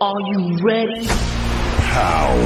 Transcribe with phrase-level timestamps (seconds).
[0.00, 1.08] Are you ready?
[1.08, 2.36] Power.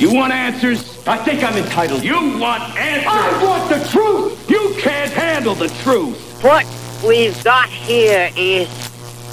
[0.00, 1.06] You want answers?
[1.06, 2.02] I think I'm entitled.
[2.02, 3.06] You want answers?
[3.06, 4.50] I want the truth!
[4.50, 6.42] You can't handle the truth!
[6.42, 6.66] What
[7.06, 8.68] we've got here is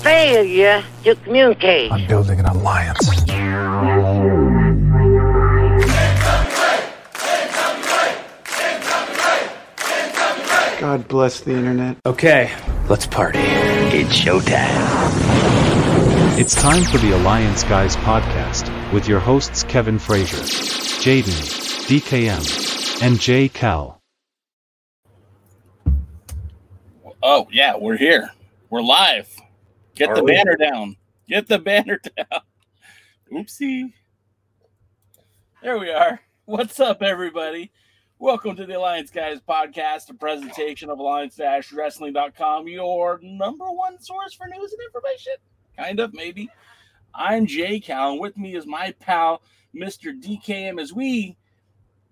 [0.03, 1.91] failure to communicate.
[1.91, 2.99] I'm building an alliance.
[10.79, 11.97] God bless the internet.
[12.05, 12.51] Okay,
[12.87, 13.39] let's party.
[13.39, 15.28] It's showtime.
[16.39, 21.35] It's time for the Alliance Guys podcast with your hosts Kevin Frazier, Jaden,
[21.85, 23.99] DKM, and Jay Cal.
[27.21, 28.31] Oh yeah, we're here.
[28.69, 29.27] We're live.
[29.95, 30.31] Get Are the we?
[30.31, 30.95] banner down.
[31.27, 32.41] Get the banner down.
[33.33, 33.91] Oopsie.
[35.61, 36.21] There we are.
[36.45, 37.73] What's up, everybody?
[38.17, 44.47] Welcome to the Alliance Guys podcast, a presentation of alliance-wrestling.com, your number one source for
[44.47, 45.33] news and information.
[45.79, 46.49] Kind of, maybe.
[47.15, 49.41] I'm Jay Cal, and with me is my pal,
[49.73, 50.11] Mr.
[50.21, 51.37] DKM, as we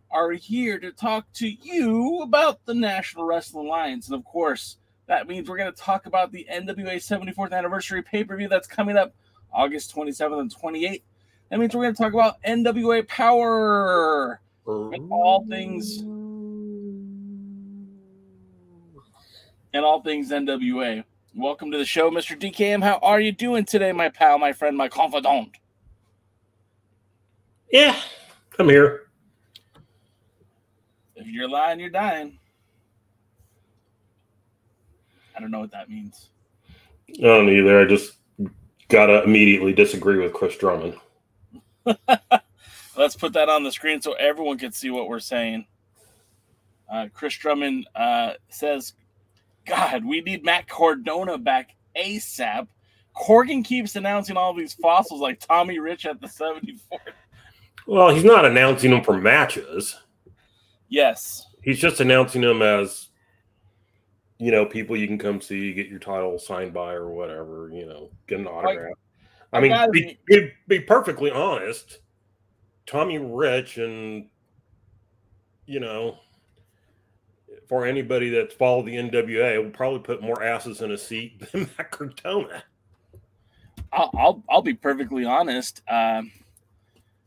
[0.09, 4.07] are here to talk to you about the National Wrestling Alliance.
[4.07, 4.77] And of course,
[5.07, 8.69] that means we're going to talk about the NWA 74th anniversary pay per view that's
[8.69, 9.13] coming up
[9.51, 11.01] August 27th and 28th.
[11.49, 15.99] That means we're going to talk about NWA Power and all things
[19.73, 21.03] and all things NWA.
[21.37, 22.35] Welcome to the show, Mr.
[22.35, 22.83] DKM.
[22.83, 25.51] How are you doing today, my pal, my friend, my confidant?
[27.71, 27.95] Yeah,
[28.57, 29.03] I'm here.
[31.15, 32.39] If you're lying, you're dying.
[35.35, 36.29] I don't know what that means.
[37.07, 37.81] I don't either.
[37.81, 38.13] I just
[38.87, 40.95] gotta immediately disagree with Chris Drummond.
[42.97, 45.67] Let's put that on the screen so everyone can see what we're saying.
[46.91, 48.93] Uh, Chris Drummond uh, says,
[49.67, 52.67] God, we need Matt Cardona back ASAP.
[53.15, 56.99] Corgan keeps announcing all these fossils like Tommy Rich at the 74th.
[57.87, 59.97] Well, he's not announcing them for matches.
[60.89, 61.45] Yes.
[61.63, 63.09] He's just announcing them as,
[64.37, 67.69] you know, people you can come see, get your title signed by or whatever.
[67.73, 68.93] You know, get an autograph.
[69.51, 71.99] I mean, be, be, be perfectly honest.
[72.85, 74.29] Tommy Rich and
[75.67, 76.17] you know,
[77.67, 81.69] for anybody that's followed the NWA, will probably put more asses in a seat than
[81.77, 82.63] Matt.
[83.91, 85.81] I'll, I'll, I'll be perfectly honest.
[85.89, 86.31] Um,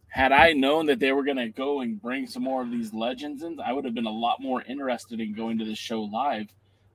[0.08, 2.92] had I known that they were going to go and bring some more of these
[2.92, 6.02] legends in, I would have been a lot more interested in going to the show
[6.02, 6.48] live.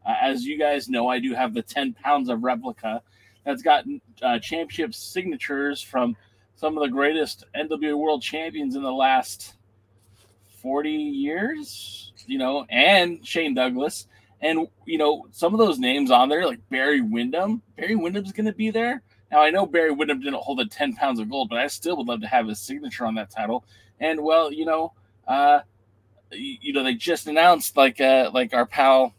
[0.06, 3.02] Uh, as you guys know, I do have the 10 pounds of replica
[3.46, 3.86] that's got
[4.22, 6.16] uh, championship signatures from
[6.56, 9.54] some of the greatest NWA world champions in the last
[10.62, 14.07] 40 years, you know, and Shane Douglas.
[14.42, 18.45] And, you know, some of those names on there, like Barry Windham, Barry Windham's going
[18.45, 19.01] to be there.
[19.31, 21.98] Now, I know Barry Windham didn't hold the 10 pounds of gold, but I still
[21.98, 23.66] would love to have his signature on that title.
[24.00, 24.94] And, well, you know,
[25.27, 25.62] uh,
[26.31, 29.16] you, you know, they just announced, like, uh, like our pal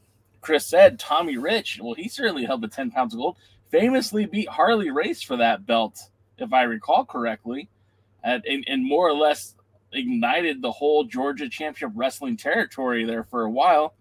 [0.46, 1.80] Chris said, Tommy Rich.
[1.82, 3.36] Well, he certainly held the 10 pounds of gold,
[3.70, 5.98] famously beat Harley Race for that belt,
[6.38, 7.68] if I recall correctly,
[8.22, 9.55] and, and, and more or less
[9.96, 13.94] ignited the whole Georgia Championship Wrestling territory there for a while.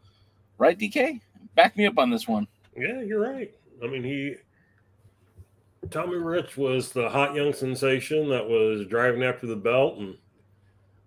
[0.58, 1.22] Right, DK?
[1.56, 2.48] Back me up on this one.
[2.78, 3.54] Yeah, you're right.
[3.84, 4.36] I mean, he
[5.90, 10.18] Tommy Rich was the hot young sensation that was driving after the belt, and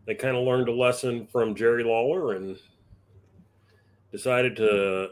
[0.07, 2.59] they kind of learned a lesson from Jerry Lawler and
[4.13, 5.11] decided to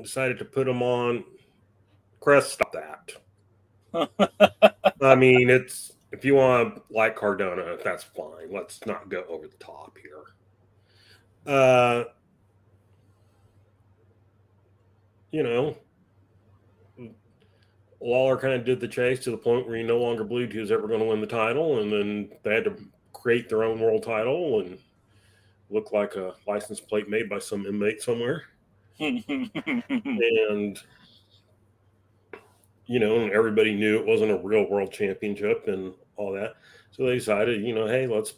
[0.00, 1.24] decided to put him on.
[2.20, 3.12] Crest, stop that.
[5.02, 8.52] I mean, it's if you want to like Cardona, that's fine.
[8.52, 11.54] Let's not go over the top here.
[11.54, 12.04] Uh,
[15.30, 15.76] you know,
[18.00, 20.58] Lawler kind of did the chase to the point where he no longer believed he
[20.58, 22.76] was ever going to win the title, and then they had to
[23.12, 24.78] create their own world title and
[25.70, 28.44] look like a license plate made by some inmate somewhere.
[29.00, 30.78] and
[32.86, 36.54] you know, everybody knew it wasn't a real world championship and all that.
[36.90, 38.34] So they decided, you know, hey, let's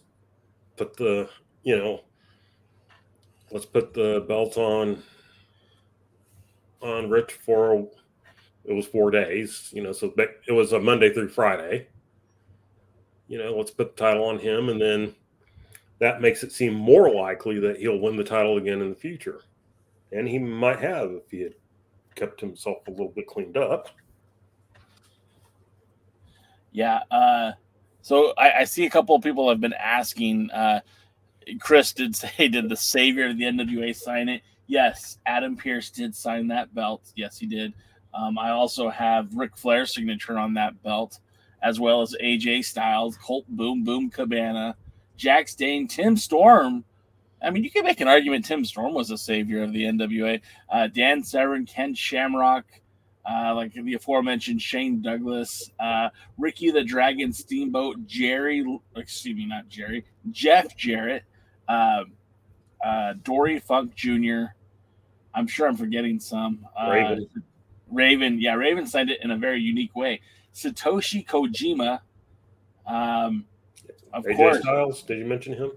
[0.77, 1.29] put the,
[1.63, 2.01] you know,
[3.51, 5.03] let's put the belt on
[6.81, 7.89] on Rich for
[8.65, 11.89] it was four days, you know, so it was a Monday through Friday.
[13.29, 15.15] You know, let's put the title on him, and then
[15.99, 19.41] that makes it seem more likely that he'll win the title again in the future.
[20.13, 21.55] And he might have if he had
[22.15, 23.89] kept himself a little bit cleaned up.
[26.73, 27.01] Yeah.
[27.11, 27.53] Uh,
[28.05, 30.51] so I, I see a couple of people have been asking.
[30.51, 30.81] Uh,
[31.59, 34.43] Chris did say, did the savior of the NWA sign it?
[34.67, 35.19] Yes.
[35.25, 37.01] Adam Pearce did sign that belt.
[37.17, 37.73] Yes, he did.
[38.13, 41.19] Um, I also have Ric Flair's signature on that belt,
[41.63, 44.77] as well as AJ Styles, Colt Boom Boom Cabana,
[45.17, 46.85] Jax Dane, Tim Storm.
[47.43, 50.43] I mean, you can make an argument Tim Storm was a savior of the NWA.
[50.71, 52.67] Uh, Dan Severn, Ken Shamrock,
[53.29, 58.65] uh, like the aforementioned Shane Douglas, uh, Ricky the Dragon Steamboat, Jerry,
[58.97, 61.25] excuse me, not Jerry, Jeff Jarrett,
[61.69, 62.05] uh,
[62.85, 64.47] uh, Dory Funk Jr.
[65.35, 66.67] I'm sure I'm forgetting some.
[66.79, 67.29] Uh, Raven.
[67.91, 70.21] Raven, yeah, Raven signed it in a very unique way.
[70.55, 72.01] Satoshi Kojima,
[72.87, 73.45] um,
[74.13, 75.73] of AJ course, Styles, did you mention him?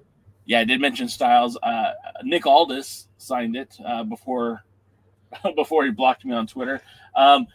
[0.46, 1.58] yeah, I did mention Styles.
[1.62, 4.64] Uh, Nick Aldis signed it uh, before
[5.56, 6.82] before he blocked me on Twitter.
[7.18, 7.48] Um,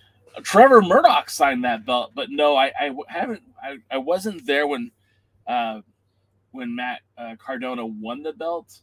[0.43, 3.43] Trevor Murdoch signed that belt, but no, I, I haven't.
[3.63, 4.91] I, I wasn't there when
[5.47, 5.81] uh,
[6.51, 8.81] when Matt uh, Cardona won the belt.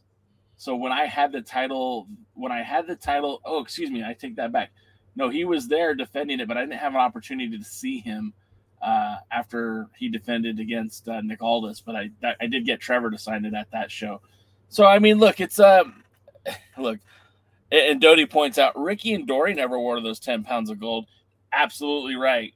[0.56, 4.14] So when I had the title, when I had the title, oh excuse me, I
[4.14, 4.70] take that back.
[5.16, 8.32] No, he was there defending it, but I didn't have an opportunity to see him
[8.80, 11.80] uh, after he defended against uh, Nick Aldis.
[11.80, 12.10] But I
[12.40, 14.20] I did get Trevor to sign it at that show.
[14.68, 16.04] So I mean, look, it's um,
[16.78, 17.00] look,
[17.70, 21.06] and Doty points out Ricky and Dory never wore those ten pounds of gold.
[21.52, 22.52] Absolutely right.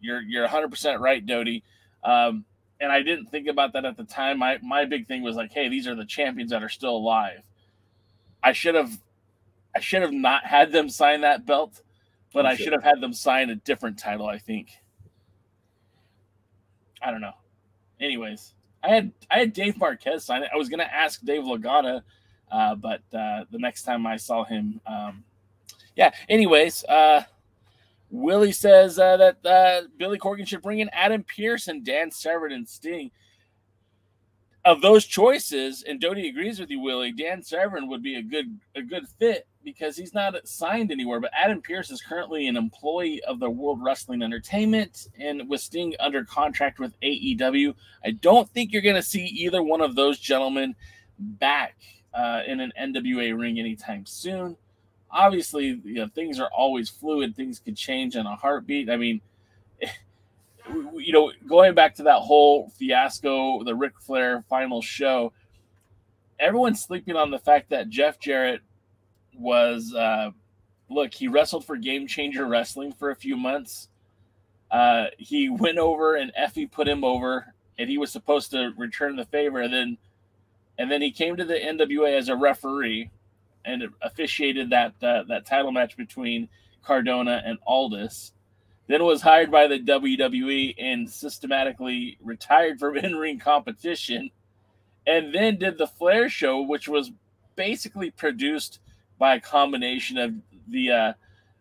[0.00, 1.62] You're you're 100 percent right, Doty.
[2.04, 2.44] Um,
[2.80, 4.38] and I didn't think about that at the time.
[4.38, 7.40] My my big thing was like, hey, these are the champions that are still alive.
[8.42, 8.92] I should have
[9.74, 11.82] I should have not had them sign that belt,
[12.32, 12.64] but You I should.
[12.64, 14.70] should have had them sign a different title, I think.
[17.02, 17.34] I don't know.
[18.00, 20.50] Anyways, I had I had Dave Marquez sign it.
[20.52, 22.02] I was gonna ask Dave Lagana,
[22.50, 25.24] uh, but uh, the next time I saw him, um,
[25.96, 26.12] yeah.
[26.28, 27.22] Anyways, uh,
[28.10, 32.52] Willie says uh, that uh, Billy Corgan should bring in Adam Pearce and Dan Severn
[32.52, 33.10] and Sting.
[34.64, 37.12] Of those choices, and Doty agrees with you, Willie.
[37.12, 41.20] Dan Severn would be a good a good fit because he's not signed anywhere.
[41.20, 45.94] But Adam Pearce is currently an employee of the World Wrestling Entertainment and with Sting
[46.00, 47.74] under contract with AEW.
[48.04, 50.74] I don't think you're going to see either one of those gentlemen
[51.18, 51.76] back
[52.16, 54.56] uh, in an NWA ring anytime soon.
[55.10, 57.36] Obviously, you know, things are always fluid.
[57.36, 58.90] Things could change in a heartbeat.
[58.90, 59.20] I mean,
[60.94, 65.32] you know, going back to that whole fiasco, the Ric Flair final show,
[66.38, 68.60] everyone's sleeping on the fact that Jeff Jarrett
[69.38, 70.30] was, uh,
[70.88, 73.88] look, he wrestled for Game Changer Wrestling for a few months.
[74.70, 79.16] Uh, he went over and Effy put him over, and he was supposed to return
[79.16, 79.98] the favor, and then,
[80.78, 83.10] and then he came to the NWA as a referee,
[83.64, 86.48] and officiated that uh, that title match between
[86.82, 88.32] Cardona and Aldis
[88.88, 94.30] then was hired by the WWE and systematically retired from in-ring competition,
[95.06, 97.10] and then did the Flair show, which was
[97.56, 98.80] basically produced
[99.18, 100.34] by a combination of
[100.68, 101.12] the uh,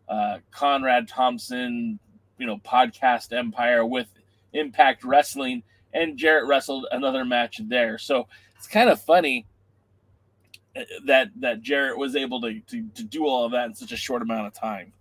[0.10, 2.00] uh, Conrad Thompson,
[2.38, 4.08] you know, podcast empire with
[4.54, 7.98] Impact Wrestling, and Jarrett wrestled another match there.
[7.98, 9.46] So it's kind of funny
[10.76, 13.92] uh, that that Jarrett was able to, to to do all of that in such
[13.92, 14.92] a short amount of time.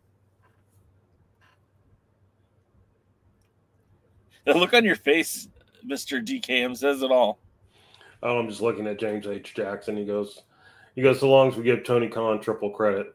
[4.45, 5.49] The look on your face,
[5.83, 7.39] Mister DKM, says it all.
[8.23, 9.55] Oh, I'm just looking at James H.
[9.55, 9.97] Jackson.
[9.97, 10.43] He goes,
[10.95, 13.15] he goes, so long as we give Tony Khan triple credit,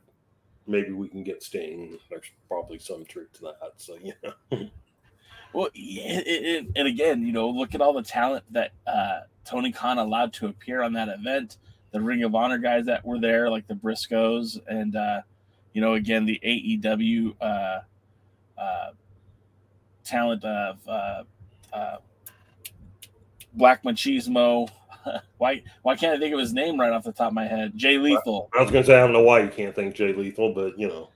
[0.67, 1.98] maybe we can get Sting.
[2.10, 3.74] There's probably some truth to that.
[3.77, 4.60] So yeah,
[5.53, 9.72] Well, it, it, and again, you know, look at all the talent that uh, Tony
[9.72, 11.58] Khan allowed to appear on that event.
[11.91, 15.22] The Ring of Honor guys that were there, like the Briscoes, and uh,
[15.74, 17.79] you know, again, the AEW uh,
[18.58, 18.89] uh,
[20.03, 21.24] talent of uh,
[21.74, 21.98] uh,
[23.53, 24.70] Black Machismo.
[25.39, 25.63] why?
[25.82, 27.72] Why can't I think of his name right off the top of my head?
[27.75, 28.50] Jay Lethal.
[28.53, 30.77] I was going to say I don't know why you can't think Jay Lethal, but
[30.77, 31.10] you know,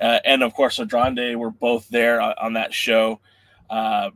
[0.00, 3.20] uh, and of course Andrade were both there on, on that show.
[3.70, 4.10] Uh,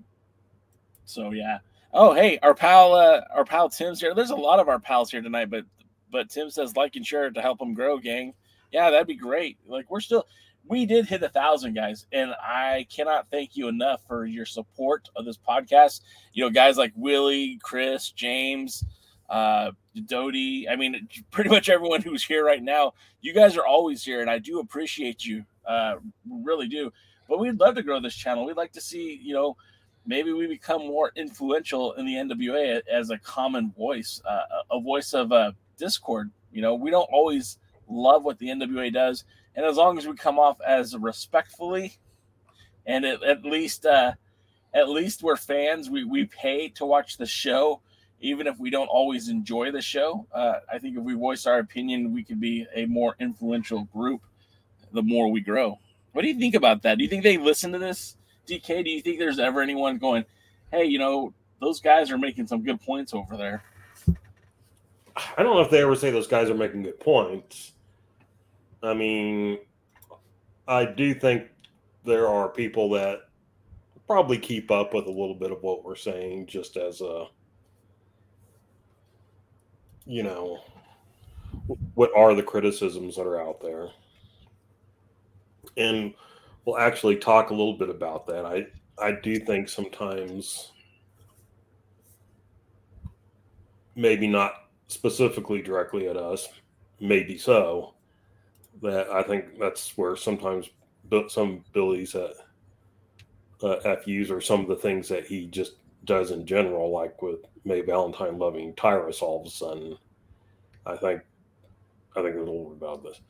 [1.04, 1.58] so yeah.
[1.92, 4.14] Oh hey, our pal, uh, our pal Tim's here.
[4.14, 5.64] There's a lot of our pals here tonight, but
[6.12, 8.34] but Tim says like and share to help him grow, gang.
[8.72, 9.58] Yeah, that'd be great.
[9.66, 10.26] Like we're still,
[10.68, 15.08] we did hit a thousand guys, and I cannot thank you enough for your support
[15.16, 16.02] of this podcast.
[16.32, 18.84] You know, guys like Willie, Chris, James,
[19.28, 19.72] uh,
[20.06, 20.68] Doty.
[20.68, 22.94] I mean, pretty much everyone who's here right now.
[23.20, 25.44] You guys are always here, and I do appreciate you.
[25.66, 25.96] Uh,
[26.30, 26.92] really do.
[27.28, 28.44] But we'd love to grow this channel.
[28.44, 29.56] We'd like to see, you know,
[30.06, 35.14] maybe we become more influential in the NWA as a common voice, uh, a voice
[35.14, 36.30] of uh, discord.
[36.52, 39.24] You know, we don't always love what the NWA does,
[39.56, 41.98] and as long as we come off as respectfully,
[42.86, 44.12] and at, least, uh,
[44.74, 45.90] at least we're fans.
[45.90, 47.80] We we pay to watch the show,
[48.20, 50.26] even if we don't always enjoy the show.
[50.32, 54.22] Uh, I think if we voice our opinion, we could be a more influential group.
[54.92, 55.78] The more we grow.
[56.12, 56.98] What do you think about that?
[56.98, 58.16] Do you think they listen to this,
[58.50, 58.84] DK?
[58.84, 60.24] Do you think there's ever anyone going,
[60.70, 63.62] "Hey, you know, those guys are making some good points over there"?
[65.36, 67.72] I don't know if they ever say those guys are making good points.
[68.82, 69.58] I mean,
[70.66, 71.48] I do think
[72.04, 73.28] there are people that
[74.06, 77.26] probably keep up with a little bit of what we're saying just as a
[80.06, 80.58] you know
[81.94, 83.88] what are the criticisms that are out there
[85.76, 86.14] and
[86.70, 88.66] we'll actually talk a little bit about that i
[88.98, 90.72] i do think sometimes
[93.96, 96.48] maybe not specifically directly at us
[97.00, 97.94] maybe so
[98.82, 100.70] that i think that's where sometimes
[101.28, 102.32] some Billy's at
[103.62, 105.74] uh, FUs or some of the things that he just
[106.04, 109.96] does in general, like with May Valentine loving Tyrus all of a sudden.
[110.86, 111.22] I think
[112.16, 113.20] I think a little bit about this.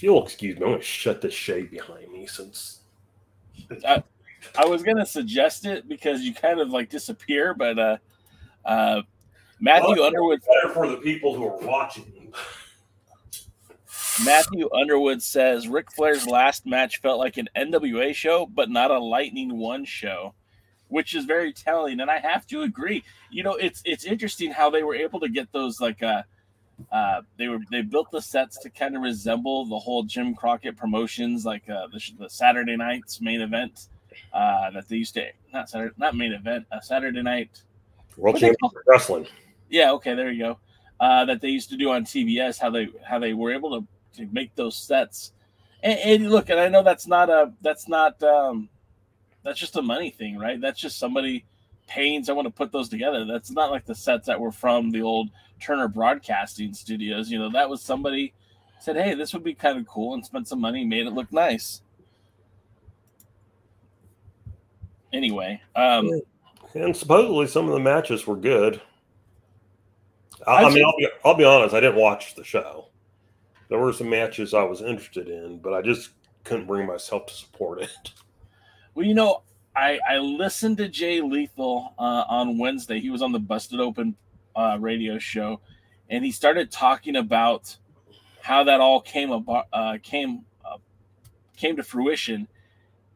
[0.00, 2.80] If you'll excuse me, I'm gonna shut this shade behind me since
[3.86, 4.02] I,
[4.56, 7.96] I was gonna suggest it because you kind of like disappear, but uh
[8.64, 9.02] uh
[9.60, 12.32] Matthew well, Underwood better for the people who are watching.
[14.24, 18.98] Matthew Underwood says Ric Flair's last match felt like an NWA show, but not a
[18.98, 20.32] Lightning One show,
[20.88, 22.00] which is very telling.
[22.00, 23.04] And I have to agree.
[23.30, 26.22] You know, it's it's interesting how they were able to get those like uh,
[26.92, 30.76] uh they were they built the sets to kind of resemble the whole Jim Crockett
[30.76, 33.88] promotions, like uh, the, the Saturday night's main event
[34.32, 37.62] uh, that they used to not Saturday not main event, a Saturday night
[38.16, 39.26] World Championship Wrestling.
[39.68, 40.58] Yeah, okay, there you go.
[40.98, 43.86] Uh, that they used to do on TBS, how they how they were able to
[44.16, 45.32] to make those sets.
[45.82, 48.68] And, and, look, and I know that's not a that's not um,
[49.42, 50.60] that's just a money thing, right?
[50.60, 51.44] That's just somebody
[51.86, 53.24] paying someone to put those together.
[53.24, 55.30] That's not like the sets that were from the old
[55.60, 57.30] Turner Broadcasting Studios.
[57.30, 58.32] You know, that was somebody
[58.78, 61.32] said, "Hey, this would be kind of cool," and spent some money, made it look
[61.32, 61.82] nice.
[65.12, 66.08] Anyway, um,
[66.74, 68.80] and supposedly some of the matches were good.
[70.46, 72.90] I, I mean, I'll be, I'll be honest, I didn't watch the show
[73.70, 76.10] there were some matches I was interested in, but I just
[76.44, 78.12] couldn't bring myself to support it.
[78.94, 79.42] Well, you know,
[79.76, 83.00] I I listened to Jay Lethal uh, on Wednesday.
[83.00, 84.16] He was on the Busted Open
[84.56, 85.60] uh, radio show,
[86.08, 87.76] and he started talking about
[88.42, 90.78] how that all came about, uh, came uh,
[91.56, 92.48] came to fruition,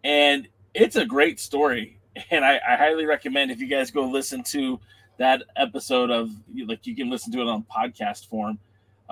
[0.02, 1.98] and it's a great story.
[2.30, 4.78] And I, I highly recommend if you guys go listen to
[5.18, 6.30] that episode of
[6.64, 8.60] like you can listen to it on podcast form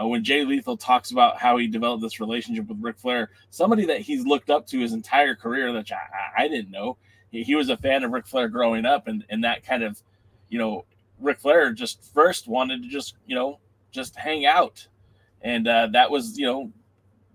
[0.00, 3.84] uh, when Jay Lethal talks about how he developed this relationship with Ric Flair, somebody
[3.86, 6.96] that he's looked up to his entire career, that I, I didn't know.
[7.30, 10.02] He, he, was a fan of Ric Flair growing up, and, and that kind of,
[10.48, 10.84] you know,
[11.22, 13.58] Ric Flair just first wanted to just, you know,
[13.90, 14.86] just hang out.
[15.42, 16.72] And uh, that was, you know,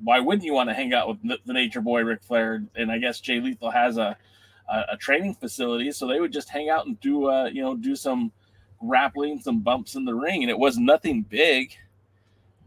[0.03, 2.63] why wouldn't you want to hang out with the Nature Boy Ric Flair?
[2.75, 4.17] And I guess Jay Lethal has a,
[4.69, 7.75] a, a training facility, so they would just hang out and do, uh, you know,
[7.75, 8.31] do some
[8.79, 11.75] grappling, some bumps in the ring, and it was nothing big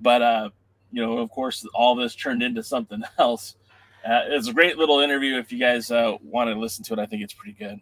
[0.01, 0.51] but uh,
[0.91, 3.57] you know, of course, all this turned into something else.
[4.05, 5.39] Uh, it's a great little interview.
[5.39, 7.81] If you guys uh, want to listen to it, I think it's pretty good.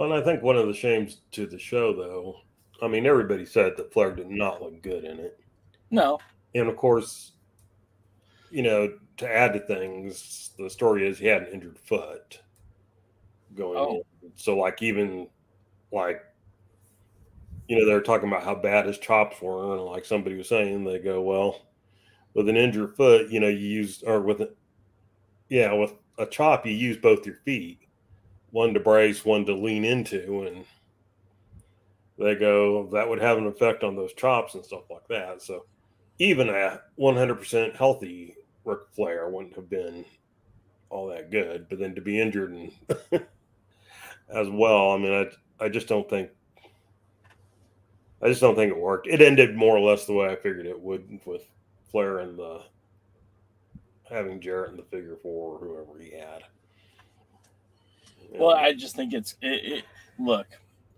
[0.00, 2.36] Well, and I think one of the shames to the show, though,
[2.80, 5.38] I mean, everybody said that Flair did not look good in it.
[5.90, 6.18] No.
[6.54, 7.32] And of course,
[8.50, 12.40] you know, to add to things, the story is he had an injured foot
[13.54, 14.02] going oh.
[14.36, 15.28] So, like, even
[15.92, 16.22] like
[17.68, 20.82] you know, they're talking about how bad his chops were, and like somebody was saying,
[20.82, 21.60] they go, well,
[22.32, 24.56] with an injured foot, you know, you use or with it,
[25.50, 27.79] yeah, with a chop, you use both your feet,
[28.50, 30.64] one to brace, one to lean into, and
[32.18, 35.42] they go that would have an effect on those chops and stuff like that.
[35.42, 35.66] So
[36.18, 40.04] even a 100% healthy Ric Flair wouldn't have been
[40.90, 42.72] all that good, but then to be injured and
[44.28, 46.30] as well, I mean, I I just don't think
[48.22, 49.06] I just don't think it worked.
[49.06, 51.44] It ended more or less the way I figured it would with
[51.90, 52.62] Flair and the
[54.08, 56.42] having Jarrett in the figure four or whoever he had.
[58.32, 59.84] Well, I just think it's it, it,
[60.18, 60.46] look.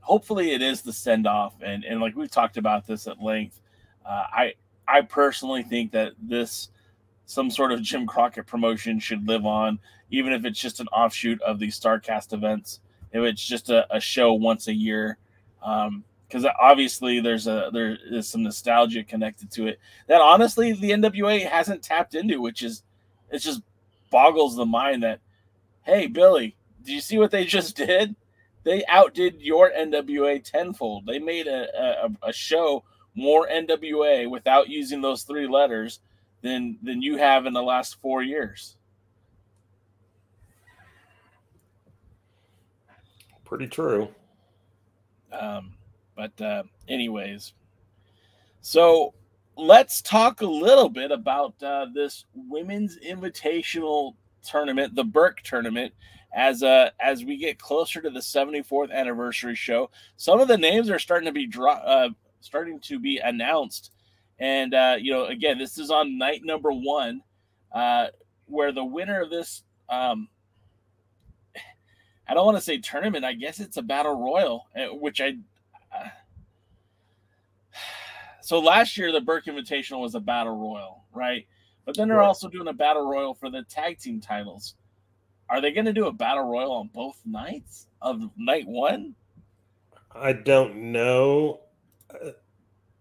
[0.01, 3.61] Hopefully, it is the send off, and and like we've talked about this at length.
[4.05, 4.55] Uh, I
[4.87, 6.69] I personally think that this
[7.27, 9.79] some sort of Jim Crockett promotion should live on,
[10.11, 12.81] even if it's just an offshoot of these Starcast events.
[13.13, 15.19] If it's just a, a show once a year,
[15.63, 20.91] um, because obviously there's a there is some nostalgia connected to it that honestly the
[20.91, 22.83] NWA hasn't tapped into, which is
[23.31, 23.63] it just
[24.11, 25.21] boggles the mind that
[25.85, 28.15] hey Billy, do you see what they just did?
[28.65, 31.07] They outdid your NWA tenfold.
[31.07, 36.01] They made a, a, a show more NWA without using those three letters
[36.43, 38.77] than than you have in the last four years.
[43.45, 44.09] Pretty true.
[45.33, 45.75] Um,
[46.17, 47.53] but uh, anyways,
[48.61, 49.15] so
[49.57, 55.93] let's talk a little bit about uh, this women's invitational tournament, the Burke tournament.
[56.35, 60.89] As uh, as we get closer to the 74th anniversary show, some of the names
[60.89, 62.09] are starting to be dro- uh,
[62.41, 63.91] starting to be announced,
[64.39, 67.23] and uh, you know, again, this is on night number one,
[67.73, 68.07] uh,
[68.47, 70.29] where the winner of this um,
[72.27, 73.25] I don't want to say tournament.
[73.27, 75.37] I guess it's a battle royal, eh, which I.
[75.95, 76.09] Uh,
[78.41, 81.47] so last year the Burke Invitational was a battle royal, right?
[81.85, 82.27] But then they're Right.
[82.27, 84.77] also doing a battle royal for the tag team titles.
[85.53, 89.15] Are they going to do a battle royal on both nights of night one?
[90.11, 91.61] I don't know.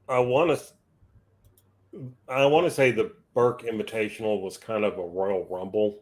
[0.10, 2.02] I want to.
[2.28, 6.02] I want to say the Burke Invitational was kind of a Royal Rumble.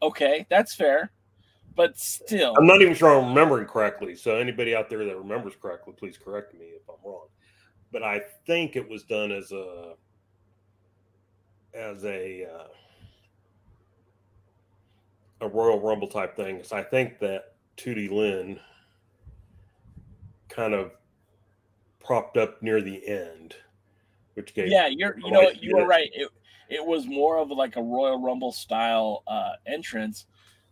[0.00, 1.10] Okay, that's fair,
[1.74, 4.14] but still, I'm not even sure I'm remembering correctly.
[4.14, 7.26] So anybody out there that remembers correctly, please correct me if I'm wrong.
[7.90, 9.94] But I think it was done as a
[11.74, 12.68] as a uh,
[15.42, 16.62] a Royal Rumble type thing.
[16.62, 18.60] So I think that Tootie Lynn
[20.48, 20.92] kind of
[22.02, 23.56] propped up near the end,
[24.34, 26.10] which gave yeah, you're you know you were right.
[26.14, 26.28] It
[26.70, 30.26] it was more of like a Royal Rumble style uh, entrance,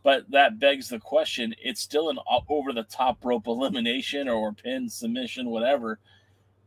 [0.04, 4.88] but that begs the question: it's still an over the top rope elimination or pin
[4.88, 5.98] submission, whatever.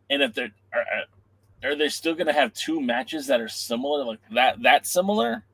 [0.09, 4.03] And if they're are, are they still going to have two matches that are similar,
[4.03, 5.45] like that that similar?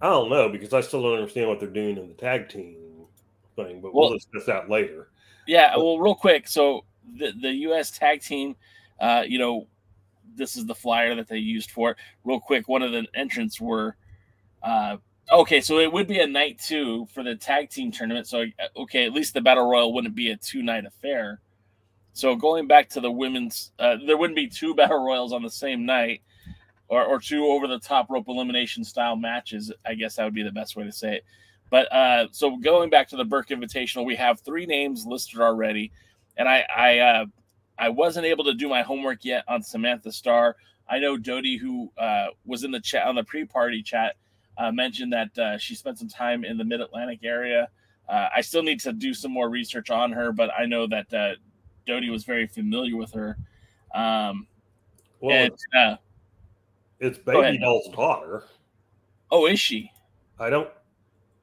[0.00, 2.76] I don't know because I still don't understand what they're doing in the tag team
[3.56, 5.08] thing, but Well- we'll discuss that later.
[5.46, 6.48] Yeah, well, real quick.
[6.48, 6.84] So
[7.18, 7.90] the the U.S.
[7.96, 8.56] tag team,
[8.98, 9.66] uh, you know,
[10.36, 11.96] this is the flyer that they used for it.
[12.24, 13.96] Real quick, one of the entrants were,
[14.62, 14.96] uh,
[15.30, 18.26] okay, so it would be a night two for the tag team tournament.
[18.26, 21.40] So okay, at least the battle royal wouldn't be a two night affair.
[22.14, 25.50] So going back to the women's, uh, there wouldn't be two battle royals on the
[25.50, 26.22] same night,
[26.88, 29.72] or or two over the top rope elimination style matches.
[29.86, 31.24] I guess that would be the best way to say it.
[31.70, 35.90] But uh, so going back to the Burke Invitational, we have three names listed already,
[36.36, 37.26] and I I uh,
[37.78, 40.56] I wasn't able to do my homework yet on Samantha Starr.
[40.88, 44.16] I know Dodie, who uh, was in the chat on the pre-party chat,
[44.58, 47.68] uh, mentioned that uh, she spent some time in the Mid Atlantic area.
[48.06, 51.12] Uh, I still need to do some more research on her, but I know that
[51.14, 51.34] uh,
[51.86, 53.38] Dodie was very familiar with her.
[53.94, 54.46] Um,
[55.20, 55.50] Well,
[55.82, 55.98] and,
[57.00, 57.18] it's.
[57.18, 58.44] Baby Doll's daughter.
[59.30, 59.90] oh, is she?
[60.38, 60.68] I don't.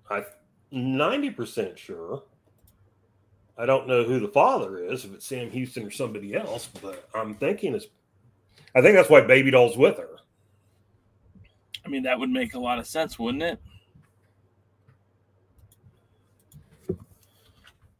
[0.09, 0.25] I
[0.71, 2.23] ninety percent sure.
[3.57, 7.07] I don't know who the father is, if it's Sam Houston or somebody else, but
[7.13, 7.87] I'm thinking it's.
[8.73, 10.17] I think that's why Baby Doll's with her.
[11.85, 13.59] I mean, that would make a lot of sense, wouldn't it?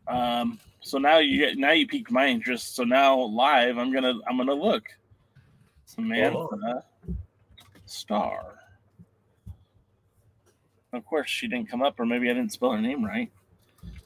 [0.08, 2.76] Um, so now you get now you piqued my interest.
[2.76, 4.84] So now live, I'm gonna I'm gonna look.
[5.86, 6.84] Samantha
[7.92, 8.56] Star.
[10.94, 13.32] Of course, she didn't come up, or maybe I didn't spell her name right.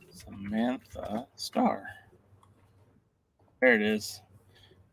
[0.10, 1.84] Samantha Starr.
[3.60, 4.22] There it is.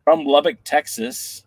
[0.04, 1.44] From Lubbock, Texas.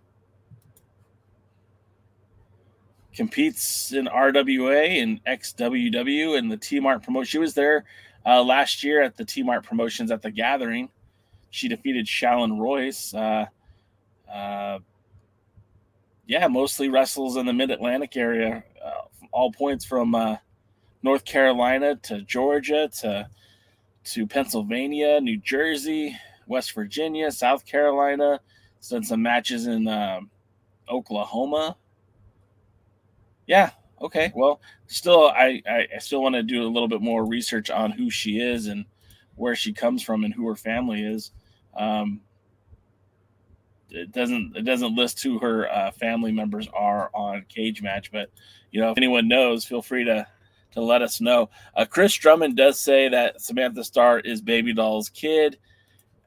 [3.16, 7.30] competes in RWA and XWW and the T Mart promotion.
[7.32, 7.86] She was there
[8.26, 10.90] uh, last year at the T Mart promotions at the gathering.
[11.50, 13.14] She defeated Shallon Royce.
[13.14, 13.46] Uh,
[14.32, 14.80] uh,
[16.28, 18.64] yeah, mostly wrestles in the Mid Atlantic area.
[18.84, 20.38] Uh, all points from uh,
[21.04, 23.28] North Carolina to Georgia to
[24.06, 26.16] to Pennsylvania, New Jersey,
[26.48, 28.40] West Virginia, South Carolina.
[28.88, 30.30] Done some matches in um
[30.88, 31.76] Oklahoma
[33.48, 37.26] yeah okay well still i i, I still want to do a little bit more
[37.26, 38.86] research on who she is and
[39.36, 41.32] where she comes from and who her family is
[41.78, 42.22] um
[43.96, 48.30] it doesn't it doesn't list who her uh, family members are on cage match but
[48.72, 50.26] you know if anyone knows feel free to
[50.72, 55.10] to let us know uh, chris drummond does say that samantha starr is baby doll's
[55.10, 55.58] kid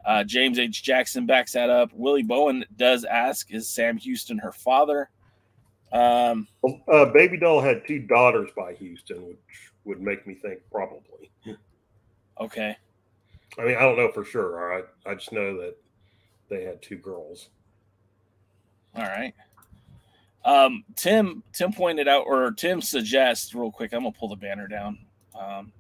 [0.07, 4.53] uh, james h jackson backs that up willie bowen does ask is sam houston her
[4.53, 5.11] father
[5.93, 6.47] um
[6.93, 9.39] Uh, Baby Doll had two daughters by Houston, which
[9.85, 11.31] would make me think probably.
[12.39, 12.77] okay
[13.59, 14.73] I mean, I don't know for sure.
[14.75, 15.77] I I just know that
[16.51, 17.49] they had two girls.
[18.99, 19.33] All right.
[20.45, 23.93] Um, Tim Tim pointed out, or Tim suggests, real quick.
[23.93, 24.99] I'm gonna pull the banner down.
[25.39, 25.73] Um,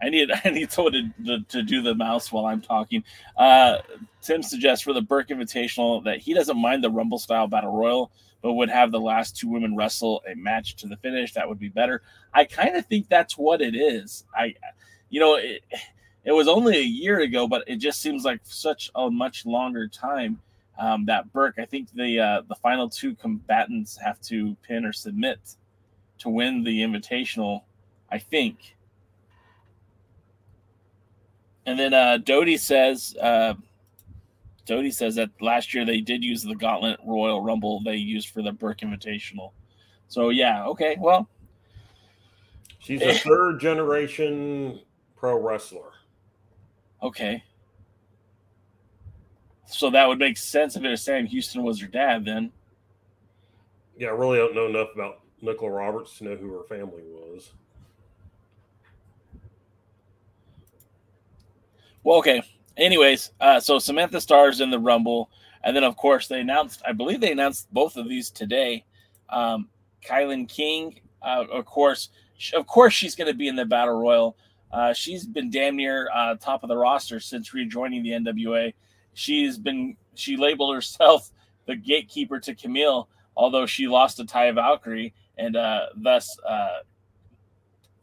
[0.00, 3.04] I need I need someone to, to, to do the mouse while I'm talking.
[3.36, 3.78] Uh,
[4.22, 8.10] Tim suggests for the Burke Invitational that he doesn't mind the Rumble style battle royal,
[8.40, 11.34] but would have the last two women wrestle a match to the finish.
[11.34, 12.02] That would be better.
[12.32, 14.24] I kind of think that's what it is.
[14.34, 14.54] I,
[15.10, 15.62] you know, it,
[16.24, 19.86] it was only a year ago, but it just seems like such a much longer
[19.86, 20.40] time.
[20.80, 24.92] Um, that Burke, I think the uh, the final two combatants have to pin or
[24.92, 25.38] submit
[26.18, 27.62] to win the Invitational.
[28.10, 28.76] I think.
[31.66, 33.54] And then uh, Doty says, uh,
[34.66, 38.42] Doty says that last year they did use the Gauntlet Royal Rumble they used for
[38.42, 39.52] the Burke Invitational.
[40.08, 41.28] So yeah, okay, well,
[42.80, 44.80] She's a third generation
[45.16, 45.92] pro wrestler.
[47.02, 47.44] okay.
[49.70, 52.24] So that would make sense if it was Sam Houston was her dad.
[52.24, 52.50] Then
[53.96, 57.52] Yeah, I really don't know enough about Nicola Roberts to know who her family was.
[62.02, 62.42] Well, okay.
[62.76, 65.30] Anyways, uh, so Samantha Starr's in the Rumble,
[65.64, 66.82] and then of course they announced.
[66.86, 68.84] I believe they announced both of these today.
[69.28, 69.68] Um,
[70.04, 72.08] Kilynn King, uh, of course,
[72.54, 74.36] of course she's going to be in the Battle Royal.
[74.72, 78.72] Uh, she's been damn near uh, top of the roster since rejoining the NWA.
[79.20, 81.30] She's been she labeled herself
[81.66, 83.06] the gatekeeper to Kamille,
[83.36, 86.78] although she lost to Taya Valkyrie and uh, thus uh,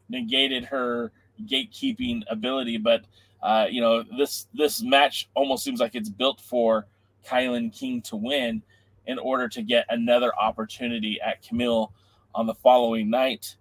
[0.08, 1.10] negated her
[1.44, 2.78] gatekeeping ability.
[2.78, 3.04] But
[3.42, 6.86] uh, you know, this this match almost seems like it's built for
[7.26, 8.62] Kilynn King to win
[9.08, 11.90] in order to get another opportunity at Kamille
[12.32, 13.56] on the following night.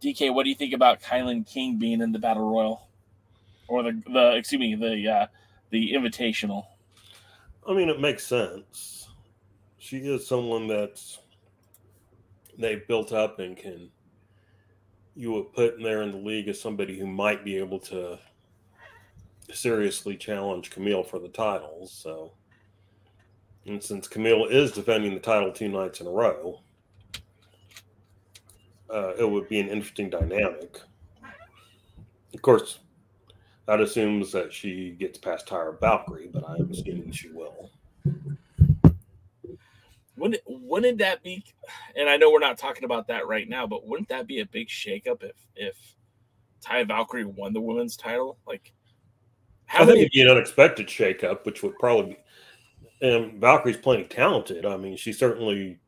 [0.00, 2.88] DK, what do you think about Kilynn King being in the Battle Royal,
[3.68, 5.26] or the the excuse me the uh,
[5.72, 6.64] the Invitational?
[7.68, 9.08] I mean, it makes sense.
[9.78, 11.18] She is someone that's
[12.58, 13.90] they built up and can
[15.14, 18.18] you would put in there in the league as somebody who might be able to
[19.52, 21.92] seriously challenge Kamille for the titles.
[21.92, 22.32] So,
[23.66, 26.60] and since Kamille is defending the title two nights in a row,
[28.88, 30.80] uh, it would be an interesting dynamic.
[32.34, 32.78] Of course,
[33.66, 37.70] that assumes that she gets past Taya Valkyrie, but I'm assuming she will.
[40.16, 41.44] Wouldn't wouldn't that be?
[41.96, 44.46] And I know we're not talking about that right now, but wouldn't that be a
[44.46, 45.76] big shakeup if if
[46.64, 48.38] Taya Valkyrie won the women's title?
[48.46, 48.72] Like,
[49.72, 52.12] I think it'd be an unexpected shakeup, which would probably
[53.00, 53.06] be.
[53.06, 54.64] And Valkyrie's plenty talented.
[54.64, 55.80] I mean, she certainly,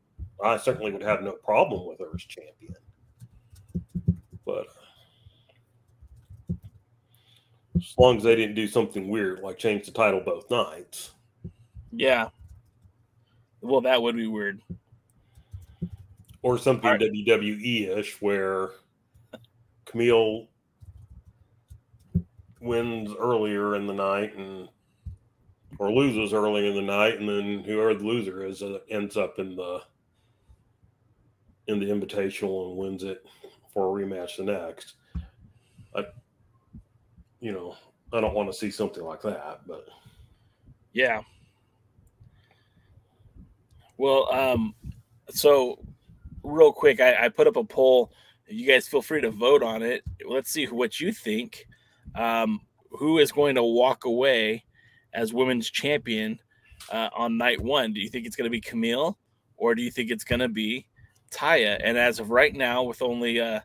[0.42, 2.74] I certainly would have no problem with her as champion.
[4.44, 4.66] But
[7.76, 11.10] as long as they didn't do something weird like change the title both nights,
[11.92, 12.28] Yeah.
[13.60, 14.60] Well, that would be weird.
[16.42, 17.00] or something right.
[17.00, 18.70] WWE ish where
[19.86, 20.46] Kamille
[22.60, 24.68] wins earlier in the night and
[25.78, 29.38] or loses early in the night, and then whoever the loser is uh, ends up
[29.38, 29.80] in the
[31.66, 33.24] in the invitational and wins it
[33.72, 34.94] for a rematch the next.
[35.96, 36.04] I,
[37.44, 37.76] you know,
[38.10, 39.86] I don't want to see something like that, but
[40.94, 41.20] Yeah.
[43.98, 44.74] Well, um,
[45.28, 45.78] so
[46.42, 48.12] real quick, I, I put up a poll.
[48.48, 50.02] You guys feel free to vote on it.
[50.26, 51.66] Let's see what you think.
[52.14, 54.64] Um, who is going to walk away
[55.12, 56.38] as women's champion
[56.90, 57.92] uh, on night one?
[57.92, 59.16] Do you think it's going to be Kamille,
[59.58, 60.86] or do you think it's going to be
[61.30, 61.78] Taya?
[61.84, 63.60] And as of right now, with only uh,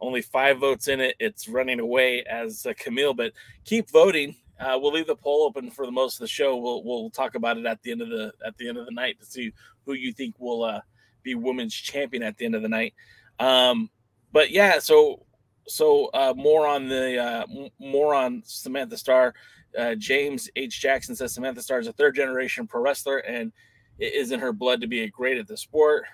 [0.00, 3.16] only five votes in it, it's running away as uh, Kamille.
[3.16, 3.32] But
[3.64, 4.36] keep voting.
[4.58, 6.56] Uh, we'll leave the poll open for the most of the show.
[6.56, 8.92] We'll we'll talk about it at the end of the at the end of the
[8.92, 9.52] night to see
[9.86, 10.80] who you think will uh,
[11.22, 12.94] be women's champion at the end of the night.
[13.38, 13.90] Um,
[14.32, 15.26] but yeah, so
[15.66, 17.46] so uh, more on the uh,
[17.78, 19.34] more on Samantha Starr.
[19.78, 20.80] Uh, James H.
[20.80, 23.52] Jackson says Samantha Starr is a third generation pro wrestler and
[24.00, 26.04] it is in her blood to be a great at the sport.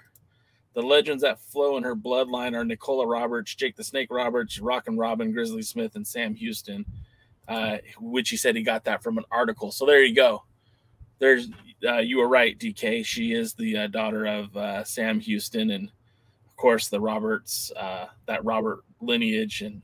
[0.76, 4.96] The legends that flow in her bloodline are Nicola Roberts, Jake the Snake Roberts, Rockin'
[4.96, 6.86] Robin, Grizzly Smith, and Sam Houston
[7.48, 9.70] uh, which he said he got that from an article.
[9.70, 10.44] So there you go.
[11.18, 11.48] There's
[11.86, 13.04] uh, you were right, DK.
[13.04, 15.88] She is the uh, daughter of uh, Sam Houston, and
[16.46, 19.82] of course the Roberts, uh, that Robert lineage, and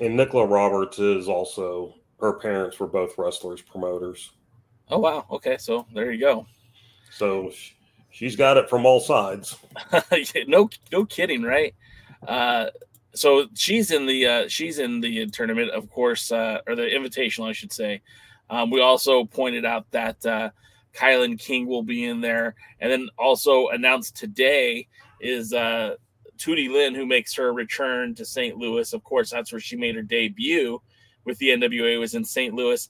[0.00, 4.30] and Nicola Roberts is also her parents were both wrestlers promoters.
[4.90, 6.46] oh wow, okay, so there you go.
[7.10, 7.50] So
[8.12, 9.56] she's got it from all sides.
[10.46, 11.74] no, no kidding, right?
[12.26, 12.66] Uh,
[13.14, 17.48] so she's in the uh, she's in the tournament, of course, uh, or the invitational,
[17.48, 18.00] I should say.
[18.48, 20.50] Um, we also pointed out that uh,
[20.94, 24.86] Kilynn King will be in there, and then also announced today
[25.20, 25.96] is uh,
[26.38, 28.56] Tootie Lynn, who makes her return to St.
[28.56, 28.92] Louis.
[28.92, 30.80] Of course, that's where she made her debut
[31.24, 31.98] with the NWA.
[31.98, 32.54] Was in St.
[32.54, 32.88] Louis,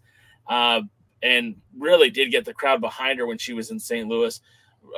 [0.48, 0.82] uh,
[1.22, 4.08] and really did get the crowd behind her when she was in St.
[4.08, 4.40] Louis.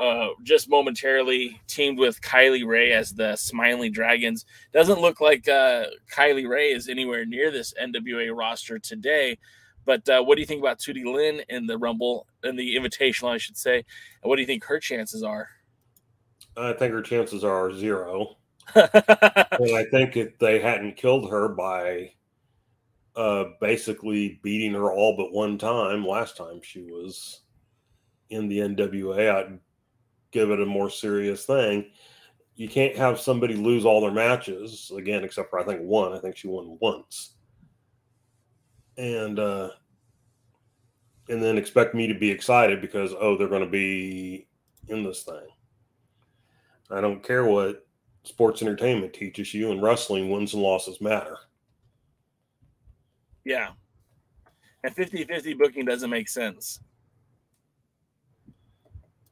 [0.00, 4.44] Uh, just momentarily teamed with Kylie Rae as the Smiling Dragons.
[4.72, 9.38] Doesn't look like uh, Kylie Rae is anywhere near this NWA roster today.
[9.84, 13.32] But uh, what do you think about Tootie Lynn in the Rumble in the Invitational,
[13.32, 13.76] I should say?
[13.76, 15.48] And what do you think her chances are?
[16.56, 18.36] I think her chances are zero.
[18.74, 22.12] and I think if they hadn't killed her by
[23.16, 27.42] uh, basically beating her all but one time last time she was
[28.30, 29.58] in the NWA, I'd
[30.34, 31.86] give it a more serious thing.
[32.56, 36.12] You can't have somebody lose all their matches again, except for I think one.
[36.12, 37.36] I think she won once,
[38.98, 39.70] and uh,
[41.28, 44.46] and then expect me to be excited because oh they're going to be
[44.88, 45.46] in this thing.
[46.90, 47.86] I don't care what
[48.24, 51.38] sports entertainment teaches you in wrestling, wins and losses matter.
[53.44, 53.70] Yeah.
[54.82, 56.80] And 50 50 booking doesn't make sense.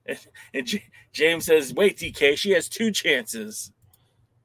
[0.55, 3.73] And J- James says, wait, DK, she has two chances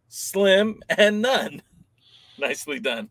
[0.10, 1.62] Slim and none.
[2.40, 3.10] Nicely done.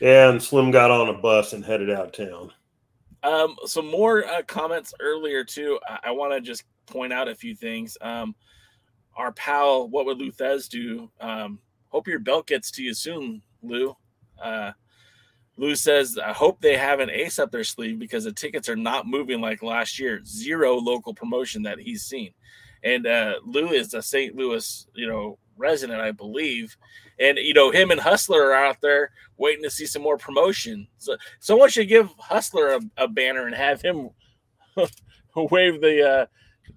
[0.00, 2.52] yeah, and Slim got on a bus and headed out of town.
[3.22, 5.78] Um, some more uh, comments earlier, too.
[5.88, 7.96] I, I want to just point out a few things.
[8.00, 8.34] Um,
[9.16, 11.10] our pal, what would Lou Thesz do?
[11.20, 13.96] Um, hope your belt gets to you soon, Lou.
[14.42, 14.72] Uh,
[15.56, 18.76] Lou says, I hope they have an ace up their sleeve because the tickets are
[18.76, 20.20] not moving like last year.
[20.24, 22.32] Zero local promotion that he's seen.
[22.82, 24.34] And uh, Lou is a St.
[24.34, 26.76] Louis, you know, resident, I believe.
[27.20, 30.88] And, you know, him and Hustler are out there waiting to see some more promotion.
[30.98, 34.10] So someone should give Hustler a, a banner and have him
[35.36, 36.26] wave the uh,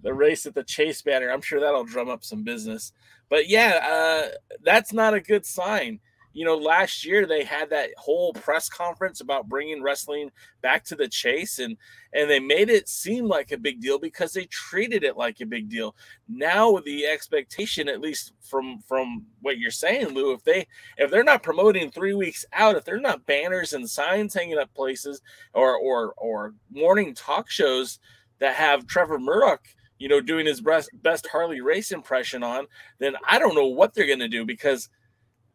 [0.03, 1.31] the race at the Chase banner.
[1.31, 2.93] I'm sure that'll drum up some business.
[3.29, 5.99] But yeah, uh, that's not a good sign
[6.37, 10.29] you know, last year they had that whole press conference about bringing wrestling
[10.61, 11.75] back to the chase and
[12.13, 15.47] and they made it seem like a big deal because they treated it like a
[15.47, 15.95] big deal.
[16.29, 21.23] Now the expectation at least from from what you're saying, Lou, if they if they're
[21.23, 25.23] not promoting 3 weeks out, if they're not banners and signs hanging up places
[25.55, 27.97] or or or morning talk shows
[28.37, 29.65] that have Trevor Murdoch
[29.97, 32.67] you know, doing his best, best Harley Race impression on,
[32.99, 34.89] then I don't know what they're going to do because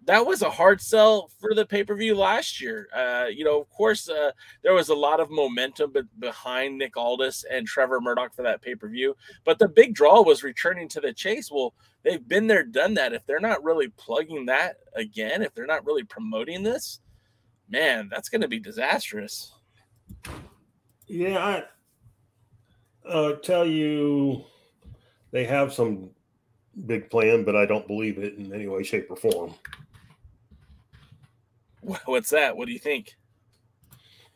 [0.04, 2.88] that was a hard sell for the pay per view last year.
[2.94, 7.44] Uh, you know, of course, uh, there was a lot of momentum behind Nick Aldis
[7.50, 11.00] and Trevor Murdoch for that pay per view, but the big draw was returning to
[11.00, 11.50] the chase.
[11.50, 13.12] Well, they've been there, done that.
[13.12, 17.00] If they're not really plugging that again, if they're not really promoting this,
[17.68, 19.52] man, that's going to be disastrous.
[21.06, 21.38] Yeah,
[23.04, 24.44] I uh, tell you,
[25.30, 26.10] they have some
[26.86, 29.54] big plan, but I don't believe it in any way, shape, or form.
[32.04, 32.56] What's that?
[32.56, 33.16] What do you think?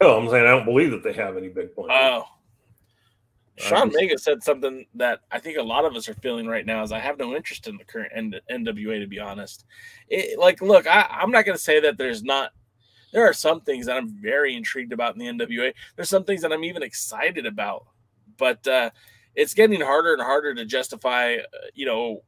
[0.00, 1.90] Oh, I'm saying I don't believe that they have any big plans.
[1.92, 2.24] Oh.
[3.58, 6.82] Sean Vega said something that I think a lot of us are feeling right now
[6.82, 8.12] is I have no interest in the current
[8.50, 9.64] NWA to be honest.
[10.08, 12.52] It, like, look, I, I'm not going to say that there's not.
[13.12, 15.72] There are some things that I'm very intrigued about in the NWA.
[15.94, 17.86] There's some things that I'm even excited about,
[18.36, 18.90] but uh,
[19.34, 22.24] it's getting harder and harder to justify, uh, you know,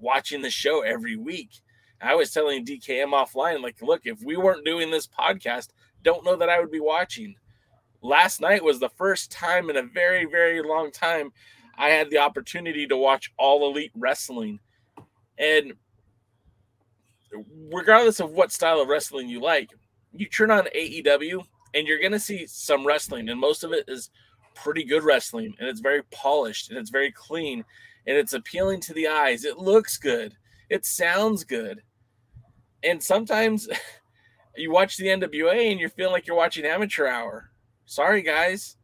[0.00, 1.50] watching the show every week.
[2.00, 5.68] I was telling DKM offline, like, look, if we weren't doing this podcast,
[6.02, 7.36] don't know that I would be watching.
[8.02, 11.32] Last night was the first time in a very, very long time
[11.76, 14.60] I had the opportunity to watch all elite wrestling.
[15.38, 15.74] And
[17.72, 19.70] regardless of what style of wrestling you like,
[20.12, 23.84] you turn on AEW and you're going to see some wrestling, and most of it
[23.88, 24.10] is
[24.54, 27.64] pretty good wrestling, and it's very polished and it's very clean
[28.06, 29.44] and it's appealing to the eyes.
[29.44, 30.36] It looks good,
[30.74, 31.82] it sounds good
[32.84, 33.68] and sometimes
[34.56, 37.50] you watch the NWA and you're feeling like you're watching amateur hour.
[37.86, 38.76] Sorry, guys.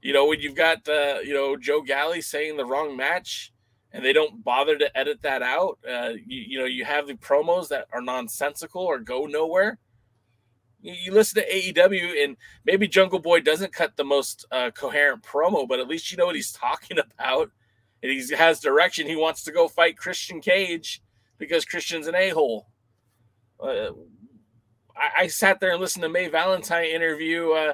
[0.00, 3.52] You know, when you've got, uh, you know, Joe Galli saying the wrong match
[3.92, 7.14] and they don't bother to edit that out, uh, you, you know, you have the
[7.14, 9.78] promos that are nonsensical or go nowhere.
[10.80, 15.22] You, you listen to AEW and maybe Jungle Boy doesn't cut the most uh, coherent
[15.22, 17.50] promo, but at least you know what he's talking about.
[18.00, 19.08] And he has direction.
[19.08, 21.02] He wants to go fight Christian Cage
[21.38, 22.66] because Christian's an a hole.
[23.60, 23.90] Uh,
[24.96, 27.72] I, I, sat there and listened to May Valentine interview uh,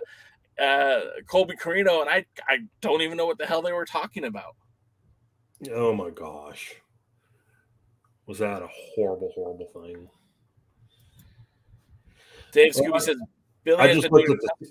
[0.62, 4.24] uh, Colby Corino, and I I don't even know what the hell they were talking
[4.24, 4.56] about.
[5.70, 6.74] Oh my gosh,
[8.26, 10.08] was that a horrible, horrible thing?
[12.52, 13.16] Dave Scooby well, says
[13.64, 13.80] Billy.
[13.80, 14.68] I just looked at the,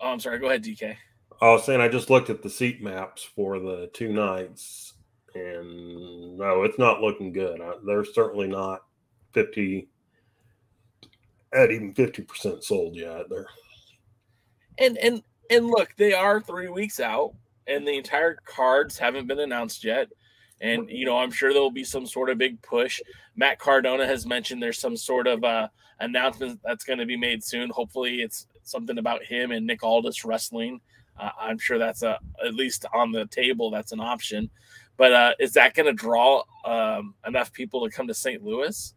[0.00, 0.38] Oh, I'm sorry.
[0.38, 0.96] Go ahead, DK.
[1.40, 4.94] I was saying I just looked at the seat maps for the two nights,
[5.36, 7.60] and no, it's not looking good.
[7.60, 8.80] I, they're certainly not
[9.32, 9.88] fifty
[11.52, 13.28] at even fifty percent sold yet.
[13.28, 13.46] They're
[14.78, 17.34] And and and look, they are three weeks out,
[17.66, 20.08] and the entire cards haven't been announced yet.
[20.60, 23.00] And you know, I'm sure there will be some sort of big push.
[23.36, 25.68] Matt Cardona has mentioned there's some sort of uh,
[26.00, 27.70] announcement that's going to be made soon.
[27.70, 30.80] Hopefully, it's something about him and Nick Aldis wrestling.
[31.18, 33.70] Uh, I'm sure that's a at least on the table.
[33.70, 34.50] That's an option.
[34.96, 38.42] But uh, is that going to draw um, enough people to come to St.
[38.42, 38.94] Louis?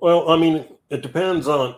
[0.00, 1.74] well, I mean, it depends on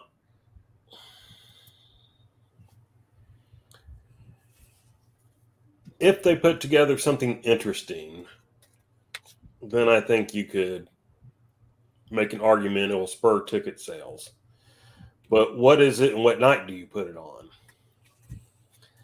[6.00, 8.26] if they put together something interesting,
[9.62, 10.88] then I think you could
[12.10, 14.30] make an argument it will spur ticket sales.
[15.30, 17.48] But what is it and what night do you put it on?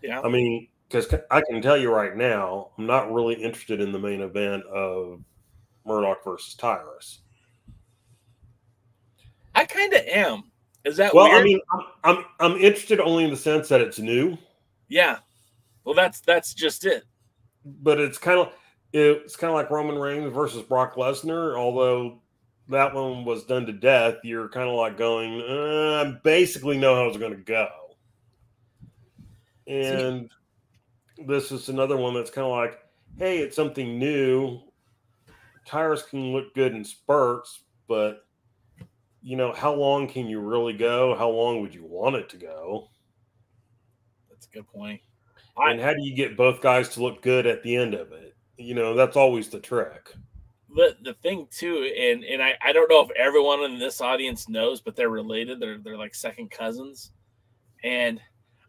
[0.02, 0.20] Yeah.
[0.20, 3.98] I mean, because I can tell you right now, I'm not really interested in the
[3.98, 5.22] main event of
[5.86, 7.20] Murdoch versus Tyrus.
[9.54, 10.42] I kind of am.
[10.84, 11.40] Is that Well, weird?
[11.40, 14.36] I mean, I'm, I'm I'm interested only in the sense that it's new,
[14.88, 15.18] yeah.
[15.84, 17.04] Well, that's that's just it.
[17.64, 18.52] but it's kind of
[18.92, 21.56] it's kind of like Roman Reigns versus Brock Lesnar.
[21.56, 22.20] Although
[22.68, 26.94] that one was done to death, you're kind of like going, uh, I basically know
[26.94, 27.68] how it's going to go.
[29.66, 30.30] And
[31.26, 32.80] this is another one that's kind of like,
[33.18, 34.60] hey, it's something new.
[35.66, 38.26] Tyrus can look good in spurts, but
[39.22, 41.14] you know, how long can you really go?
[41.16, 42.88] How long would you want it to go?
[44.28, 45.00] That's a good point.
[45.56, 48.34] And how do you get both guys to look good at the end of it?
[48.58, 50.12] You know, that's always the trick.
[50.74, 54.48] the the thing too, and and I, I don't know if everyone in this audience
[54.48, 55.60] knows, but they're related.
[55.60, 57.12] They're they're like second cousins,
[57.82, 58.20] and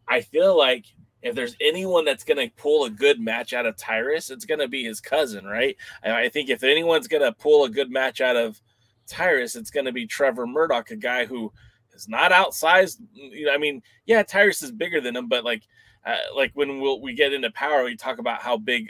[0.08, 0.86] I feel like
[1.26, 4.84] if there's anyone that's gonna pull a good match out of Tyrus, it's gonna be
[4.84, 5.76] his cousin, right?
[6.04, 8.62] I, think if anyone's gonna pull a good match out of
[9.08, 11.52] Tyrus, it's gonna be Trevor Murdoch, a guy who
[11.94, 13.02] is not outsized.
[13.14, 15.64] You know, I mean, yeah, Tyrus is bigger than him, but like
[16.06, 18.90] uh, like when we'll, we get into power, we talk about how big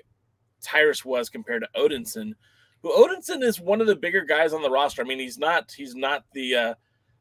[0.61, 2.33] Tyrus was compared to Odinson
[2.86, 5.01] who Odinson is one of the bigger guys on the roster.
[5.01, 6.73] I mean, he's not he's not the uh,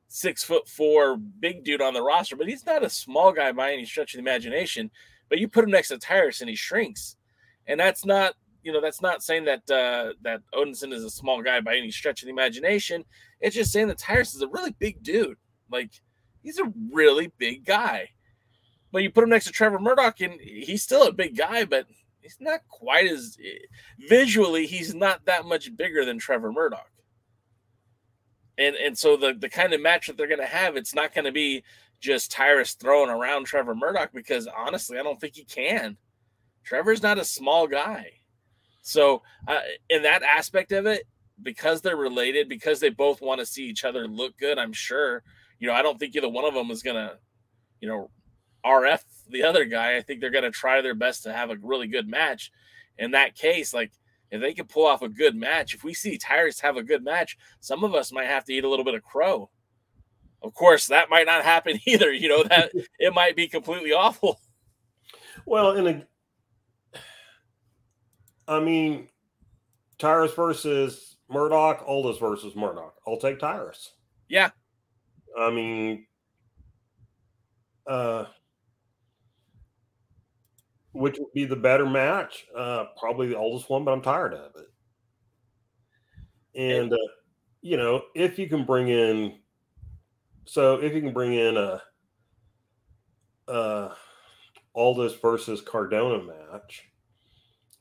[0.08, 3.72] six foot four big dude on the roster, but he's not a small guy by
[3.72, 4.90] any stretch of the imagination.
[5.28, 7.16] But you put him next to Tyrus and he shrinks,
[7.66, 11.42] and that's not you know that's not saying that uh, that Odinson is a small
[11.42, 13.04] guy by any stretch of the imagination.
[13.40, 15.36] It's just saying that Tyrus is a really big dude.
[15.70, 15.90] Like
[16.42, 18.10] he's a really big guy.
[18.92, 21.86] But you put him next to Trevor Murdoch, and he's still a big guy, but
[22.20, 23.36] he's not quite as
[24.08, 26.90] visually he's not that much bigger than Trevor Murdoch.
[28.58, 31.14] And and so the the kind of match that they're going to have, it's not
[31.14, 31.64] going to be
[32.00, 35.96] just Tyrus throwing around Trevor Murdoch because honestly, I don't think he can.
[36.64, 38.10] Trevor's not a small guy.
[38.82, 41.04] So uh, in that aspect of it,
[41.42, 45.22] because they're related, because they both want to see each other look good, I'm sure.
[45.58, 47.18] You know, I don't think either one of them is going to,
[47.80, 48.10] you know,
[48.64, 49.96] RF the other guy.
[49.96, 52.50] I think they're going to try their best to have a really good match.
[52.98, 53.92] In that case, like
[54.34, 57.04] if they can pull off a good match, if we see Tyrus have a good
[57.04, 59.48] match, some of us might have to eat a little bit of crow.
[60.42, 62.12] Of course, that might not happen either.
[62.12, 64.40] You know that it might be completely awful.
[65.46, 67.00] Well, in a,
[68.48, 69.08] I mean,
[69.98, 72.94] Tyrus versus Murdoch, Aldis versus Murdoch.
[73.06, 73.92] I'll take Tyrus.
[74.28, 74.50] Yeah,
[75.38, 76.06] I mean,
[77.86, 78.24] uh,
[80.94, 82.46] which would be the better match?
[82.56, 84.68] Uh, probably the oldest one, but I'm tired of it.
[86.54, 86.96] And uh,
[87.60, 89.40] you know, if you can bring in,
[90.44, 91.82] so if you can bring in a,
[93.48, 93.94] uh,
[94.74, 96.84] Aldis versus Cardona match,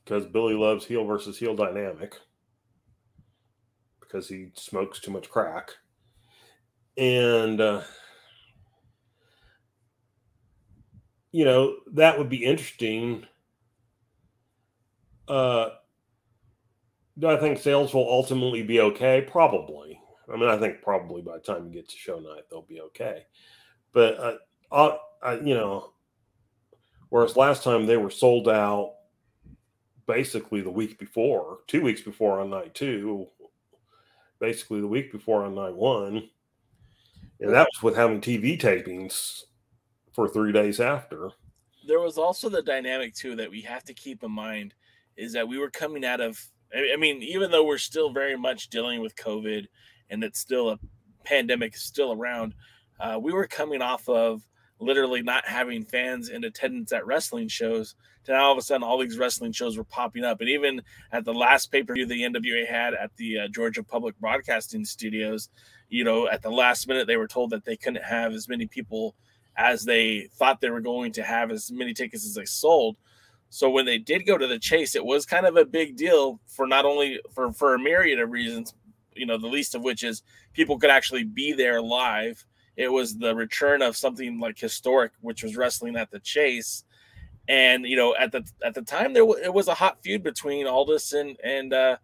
[0.04, 2.16] because Billy loves heel versus heel dynamic,
[4.00, 5.70] because he smokes too much crack,
[6.96, 7.60] and.
[7.60, 7.82] Uh,
[11.34, 13.26] you know that would be interesting.
[15.26, 15.70] Uh
[17.18, 19.26] do i think sales will ultimately be okay?
[19.28, 20.00] Probably.
[20.32, 22.80] I mean i think probably by the time you get to show night they'll be
[22.82, 23.26] okay.
[23.92, 24.36] But uh,
[24.70, 25.92] I, I, you know
[27.08, 28.94] whereas last time they were sold out
[30.06, 33.26] basically the week before two weeks before on night two
[34.38, 36.28] basically the week before on night one
[37.40, 39.44] and that was with having tv tapings
[40.14, 41.30] for three days after.
[41.86, 44.74] there was also the dynamic too that we have to keep in mind
[45.16, 46.40] is that we were coming out of
[46.74, 49.66] I mean, even though we're still very much dealing with COVID
[50.10, 50.78] and it's still a
[51.24, 52.54] pandemic is still around,
[52.98, 54.42] uh, we were coming off of
[54.80, 57.94] literally not having fans in attendance at wrestling shows
[58.24, 60.40] to now all of a sudden all these wrestling shows were popping up.
[60.40, 63.84] And even at the last pay per view the NWA had at the uh, Georgia
[63.84, 65.50] Public Broadcasting Studios,
[65.88, 68.66] you know, at the last minute they were told that they couldn't have as many
[68.66, 69.14] people
[69.56, 72.96] as they thought they were going to have, as many tickets as they sold.
[73.50, 76.40] So when they did go to the chase, it was kind of a big deal
[76.46, 78.74] for not only for for a myriad of reasons,
[79.14, 82.44] you know, the least of which is people could actually be there live.
[82.76, 86.84] It was the return of something like historic, which was wrestling at the chase
[87.48, 90.22] and you know at the at the time there w- it was a hot feud
[90.22, 91.96] between Aldis and and uh,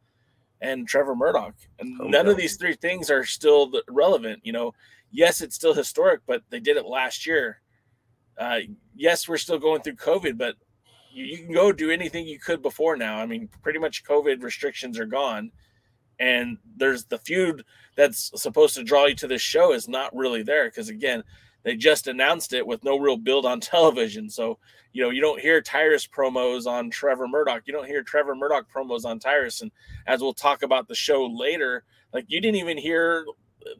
[0.60, 2.10] and Trevor Murdoch, and Okay.
[2.10, 4.40] none of these three things are still relevant.
[4.44, 4.74] You know,
[5.10, 7.60] yes, it's still historic, but they did it last year.
[8.38, 8.60] Uh,
[8.94, 10.56] yes, we're still going through COVID, but
[11.12, 13.18] you, you can go do anything you could before now.
[13.18, 15.50] I mean, pretty much COVID restrictions are gone,
[16.18, 17.64] and there's the feud
[17.96, 21.22] that's supposed to draw you to this show is not really there because again,
[21.62, 24.30] they just announced it with no real build on television.
[24.30, 24.58] So
[24.92, 27.62] you know, you don't hear Tyrus promos on Trevor Murdoch.
[27.66, 29.60] You don't hear Trevor Murdoch promos on Tyrus.
[29.62, 29.70] And
[30.06, 33.24] as we'll talk about the show later, like you didn't even hear,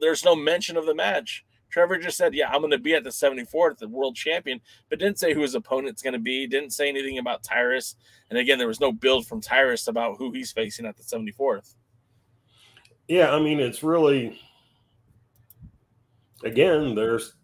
[0.01, 1.45] there's no mention of the match.
[1.71, 4.99] Trevor just said, Yeah, I'm going to be at the 74th, the world champion, but
[4.99, 7.97] didn't say who his opponent's going to be, didn't say anything about Tyrus.
[8.29, 11.75] And again, there was no build from Tyrus about who he's facing at the 74th.
[13.09, 14.41] Yeah, I mean, it's really
[16.45, 17.35] again, there's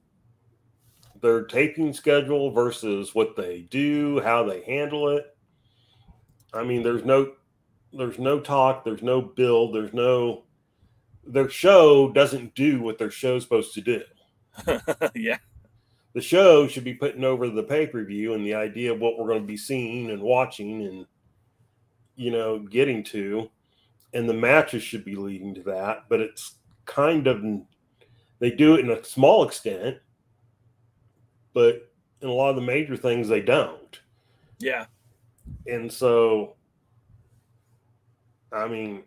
[1.20, 5.26] their taping schedule versus what they do, how they handle it.
[6.52, 7.32] I mean, there's no
[7.92, 10.44] there's no talk, there's no build, there's no
[11.26, 14.02] their show doesn't do what their show's supposed to do.
[15.14, 15.38] yeah.
[16.12, 19.42] The show should be putting over the pay-per-view and the idea of what we're going
[19.42, 21.06] to be seeing and watching and
[22.16, 23.50] you know, getting to
[24.14, 26.54] and the matches should be leading to that, but it's
[26.86, 27.44] kind of
[28.38, 29.98] they do it in a small extent,
[31.52, 31.90] but
[32.22, 34.00] in a lot of the major things they don't.
[34.58, 34.86] Yeah.
[35.66, 36.56] And so
[38.50, 39.02] I mean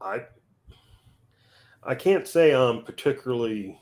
[0.00, 0.22] I
[1.84, 3.78] I can't say I'm particularly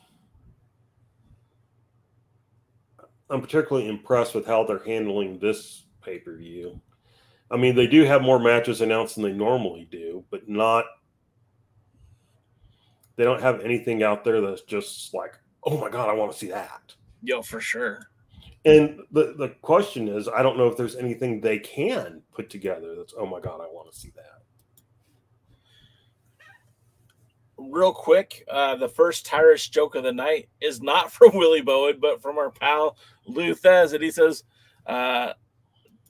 [3.28, 6.80] I'm particularly impressed with how they're handling this pay-per-view.
[7.50, 10.84] I mean, they do have more matches announced than they normally do, but not.
[13.16, 16.38] They don't have anything out there that's just like, oh my god, I want to
[16.38, 16.94] see that.
[17.22, 18.00] Yo, for sure.
[18.64, 22.96] And the the question is, I don't know if there's anything they can put together
[22.96, 24.39] that's, oh my god, I want to see that.
[27.68, 31.98] Real quick, uh, the first Tyrus joke of the night is not from Willie Bowen,
[32.00, 32.96] but from our pal
[33.26, 34.44] Lou Thesz, and he says,
[34.86, 35.34] uh,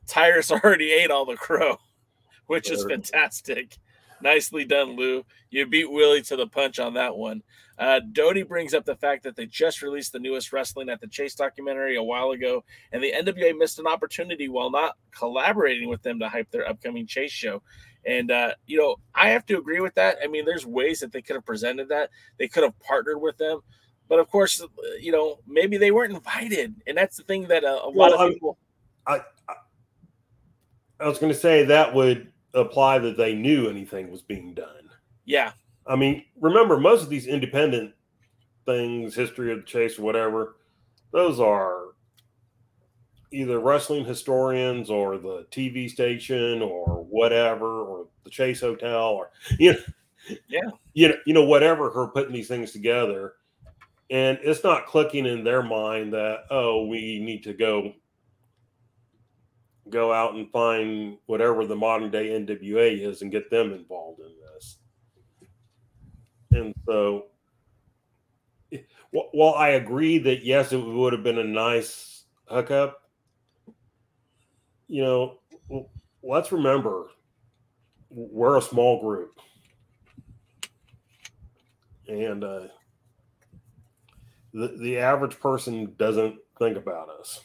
[0.06, 1.78] "Tyrus already ate all the crow,"
[2.46, 3.78] which is fantastic.
[4.22, 5.24] Nicely done, Lou.
[5.50, 7.42] You beat Willie to the punch on that one.
[7.78, 11.06] Uh, Doty brings up the fact that they just released the newest Wrestling at the
[11.06, 16.02] Chase documentary a while ago, and the NWA missed an opportunity while not collaborating with
[16.02, 17.62] them to hype their upcoming Chase show.
[18.06, 20.18] And uh, you know, I have to agree with that.
[20.22, 22.10] I mean, there's ways that they could have presented that.
[22.38, 23.60] They could have partnered with them,
[24.08, 24.62] but of course,
[25.00, 28.12] you know, maybe they weren't invited, and that's the thing that uh, a, a lot
[28.12, 28.58] of people.
[29.06, 29.20] I
[30.98, 34.90] I was going to say that would apply that they knew anything was being done.
[35.26, 35.52] Yeah,
[35.86, 37.92] I mean, remember most of these independent
[38.66, 40.56] things, history of the chase or whatever,
[41.12, 41.90] those are
[43.32, 49.72] either wrestling historians or the TV station or whatever, or the Chase Hotel or you
[49.72, 49.78] know,
[50.48, 50.70] Yeah.
[50.94, 53.34] you know, you know, whatever Her putting these things together.
[54.10, 57.92] And it's not clicking in their mind that, oh, we need to go
[59.88, 64.32] go out and find whatever the modern day NWA is and get them involved in
[64.54, 64.78] this.
[66.52, 67.26] And so,
[69.10, 73.02] while I agree that yes, it would have been a nice hookup,
[74.88, 75.38] you know,
[76.22, 77.08] let's remember
[78.10, 79.38] we're a small group,
[82.08, 82.62] and uh,
[84.52, 87.40] the the average person doesn't think about us.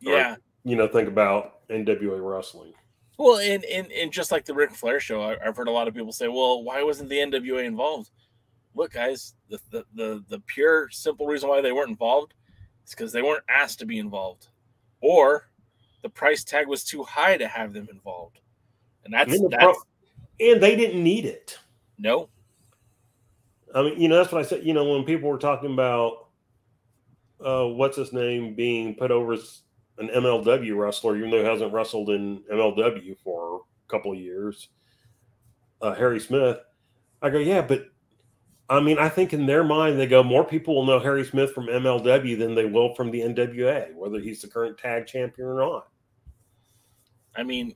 [0.00, 0.36] yeah.
[0.66, 2.72] You know, think about NWA wrestling.
[3.18, 5.88] Well, and, and and just like the Ric Flair show, I, I've heard a lot
[5.88, 8.10] of people say, "Well, why wasn't the NWA involved?"
[8.74, 12.34] Look, guys, the the the, the pure simple reason why they weren't involved
[12.84, 14.48] is because they weren't asked to be involved,
[15.00, 15.48] or
[16.02, 18.40] the price tag was too high to have them involved,
[19.04, 19.74] and that's And that's pro-
[20.40, 21.58] and they didn't need it.
[21.98, 22.28] no,
[23.74, 24.64] I mean, you know, that's what I said.
[24.64, 26.28] You know, when people were talking about
[27.44, 29.62] uh, what's his name being put over as
[29.98, 34.68] an MLW wrestler, even though he hasn't wrestled in MLW for a couple of years,
[35.82, 36.58] uh, Harry Smith.
[37.22, 37.86] I go, yeah, but
[38.68, 41.52] I mean, I think in their mind, they go, more people will know Harry Smith
[41.52, 45.58] from MLW than they will from the NWA, whether he's the current tag champion or
[45.58, 45.88] not.
[47.36, 47.74] I mean,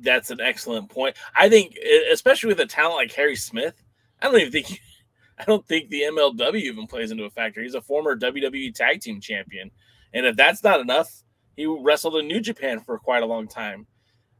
[0.00, 1.16] that's an excellent point.
[1.34, 1.76] I think,
[2.12, 3.74] especially with a talent like Harry Smith,
[4.20, 4.80] I don't even think,
[5.38, 7.62] I don't think the MLW even plays into a factor.
[7.62, 9.70] He's a former WWE Tag Team Champion,
[10.14, 11.22] and if that's not enough,
[11.56, 13.86] he wrestled in New Japan for quite a long time.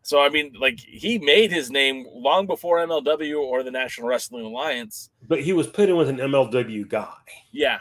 [0.06, 4.44] So I mean, like he made his name long before MLW or the National Wrestling
[4.44, 5.10] Alliance.
[5.26, 7.12] But he was put in with an MLW guy.
[7.50, 7.80] Yeah,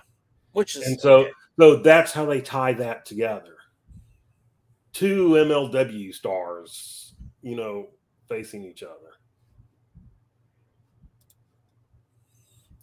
[0.54, 1.32] which is and so okay.
[1.60, 3.55] so that's how they tie that together.
[4.96, 7.88] Two MLW stars, you know,
[8.30, 9.12] facing each other.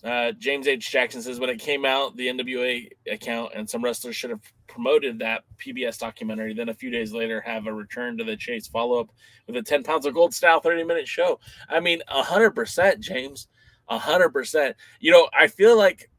[0.05, 0.91] Uh, James H.
[0.91, 5.21] Jackson says when it came out, the NWA account and some wrestlers should have promoted
[5.21, 6.53] that PBS documentary.
[6.53, 9.09] Then a few days later, have a return to the chase follow up
[9.47, 11.41] with a 10 pounds of gold style 30 minute show.
[11.71, 13.49] I mean, 100%, James.
[13.91, 14.75] 100%.
[15.01, 16.11] You know, I feel like,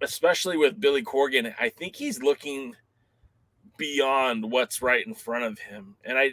[0.00, 2.74] especially with Billy Corgan, I think he's looking
[3.82, 5.96] beyond what's right in front of him.
[6.04, 6.30] And I,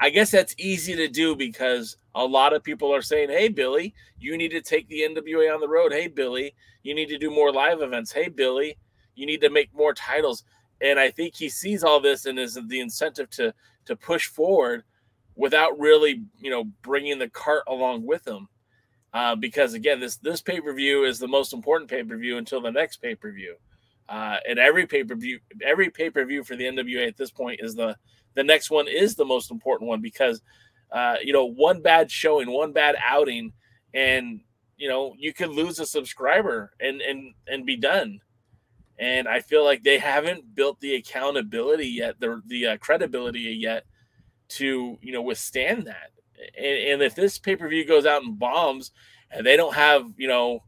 [0.00, 3.94] I guess that's easy to do because a lot of people are saying, Hey, Billy,
[4.18, 5.92] you need to take the NWA on the road.
[5.92, 8.10] Hey, Billy, you need to do more live events.
[8.10, 8.76] Hey, Billy,
[9.14, 10.42] you need to make more titles.
[10.80, 14.82] And I think he sees all this and is the incentive to to push forward
[15.36, 18.48] without really, you know, bringing the cart along with him.
[19.14, 22.36] Uh, because again, this this pay per view is the most important pay per view
[22.36, 23.54] until the next pay per view.
[24.08, 27.30] Uh, and every pay per view, every pay per view for the NWA at this
[27.30, 27.96] point is the
[28.34, 30.42] the next one is the most important one because
[30.90, 33.52] uh, you know one bad showing, one bad outing,
[33.94, 34.40] and
[34.76, 38.20] you know you could lose a subscriber and and and be done.
[38.98, 43.84] And I feel like they haven't built the accountability yet, the the uh, credibility yet
[44.50, 46.10] to you know withstand that.
[46.56, 48.90] And, and if this pay per view goes out and bombs,
[49.30, 50.62] and they don't have you know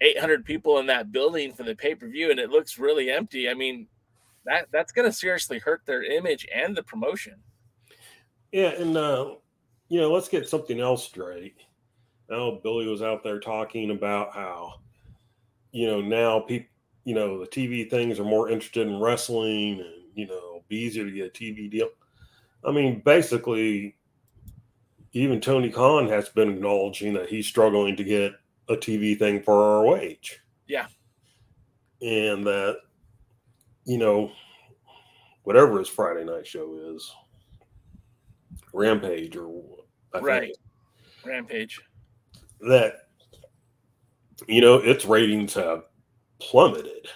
[0.00, 3.48] 800 people in that building for the pay per view, and it looks really empty,
[3.48, 3.86] I mean
[4.46, 7.36] that that's going to seriously hurt their image and the promotion.
[8.52, 9.34] Yeah, and uh,
[9.88, 11.56] you know, let's get something else straight.
[12.28, 14.74] Now Billy was out there talking about how,
[15.72, 16.68] you know, now people,
[17.04, 21.04] you know, the TV things are more interested in wrestling, and you know, be easier
[21.04, 21.88] to get a TV deal.
[22.64, 23.96] I mean, basically,
[25.12, 28.32] even Tony Khan has been acknowledging that he's struggling to get
[28.70, 30.38] a TV thing for AEW.
[30.66, 30.86] Yeah,
[32.00, 32.78] and that
[33.84, 34.30] you know,
[35.42, 37.12] whatever his Friday night show is,
[38.72, 39.62] Rampage or
[40.14, 40.56] I right, think,
[41.24, 41.80] Rampage.
[42.60, 43.08] That
[44.46, 45.84] you know, its ratings have
[46.38, 47.08] plummeted,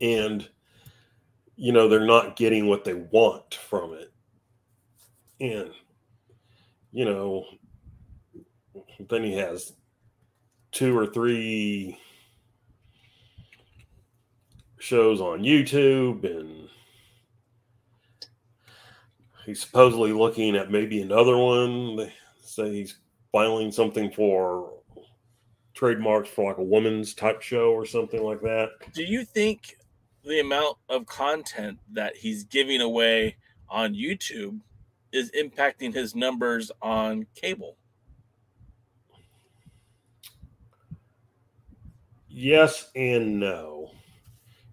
[0.00, 0.48] and
[1.56, 4.12] you know they're not getting what they want from it,
[5.40, 5.70] and
[6.92, 7.44] you know,
[9.08, 9.72] then he has
[10.72, 11.98] two or three
[14.78, 16.68] shows on YouTube and
[19.46, 21.96] he's supposedly looking at maybe another one.
[21.96, 22.98] They say he's
[23.32, 24.70] filing something for
[25.74, 28.70] trademarks for like a woman's type show or something like that.
[28.92, 29.76] Do you think
[30.24, 33.36] the amount of content that he's giving away
[33.68, 34.60] on YouTube
[35.12, 37.76] is impacting his numbers on cable?
[42.34, 43.74] Yes and no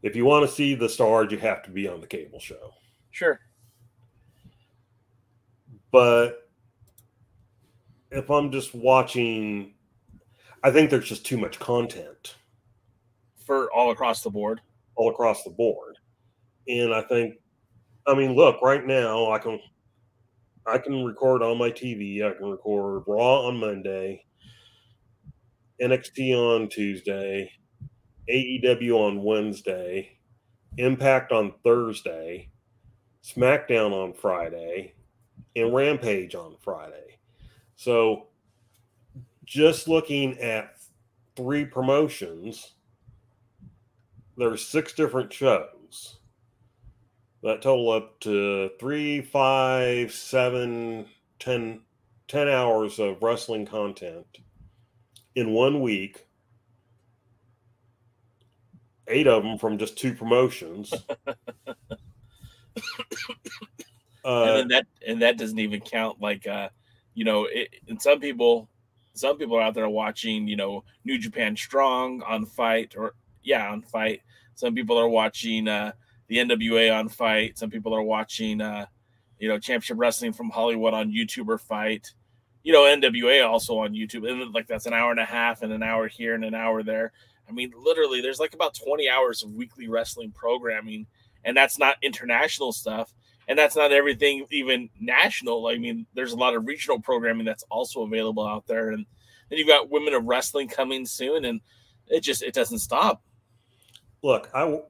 [0.03, 2.73] if you want to see the stars, you have to be on the cable show.
[3.11, 3.39] Sure.
[5.91, 6.49] But
[8.09, 9.73] if I'm just watching,
[10.63, 12.35] I think there's just too much content
[13.45, 14.61] for all across the board.
[14.95, 15.97] All across the board.
[16.67, 17.35] And I think,
[18.07, 19.59] I mean, look, right now I can,
[20.65, 22.25] I can record on my TV.
[22.25, 24.25] I can record Raw on Monday,
[25.81, 27.51] NXT on Tuesday,
[28.29, 30.17] AEW on Wednesday,
[30.77, 32.49] Impact on Thursday,
[33.23, 34.93] SmackDown on Friday,
[35.55, 37.17] and Rampage on Friday.
[37.75, 38.27] So
[39.43, 40.75] just looking at
[41.35, 42.75] three promotions,
[44.37, 46.19] there's six different shows
[47.43, 51.07] that total up to three, five, seven,
[51.39, 51.81] ten,
[52.27, 54.27] ten hours of wrestling content
[55.35, 56.25] in one week
[59.07, 60.93] eight of them from just two promotions.
[64.25, 66.69] uh, and that and that doesn't even count like uh
[67.13, 68.69] you know it, and some people
[69.13, 73.13] some people are out there watching you know new japan strong on fight or
[73.43, 74.21] yeah on fight.
[74.55, 75.91] Some people are watching uh
[76.27, 77.57] the nwa on fight.
[77.57, 78.85] Some people are watching uh
[79.41, 82.13] you know championship wrestling from hollywood on youtube or fight
[82.63, 85.73] you know NWA also on YouTube, and like that's an hour and a half and
[85.73, 87.11] an hour here and an hour there.
[87.47, 91.07] I mean, literally, there's like about 20 hours of weekly wrestling programming,
[91.43, 93.13] and that's not international stuff,
[93.47, 95.67] and that's not everything even national.
[95.67, 99.05] I mean, there's a lot of regional programming that's also available out there, and
[99.49, 101.61] then you've got Women of Wrestling coming soon, and
[102.07, 103.21] it just it doesn't stop.
[104.21, 104.81] Look, I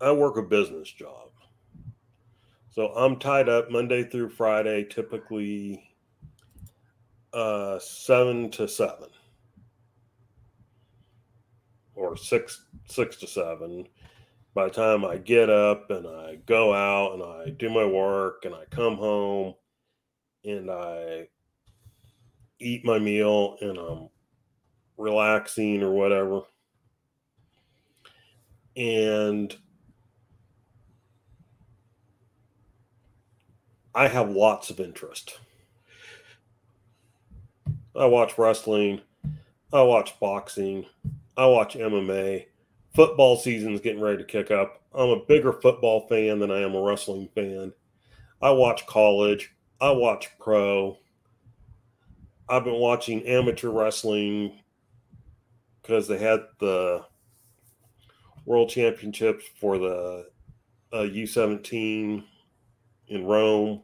[0.00, 1.28] I work a business job.
[2.70, 5.89] So I'm tied up Monday through Friday, typically
[7.32, 9.08] uh, seven to seven
[11.94, 13.86] or six six to seven.
[14.54, 18.44] By the time I get up and I go out and I do my work
[18.44, 19.54] and I come home
[20.44, 21.28] and I
[22.58, 24.08] eat my meal and I'm
[24.96, 26.42] relaxing or whatever.
[28.76, 29.56] And
[33.94, 35.38] I have lots of interest.
[38.00, 39.02] I watch wrestling.
[39.74, 40.86] I watch boxing.
[41.36, 42.46] I watch MMA.
[42.94, 44.80] Football season's getting ready to kick up.
[44.94, 47.74] I'm a bigger football fan than I am a wrestling fan.
[48.40, 49.54] I watch college.
[49.82, 50.96] I watch pro.
[52.48, 54.58] I've been watching amateur wrestling
[55.82, 57.04] because they had the
[58.46, 60.26] world championships for the
[60.90, 62.24] uh, U17
[63.08, 63.82] in Rome.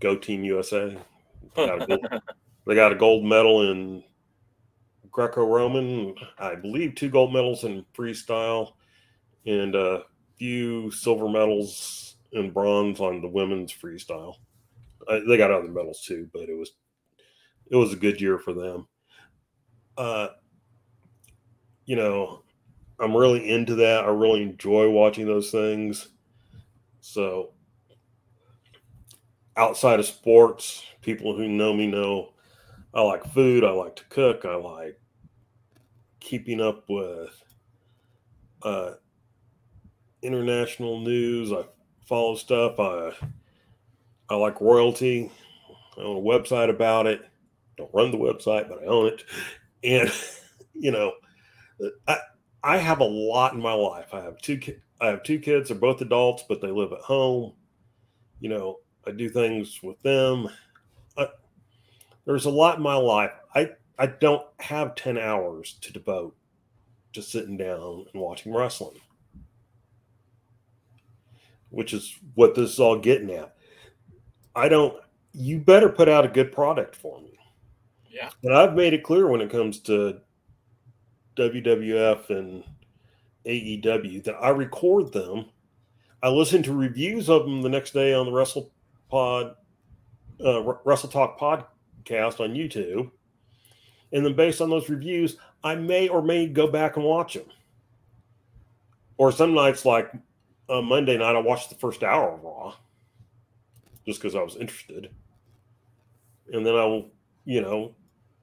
[0.00, 0.98] Go Team USA.
[2.66, 4.02] They got, a gold medal in
[5.10, 6.14] Greco-Roman.
[6.38, 8.72] I believe two gold medals in freestyle,
[9.46, 10.02] and a
[10.36, 14.36] few silver medals and bronze on the women's freestyle.
[15.08, 16.72] They got other medals too, but it was
[17.70, 18.88] it was a good year for them.
[19.96, 20.28] Uh,
[21.84, 22.42] you know,
[22.98, 24.04] I'm really into that.
[24.04, 26.08] I really enjoy watching those things.
[27.00, 27.52] So
[29.56, 32.32] outside of sports, people who know me know
[32.96, 34.98] I like food, I like to cook, I like
[36.18, 37.30] keeping up with
[38.62, 38.92] uh,
[40.22, 41.52] international news.
[41.52, 41.64] I
[42.06, 42.80] follow stuff.
[42.80, 43.12] I
[44.28, 45.30] I like royalty.
[45.98, 47.20] I own a website about it.
[47.76, 49.24] Don't run the website, but I own it.
[49.84, 50.10] And
[50.74, 51.12] you know,
[52.08, 52.18] I
[52.64, 54.14] I have a lot in my life.
[54.14, 54.58] I have two
[55.02, 55.68] I have two kids.
[55.68, 57.52] They're both adults, but they live at home.
[58.40, 60.48] You know, I do things with them.
[62.26, 63.32] There's a lot in my life.
[63.54, 66.36] I I don't have 10 hours to devote
[67.14, 69.00] to sitting down and watching wrestling,
[71.70, 73.54] which is what this is all getting at.
[74.54, 74.96] I don't,
[75.32, 77.38] you better put out a good product for me.
[78.10, 78.30] Yeah.
[78.42, 80.20] And I've made it clear when it comes to
[81.36, 82.64] WWF and
[83.46, 85.46] AEW that I record them.
[86.22, 88.72] I listen to reviews of them the next day on the Wrestle
[89.10, 89.54] Pod,
[90.44, 91.38] uh, Wrestle Talk
[92.06, 93.10] podcast on YouTube.
[94.12, 97.46] And then based on those reviews, I may or may go back and watch them.
[99.18, 100.12] Or some nights, like
[100.68, 102.74] uh, Monday night, I watched the first hour of Raw
[104.06, 105.10] just because I was interested.
[106.52, 107.04] And then I,
[107.44, 107.94] you know,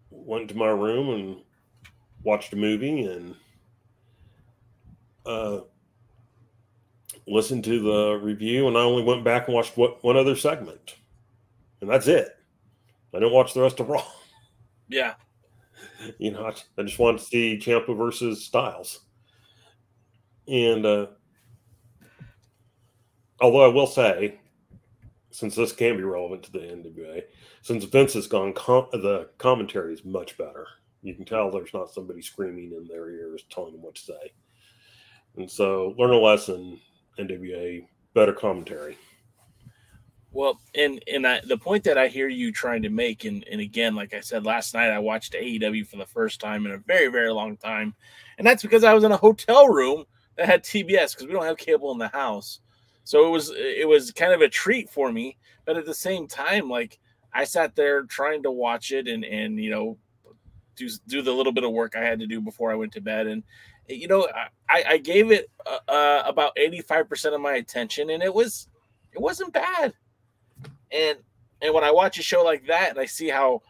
[0.10, 1.38] went to my room and
[2.24, 3.36] watched a movie and
[5.26, 5.62] uh,
[7.26, 8.68] listened to the review.
[8.68, 10.96] And I only went back and watched what, one other segment.
[11.80, 12.38] And that's it.
[13.14, 14.06] I didn't watch the rest of Raw.
[14.88, 15.14] Yeah.
[16.18, 19.02] You know, I, I just wanted to see Ciampa versus Styles.
[20.48, 21.08] And uh,
[23.42, 24.40] although I will say,
[25.32, 27.24] since this can be relevant to the NWA,
[27.62, 30.68] since Vince has gone, com- the commentary is much better.
[31.02, 34.34] You can tell there's not somebody screaming in their ears telling them what to say.
[35.38, 36.80] And so, learn a lesson,
[37.18, 38.98] NWA, better commentary.
[40.34, 43.62] Well, and and I, the point that I hear you trying to make, and, and
[43.62, 46.80] again, like I said last night, I watched AEW for the first time in a
[46.80, 47.94] very very long time,
[48.40, 50.06] and that's because I was in a hotel room
[50.36, 52.62] that had TBS because we don't have cable in the house,
[53.04, 55.38] so it was it was kind of a treat for me.
[55.66, 57.00] But at the same time, like
[57.32, 59.98] I sat there trying to watch it and and you know
[60.76, 63.02] do do the little bit of work I had to do before I went to
[63.02, 63.44] bed, and
[63.88, 64.28] you know
[64.68, 68.34] I I gave it uh, uh about eighty five percent of my attention, and it
[68.34, 68.68] was
[69.12, 69.94] it wasn't bad
[70.94, 71.18] and
[71.62, 73.62] and when I watch a show like that and I see how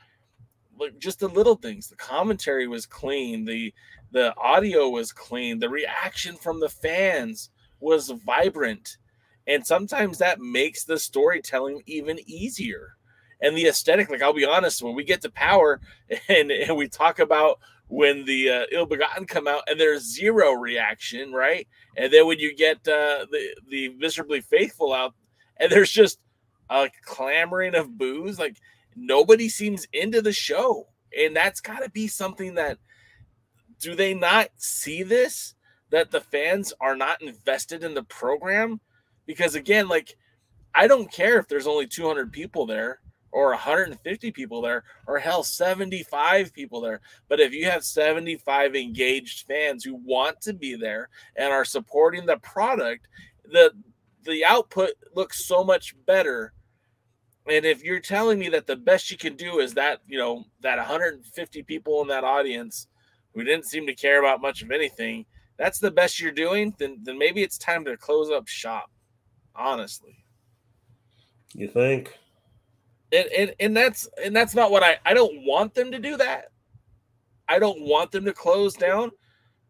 [0.79, 3.73] like just the little things, the commentary was clean, the
[4.11, 7.49] the audio was clean, the reaction from the fans
[7.79, 8.97] was vibrant.
[9.45, 12.95] And sometimes that makes the storytelling even easier.
[13.41, 15.81] And the aesthetic, like I'll be honest, when we get to power
[16.29, 20.53] and, and we talk about when the uh, ill begotten come out and there's zero
[20.53, 21.67] reaction, right?
[21.97, 25.13] And then when you get uh, the the miserably faithful out
[25.57, 26.19] and there's just
[26.69, 28.39] a clamoring of booze.
[28.39, 28.57] Like
[28.95, 30.87] nobody seems into the show.
[31.17, 32.77] And that's got to be something that
[33.79, 35.55] do they not see this
[35.91, 38.79] that the fans are not invested in the program?
[39.25, 40.15] Because again, like
[40.73, 42.99] I don't care if there's only 200 people there
[43.31, 49.47] or 150 people there or hell 75 people there but if you have 75 engaged
[49.47, 53.07] fans who want to be there and are supporting the product
[53.51, 53.71] the
[54.25, 56.53] the output looks so much better
[57.45, 60.43] and if you're telling me that the best you can do is that you know
[60.61, 62.87] that 150 people in that audience
[63.33, 65.25] who didn't seem to care about much of anything
[65.57, 68.89] that's the best you're doing then then maybe it's time to close up shop
[69.55, 70.23] honestly
[71.53, 72.17] You think?
[73.11, 76.17] and, and and that's and that's not what I I don't want them to do
[76.17, 76.45] that.
[77.47, 79.11] I don't want them to close down.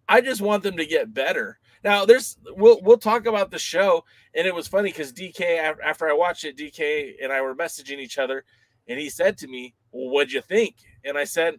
[0.08, 1.60] I just want them to get better.
[1.84, 6.10] Now there's we'll we'll talk about the show and it was funny because DK after
[6.10, 8.46] I watched it DK and I were messaging each other
[8.88, 11.56] and he said to me, "Well, what'd you think?" And I said,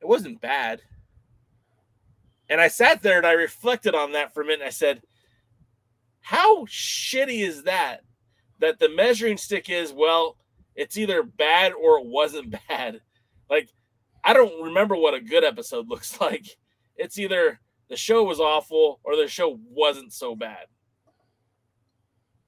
[0.00, 0.80] "It wasn't bad."
[2.48, 4.66] And I sat there and I reflected on that for a minute.
[4.66, 5.02] I said,
[6.20, 8.00] "How shitty is that?
[8.58, 10.36] That the measuring stick is well."
[10.74, 13.00] it's either bad or it wasn't bad.
[13.50, 13.70] Like,
[14.24, 16.46] I don't remember what a good episode looks like.
[16.96, 17.60] It's either
[17.92, 20.64] the show was awful or the show wasn't so bad.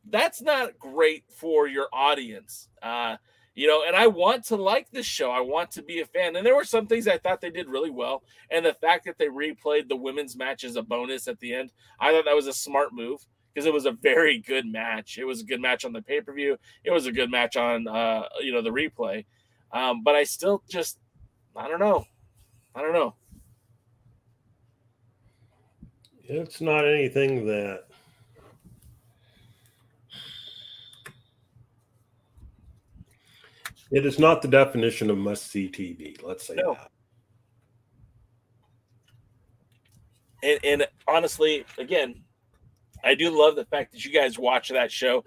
[0.09, 2.71] That's not great for your audience.
[2.83, 3.19] Uh,
[3.55, 5.31] you know, and I want to like this show.
[5.31, 6.35] I want to be a fan.
[6.37, 8.23] And there were some things I thought they did really well.
[8.51, 11.73] And the fact that they replayed the women's match as a bonus at the end,
[12.01, 13.21] I thought that was a smart move
[13.53, 15.19] because it was a very good match.
[15.19, 16.57] It was a good match on the pay per view.
[16.85, 19.27] It was a good match on uh, you know the replay.
[19.73, 20.99] Um, but I still just
[21.55, 22.07] I don't know.
[22.75, 23.15] I don't know.
[26.27, 27.85] It's not anything that
[33.91, 36.21] it is not the definition of must see TV.
[36.23, 36.75] Let's say No.
[36.75, 36.91] that.
[40.43, 42.23] And, and honestly, again,
[43.03, 45.25] I do love the fact that you guys watch that show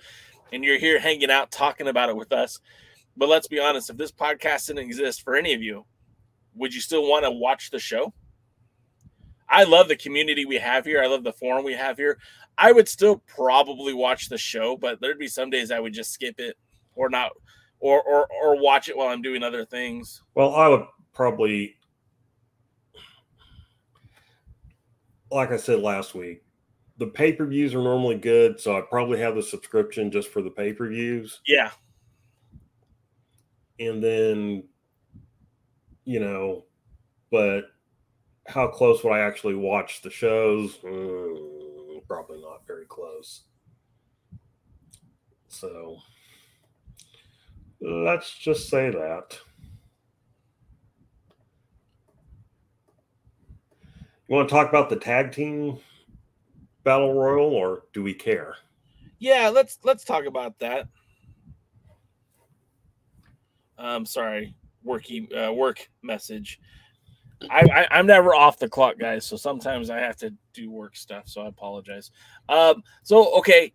[0.51, 2.59] and you're here hanging out talking about it with us.
[3.15, 5.85] But let's be honest, if this podcast didn't exist for any of you,
[6.55, 8.13] would you still want to watch the show?
[9.49, 11.01] I love the community we have here.
[11.01, 12.17] I love the forum we have here.
[12.57, 16.11] I would still probably watch the show, but there'd be some days I would just
[16.11, 16.57] skip it
[16.95, 17.31] or not
[17.79, 20.21] or or or watch it while I'm doing other things.
[20.35, 21.75] Well, I would probably,
[25.31, 26.43] like I said last week,
[26.97, 30.41] the pay per views are normally good, so I probably have the subscription just for
[30.41, 31.71] the pay per views, Yeah.
[33.79, 34.63] and then,
[36.05, 36.65] you know,
[37.29, 37.65] but
[38.47, 40.77] how close would I actually watch the shows?
[40.77, 43.43] Mm, probably not very close.
[45.49, 45.97] So
[47.81, 49.37] let's just say that.
[54.27, 55.79] You want to talk about the tag team
[56.83, 58.55] battle royal, or do we care?
[59.19, 60.87] Yeah, let's let's talk about that.
[63.77, 66.59] Um, sorry, worky uh, work message.
[67.49, 69.25] I, I I'm never off the clock, guys.
[69.25, 71.27] So sometimes I have to do work stuff.
[71.27, 72.11] So I apologize.
[72.49, 73.73] Um, so okay,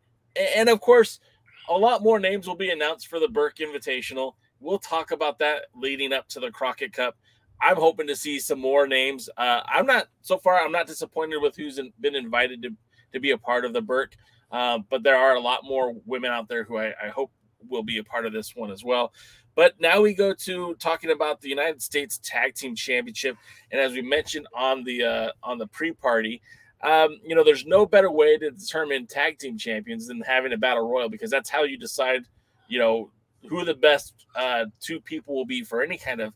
[0.56, 1.20] and of course,
[1.68, 4.34] a lot more names will be announced for the Burke Invitational.
[4.60, 7.16] We'll talk about that leading up to the Crockett Cup.
[7.60, 9.28] I'm hoping to see some more names.
[9.36, 10.60] Uh, I'm not so far.
[10.60, 12.70] I'm not disappointed with who's in, been invited to
[13.12, 14.16] to be a part of the Burke.
[14.50, 17.30] Um, but there are a lot more women out there who I, I hope
[17.68, 19.12] will be a part of this one as well.
[19.54, 23.36] But now we go to talking about the United States Tag Team Championship,
[23.70, 26.40] and as we mentioned on the uh, on the pre-party,
[26.82, 30.56] um, you know, there's no better way to determine tag team champions than having a
[30.56, 32.22] battle royal because that's how you decide,
[32.68, 33.10] you know,
[33.48, 36.32] who the best uh, two people will be for any kind of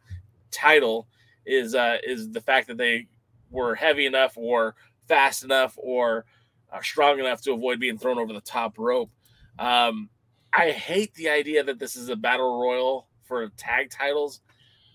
[0.50, 1.08] title.
[1.44, 3.06] Is uh, is the fact that they
[3.50, 4.74] were heavy enough or
[5.06, 6.24] fast enough or
[6.72, 9.10] uh, strong enough to avoid being thrown over the top rope.
[9.58, 10.10] Um,
[10.56, 14.40] I hate the idea that this is a battle royal for tag titles.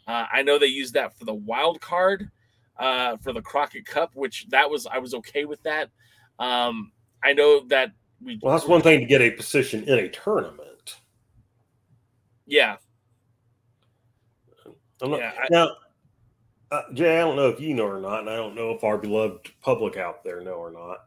[0.07, 2.29] Uh, I know they used that for the wild card
[2.79, 5.89] uh, for the Crockett Cup, which that was I was okay with that.
[6.39, 6.91] Um,
[7.23, 7.91] I know that
[8.23, 10.97] we Well, that's one thing to get a position in a tournament.
[12.47, 12.77] yeah
[15.01, 15.69] I'm not, Yeah, I- now,
[16.71, 18.83] uh, Jay, I don't know if you know or not, and I don't know if
[18.83, 21.05] our beloved public out there know or not,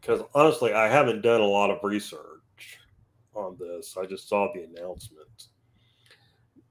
[0.00, 2.41] because honestly, I haven't done a lot of research
[3.34, 3.96] on this.
[3.96, 5.48] I just saw the announcement.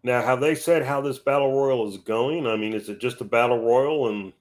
[0.04, 2.48] Now, have they said how this battle royal is going?
[2.48, 4.34] I mean, is it just a battle royal and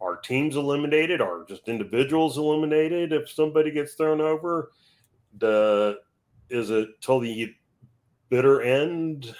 [0.00, 4.72] are teams eliminated, or just individuals eliminated if somebody gets thrown over?
[5.38, 6.00] The
[6.50, 7.54] is it till the
[8.28, 9.34] bitter end?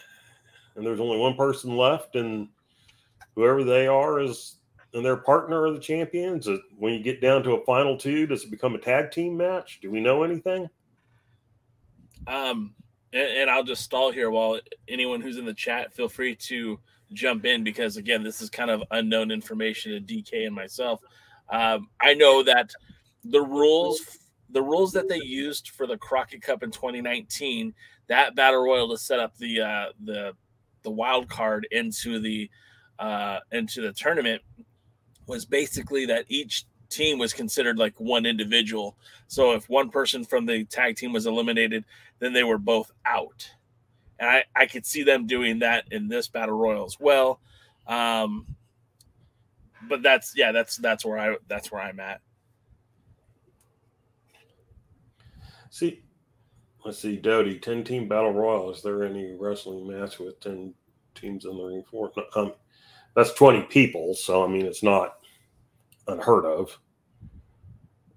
[0.76, 2.48] and there's only one person left, and
[3.34, 4.56] whoever they are is
[4.94, 6.48] and their partner are the champions.
[6.78, 9.80] When you get down to a final two, does it become a tag team match?
[9.82, 10.70] Do we know anything?
[12.26, 12.74] Um,
[13.12, 16.78] and, and I'll just stall here while anyone who's in the chat feel free to
[17.12, 21.00] jump in because again, this is kind of unknown information to DK and myself.
[21.48, 22.72] Um, I know that
[23.24, 24.18] the rules,
[24.50, 27.74] the rules that they used for the Crockett Cup in 2019,
[28.08, 30.32] that battle royal to set up the uh, the
[30.82, 32.48] the wild card into the
[32.98, 34.42] uh, into the tournament
[35.26, 38.96] was basically that each team was considered like one individual.
[39.26, 41.84] So if one person from the tag team was eliminated,
[42.18, 43.50] then they were both out.
[44.18, 47.40] And I, I could see them doing that in this battle royal as well.
[47.86, 48.46] Um,
[49.88, 52.20] but that's yeah, that's that's where I that's where I'm at.
[55.70, 56.02] See,
[56.84, 58.72] let's see, Doty, ten team battle royal.
[58.72, 60.72] Is there any wrestling match with ten
[61.14, 62.10] teams in the ring for?
[62.34, 62.54] Um,
[63.14, 65.18] that's twenty people, so I mean it's not
[66.08, 66.78] unheard of.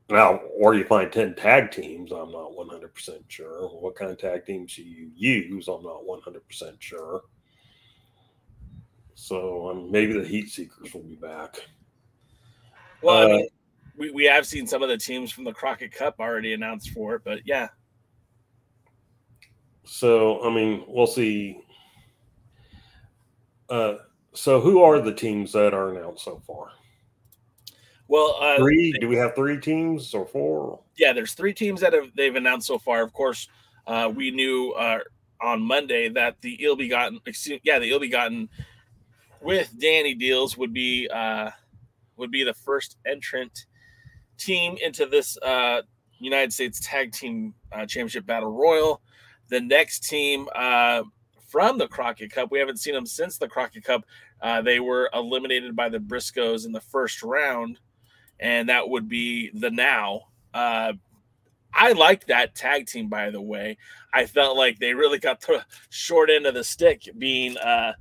[0.10, 3.68] Now, or you find 10 tag teams, I'm not 100% sure.
[3.68, 7.22] What kind of tag teams do you use, I'm not 100% sure.
[9.14, 11.58] So um, maybe the Heat Seekers will be back.
[13.04, 13.48] Well, uh, I mean,
[13.98, 17.16] we, we have seen some of the teams from the Crockett Cup already announced for
[17.16, 17.68] it, but yeah.
[19.84, 21.60] So, I mean, we'll see.
[23.70, 23.96] Uh,
[24.34, 26.72] so, who are the teams that are announced so far?
[28.10, 28.92] Well, uh, three.
[29.00, 30.80] Do we have three teams or four?
[30.98, 33.04] Yeah, there's three teams that have they've announced so far.
[33.04, 33.48] Of course,
[33.86, 35.00] uh, we knew uh,
[35.40, 38.50] on Monday that the ill begotten, excuse, yeah, the ill begotten
[39.42, 41.52] with Danny Dealz would be uh,
[42.18, 43.68] would be the first entrant
[44.40, 45.84] team into this uh,
[46.18, 49.02] United States Tag Team uh, Championship Battle Royal.
[49.50, 51.04] The next team uh,
[51.48, 54.04] from the Crockett Cup, we haven't seen them since the Crockett Cup.
[54.42, 57.80] Uh, they were eliminated by the Briscoes in the first round
[58.40, 60.28] and that would be the Now.
[60.54, 60.94] Uh,
[61.74, 63.78] I liked that tag team, by the way.
[64.14, 67.94] I felt like they really got the short end of the stick, being, uh,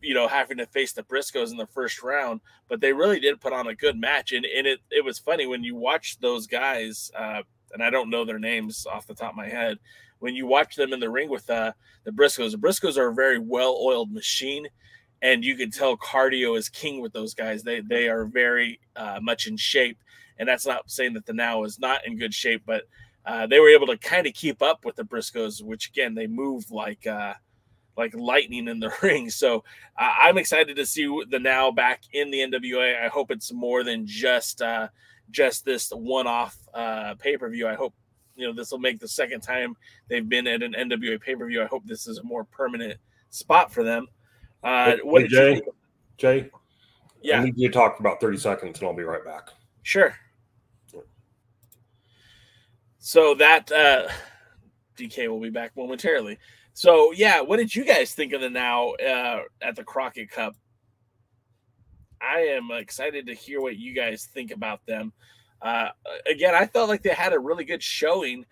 [0.00, 2.40] you know, having to face the Briscoes in the first round.
[2.68, 5.46] But they really did put on a good match, and, and it it was funny
[5.46, 7.10] when you watch those guys.
[7.16, 7.42] Uh,
[7.72, 9.78] and I don't know their names off the top of my head.
[10.18, 11.72] When you watch them in the ring with uh,
[12.04, 14.68] the Briscoes, the Briscoes are a very well-oiled machine
[15.22, 17.62] and you can tell cardio is king with those guys.
[17.62, 19.98] They they are very uh, much in shape,
[20.38, 22.82] and that's not saying that the now is not in good shape, but
[23.24, 26.26] uh, they were able to kind of keep up with the Briscoes, which again they
[26.26, 27.34] move like uh,
[27.96, 29.30] like lightning in the ring.
[29.30, 29.64] So
[29.96, 33.00] I'm excited to see the now back in the NWA.
[33.02, 34.88] I hope it's more than just uh,
[35.30, 37.68] just this one off uh, pay per view.
[37.68, 37.94] I hope
[38.34, 39.76] you know this will make the second time
[40.08, 41.62] they've been at an NWA pay per view.
[41.62, 42.98] I hope this is a more permanent
[43.30, 44.08] spot for them.
[44.62, 45.54] Uh, what hey, Jay?
[45.54, 45.74] You...
[46.18, 46.50] Jay?
[47.22, 47.40] Yeah.
[47.40, 49.50] I need you to talk for about 30 seconds and I'll be right back.
[49.82, 50.14] Sure.
[52.98, 54.08] So that uh,
[54.96, 56.38] DK will be back momentarily.
[56.72, 60.54] So yeah, what did you guys think of the now uh, at the Crockett Cup?
[62.20, 65.12] I am excited to hear what you guys think about them.
[65.60, 65.88] Uh,
[66.30, 68.44] again, I felt like they had a really good showing.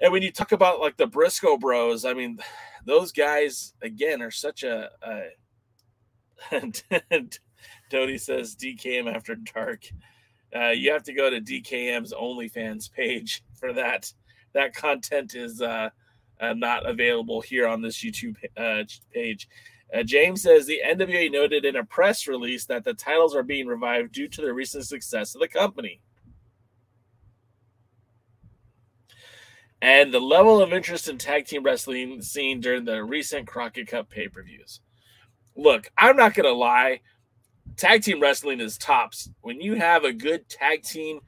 [0.00, 2.38] And when you talk about like the Briscoe Bros, I mean,
[2.84, 4.90] those guys again are such a.
[5.02, 5.22] a
[7.90, 9.84] Tony says DKM after dark.
[10.54, 14.12] Uh, you have to go to DKM's OnlyFans page for that.
[14.52, 15.90] That content is uh,
[16.40, 19.48] uh, not available here on this YouTube uh, page.
[19.92, 23.66] Uh, James says the NWA noted in a press release that the titles are being
[23.66, 26.00] revived due to the recent success of the company.
[29.84, 34.08] And the level of interest in tag team wrestling seen during the recent Crockett Cup
[34.08, 34.80] pay per views.
[35.56, 37.02] Look, I'm not going to lie.
[37.76, 39.28] Tag team wrestling is tops.
[39.42, 41.20] When you have a good tag team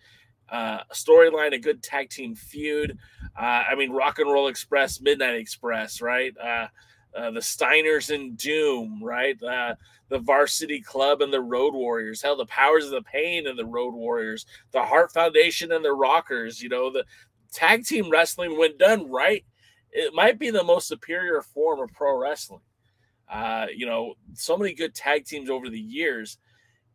[0.48, 2.96] uh, storyline, a good tag team feud,
[3.38, 6.34] uh, I mean, Rock and Roll Express, Midnight Express, right?
[6.42, 6.68] Uh,
[7.14, 9.40] uh the Steiners and Doom, right?
[9.42, 9.74] Uh,
[10.08, 13.66] the Varsity Club and the Road Warriors, hell, the Powers of the Pain and the
[13.66, 17.04] Road Warriors, the Heart Foundation and the Rockers, you know, the
[17.52, 19.44] tag team wrestling, when done right,
[19.92, 22.60] it might be the most superior form of pro wrestling.
[23.30, 26.38] Uh, you know, so many good tag teams over the years.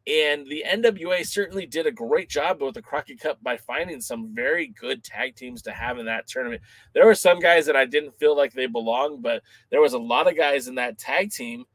[0.08, 4.34] And the NWA certainly did a great job with the Crockett Cup by finding some
[4.34, 6.62] very good tag teams to have in that tournament.
[6.93, 9.99] There were some guys that I didn't feel like they belonged, but there was a
[9.99, 11.66] lot of guys in that tag team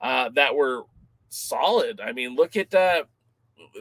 [0.00, 0.84] uh, that were
[1.30, 2.00] solid.
[2.00, 3.04] I mean, look at uh,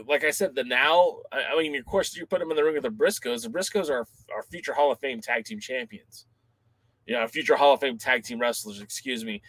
[0.08, 2.74] like I said, the now, I mean, of course, you put them in the ring
[2.74, 3.44] with the Briscoes.
[3.44, 4.06] The Briscoes are
[4.36, 6.26] our future Hall of Fame tag team champions.
[7.06, 9.42] you know, future Hall of Fame tag team wrestlers, excuse me.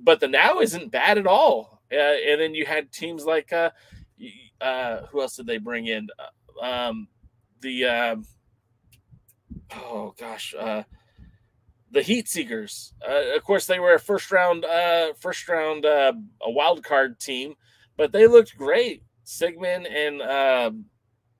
[0.00, 1.82] But the now isn't bad at all.
[1.92, 3.70] Uh, and then you had teams like, uh,
[4.60, 6.08] uh, who else did they bring in?
[6.18, 7.08] Uh, um,
[7.60, 8.16] the, uh,
[9.74, 10.82] oh gosh, uh,
[11.90, 12.94] the Heat Seekers.
[13.06, 16.12] Uh, of course, they were a first round, uh, first round, uh,
[16.42, 17.54] a wild card team,
[17.96, 19.02] but they looked great.
[19.26, 20.70] Sigmon and uh,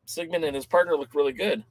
[0.06, 1.64] Sigmon and his partner looked really good.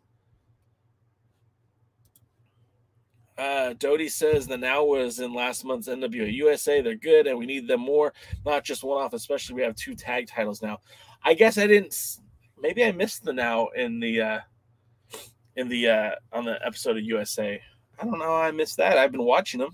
[3.38, 6.80] Uh, Doty says the now was in last month's NWA USA.
[6.80, 8.14] They're good, and we need them more,
[8.46, 9.14] not just one off.
[9.14, 10.80] Especially we have two tag titles now.
[11.24, 12.18] I guess I didn't.
[12.58, 14.40] Maybe I missed the now in the uh,
[15.58, 17.62] in the uh, on the episode of USA.
[18.00, 18.34] I don't know.
[18.34, 18.98] I missed that.
[18.98, 19.72] I've been watching them.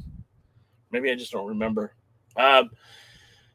[0.91, 1.93] Maybe I just don't remember.
[2.35, 2.71] Um,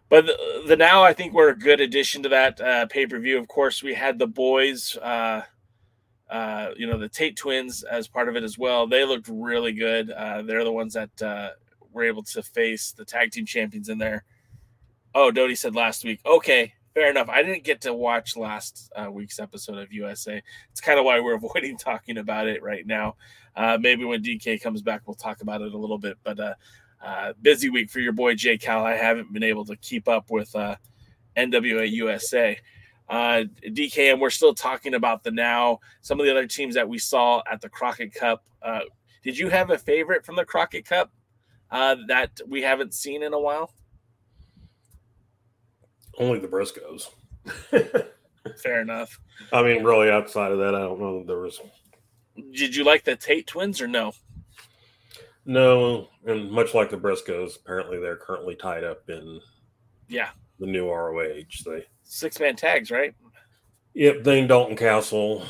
[0.09, 3.19] but the, the now I think we're a good addition to that uh, pay per
[3.19, 3.39] view.
[3.39, 4.97] Of course, we had the boys.
[4.97, 5.43] Uh,
[6.29, 8.87] uh, you know, the Tate twins as part of it as well.
[8.87, 10.11] They looked really good.
[10.11, 11.51] Uh, they're the ones that uh,
[11.93, 14.25] were able to face the tag team champions in there.
[15.15, 16.21] Oh, Doty said last week.
[16.27, 17.29] Okay, fair enough.
[17.29, 20.43] I didn't get to watch last uh, week's episode of USA.
[20.73, 23.15] It's kind of why we're avoiding talking about it right now.
[23.57, 26.19] Maybe when DK comes back, we'll talk about it a little bit.
[26.25, 26.59] But
[27.03, 28.85] uh, busy week for your boy Jay Cal.
[28.85, 30.77] I haven't been able to keep up with uh,
[31.37, 32.59] NWA USA.
[33.09, 35.79] Uh, DKM, we're still talking about the now.
[36.01, 38.45] Some of the other teams that we saw at the Crockett Cup.
[38.63, 38.81] Uh,
[39.23, 41.13] did you have a favorite from the Crockett Cup
[41.71, 43.73] uh, that we haven't seen in a while?
[46.19, 47.11] Only the Briscoes.
[48.63, 49.21] Fair enough.
[49.53, 51.61] I mean, really, outside of that, I don't know that there was.
[52.53, 54.13] Did you like the Tate twins or no?
[55.47, 59.41] No, and much like the Briscoes, apparently they're currently tied up in
[60.09, 61.45] Yeah, the new ROH.
[61.65, 63.15] They six man tags, right?
[63.95, 65.45] Yep, Dane Dalton Castle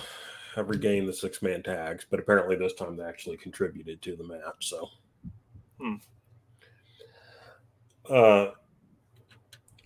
[0.55, 4.25] have regained the six man tags, but apparently this time they actually contributed to the
[4.25, 4.69] match.
[4.69, 4.89] So,
[5.81, 5.95] Hmm.
[8.11, 8.51] uh,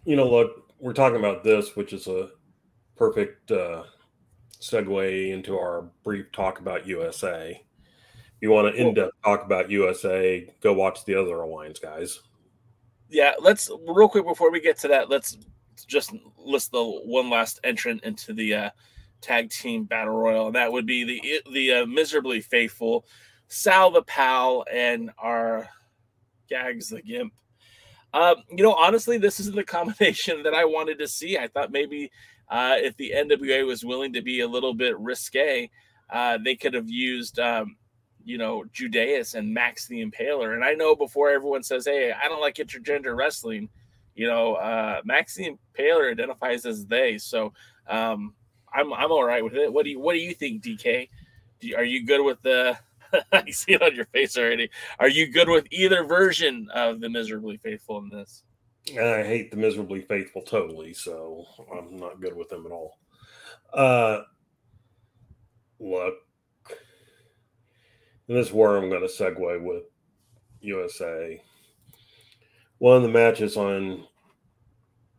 [0.05, 2.31] you know, look, we're talking about this, which is a
[2.97, 3.85] perfect uh,
[4.61, 7.63] segue into our brief talk about USA.
[8.41, 12.21] You want to in depth talk about USA, go watch the other Alliance guys.
[13.09, 15.37] Yeah, let's real quick before we get to that, let's
[15.87, 18.71] just list the one last entrant into the uh,
[19.21, 23.05] tag team battle royal, and that would be the the uh, miserably faithful
[23.49, 25.69] Sal the Pal and our
[26.51, 27.33] Gaagz the Gimp.
[28.15, 31.37] Um, you know, honestly, this is the combination that I wanted to see.
[31.37, 32.11] I thought maybe
[32.49, 35.69] uh, if the NWA was willing to be a little bit risque,
[36.11, 37.77] uh, they could have used, um,
[38.25, 40.55] you know, Judais and Max the Impaler.
[40.55, 43.69] And I know before everyone says, "Hey, I don't like intergender wrestling,"
[44.15, 47.19] you know, uh, Max the Impaler identifies as they.
[47.19, 47.53] So
[47.89, 48.35] um,
[48.73, 49.73] I'm I'm all right with it.
[49.73, 51.09] What do you What do you think, DK?
[51.61, 52.79] Do you, are you good with the?
[53.33, 54.71] I see it on your face already.
[54.99, 58.45] Are you good with either version of the miserably faithful in this?
[58.89, 61.45] I hate the miserably faithful totally, so
[61.77, 62.99] I'm not good with them at all.
[63.73, 64.21] Uh,
[65.79, 66.15] look,
[68.31, 69.83] and this is where I'm going to segue with
[70.61, 71.43] USA.
[72.79, 74.05] One of the matches on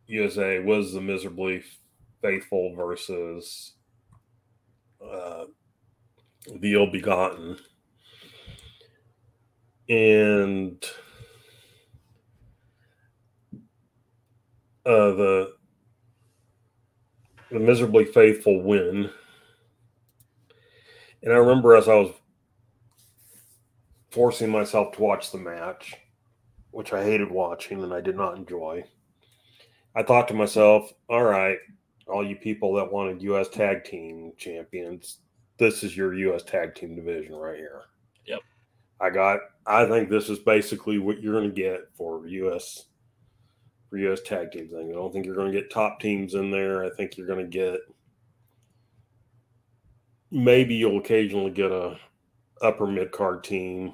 [0.06, 1.62] USA was the miserably
[2.22, 3.74] faithful versus
[5.04, 5.44] uh,
[6.58, 7.58] the ill begotten.
[9.90, 10.82] And
[14.86, 15.52] uh, the
[17.50, 19.10] the miserably faithful win.
[21.22, 22.12] And I remember as I was
[24.12, 25.96] forcing myself to watch the match,
[26.70, 28.84] which I hated watching and I did not enjoy.
[29.94, 31.58] I thought to myself, all right,
[32.06, 35.18] all you people that wanted US tag team champions,
[35.58, 37.82] this is your US tag team division right here.
[38.26, 38.40] Yep.
[39.00, 42.86] I got I think this is basically what you're going to get for US
[43.88, 44.90] for US tag team thing.
[44.90, 46.84] I don't think you're going to get top teams in there.
[46.84, 47.80] I think you're going to get
[50.30, 51.98] maybe you'll occasionally get a
[52.62, 53.92] upper mid card team.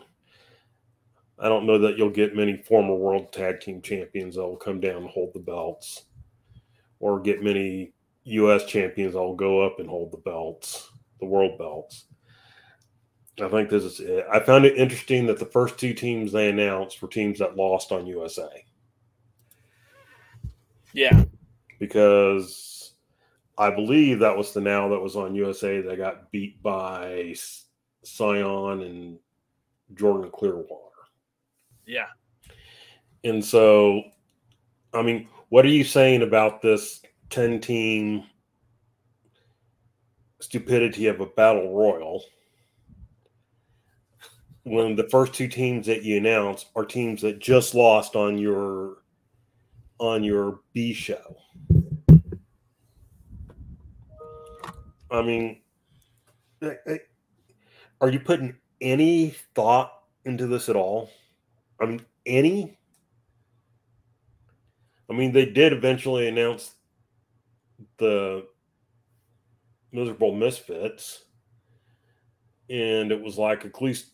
[1.41, 4.81] I don't know that you'll get many former world tag team champions that will come
[4.81, 6.05] down and hold the belts,
[7.01, 7.93] or get many
[8.25, 8.65] U.S.
[8.67, 12.07] champions that will go up and hold the belts, the world belts.
[13.41, 14.27] I think this is it.
[14.33, 17.93] I found it interesting that the first two teams they announced were teams that lost
[17.93, 18.65] on USA.
[20.93, 21.25] Yeah.
[21.79, 22.95] Because
[23.57, 27.35] I believe that was the now that was on USA that got beat by
[28.05, 29.19] Cyon and
[29.95, 30.88] Jordan Clearwater.
[31.89, 32.07] Yeah.
[33.25, 34.03] And so,
[34.95, 38.25] I mean, what are you saying about this 10 team
[40.41, 42.23] stupidity of a battle royal?
[44.69, 48.99] when the first two teams that you announce are teams that just lost on your
[49.99, 51.37] on your B show.
[55.11, 55.63] I mean,
[58.01, 59.93] are you putting any thought
[60.25, 61.11] into this at all?
[61.81, 62.79] I mean, any?
[65.11, 66.75] I mean, they did eventually announce
[67.99, 68.47] the
[69.93, 71.25] miserable misfits,
[72.69, 74.07] and it was like at least,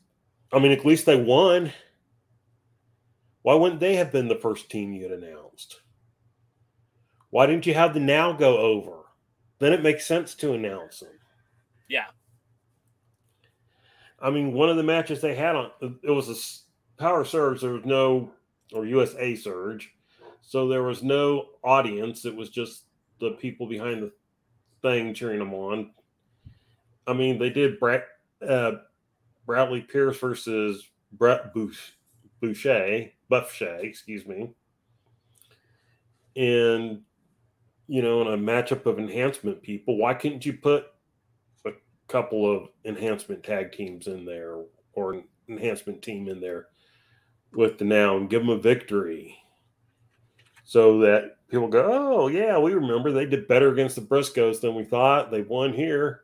[0.52, 1.72] I mean, at least they won.
[3.42, 5.80] Why wouldn't they have been the first team you had announced?
[7.30, 9.00] Why didn't you have the now go over?
[9.58, 11.18] Then it makes sense to announce them.
[11.88, 12.06] Yeah.
[14.20, 16.34] I mean, one of the matches they had on it was a
[16.96, 17.60] power surge.
[17.60, 18.30] There was no
[18.72, 19.94] or USA surge,
[20.42, 22.24] so there was no audience.
[22.24, 22.84] It was just
[23.20, 24.12] the people behind the
[24.82, 25.90] thing cheering them on.
[27.06, 28.06] I mean, they did Brett,
[28.46, 28.72] uh,
[29.46, 34.50] Bradley Pierce versus Brett Boucher, Buffshay, excuse me,
[36.36, 37.02] and
[37.86, 40.86] you know, in a matchup of enhancement people, why couldn't you put
[41.66, 41.72] a
[42.08, 44.56] couple of enhancement tag teams in there
[44.94, 46.68] or an enhancement team in there
[47.56, 49.36] with the now and give them a victory
[50.64, 54.74] so that people go, oh, yeah, we remember they did better against the Briscoes than
[54.74, 55.30] we thought.
[55.30, 56.22] They won here.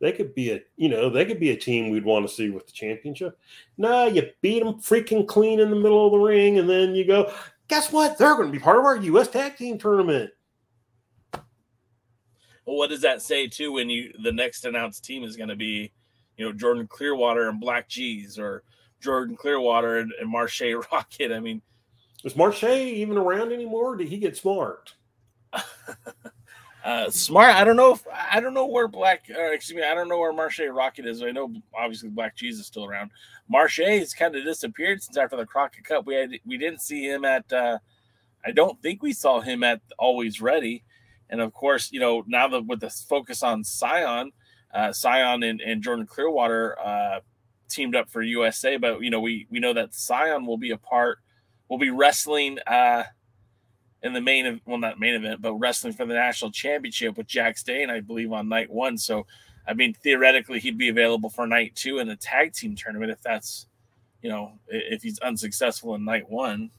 [0.00, 2.50] They could be a, you know, they could be a team we'd want to see
[2.50, 3.38] with the championship.
[3.78, 7.06] No, you beat them freaking clean in the middle of the ring, and then you
[7.06, 7.32] go,
[7.68, 8.18] guess what?
[8.18, 9.28] They're going to be part of our U.S.
[9.28, 10.30] Tag Team Tournament.
[12.66, 15.56] Well, what does that say too when you the next announced team is going to
[15.56, 15.92] be,
[16.36, 18.64] you know, Jordan Clearwater and BLK Jeez or
[19.00, 21.34] Jordan Clearwater and, and Marshe Rockett?
[21.34, 21.62] I mean,
[22.24, 23.96] is Marshe even around anymore?
[23.96, 24.94] did he get smart?
[26.84, 27.54] uh, smart.
[27.54, 29.26] I don't know if I don't know where Black.
[29.30, 29.82] Uh, excuse me.
[29.82, 31.22] I don't know where Marshe Rockett is.
[31.22, 33.10] I know obviously BLK Jeez is still around.
[33.52, 36.06] Marshe has kind of disappeared since after the Crockett Cup.
[36.06, 37.50] We had we didn't see him at.
[37.52, 37.78] Uh,
[38.44, 40.84] I don't think we saw him at Always Ready.
[41.30, 44.30] And of course, you know, now that with the focus on Cyon,
[44.72, 47.20] uh, Cyon and, and Jordan Clearwater uh,
[47.68, 50.78] teamed up for USA, but you know, we we know that Cyon will be a
[50.78, 51.18] part,
[51.68, 53.04] will be wrestling uh,
[54.02, 57.62] in the main, well, not main event, but wrestling for the national championship with Jax
[57.62, 58.96] Dane, I believe, on night one.
[58.96, 59.26] So,
[59.66, 63.20] I mean, theoretically, he'd be available for night two in the tag team tournament if
[63.22, 63.66] that's,
[64.22, 66.70] you know, if he's unsuccessful in night one.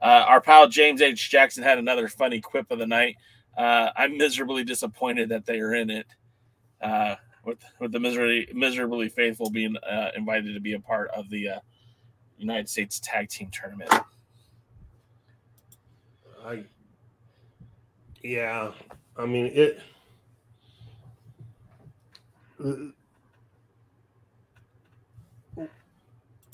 [0.00, 1.30] Uh, our pal James H.
[1.30, 3.16] Jackson had another funny quip of the night.
[3.56, 6.06] Uh, I'm miserably disappointed that they are in it.
[6.80, 11.28] Uh, with with the miserably miserably faithful being uh, invited to be a part of
[11.30, 11.60] the uh,
[12.38, 13.90] United States Tag Team Tournament.
[16.44, 16.64] I,
[18.22, 18.72] yeah,
[19.16, 19.80] I mean it.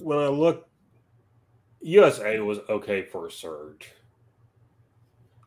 [0.01, 0.69] When I look
[1.81, 3.93] USA was okay for a surge.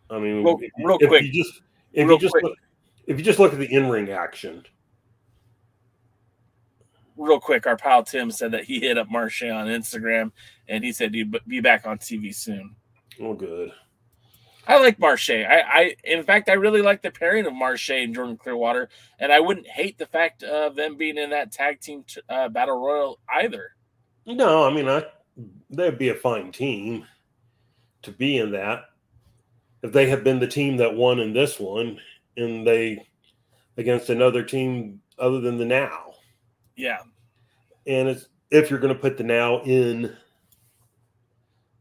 [0.09, 1.61] I mean, real, if, real if quick, you just
[1.93, 2.43] if real you just quick.
[2.43, 2.57] look,
[3.07, 4.65] if you just look at the in ring action,
[7.17, 10.31] real quick, our pal Tim said that he hit up Marshe on Instagram
[10.67, 12.75] and he said he'd be back on TV soon.
[13.19, 13.71] oh good.
[14.67, 15.45] I like Marshe.
[15.45, 18.89] I, I, in fact, I really like the pairing of Marshe and Jordan Clearwater,
[19.19, 22.47] and I wouldn't hate the fact of them being in that tag team t- uh,
[22.47, 23.71] battle royal either.
[24.25, 25.05] No, I mean, I
[25.69, 27.05] they'd be a fine team
[28.03, 28.85] to be in that.
[29.81, 31.99] If they had been the team that won in this one,
[32.37, 33.07] and they
[33.77, 36.10] against another team other than the now,
[36.75, 36.99] Yeah,
[37.87, 40.15] and it's if you're going to put the now in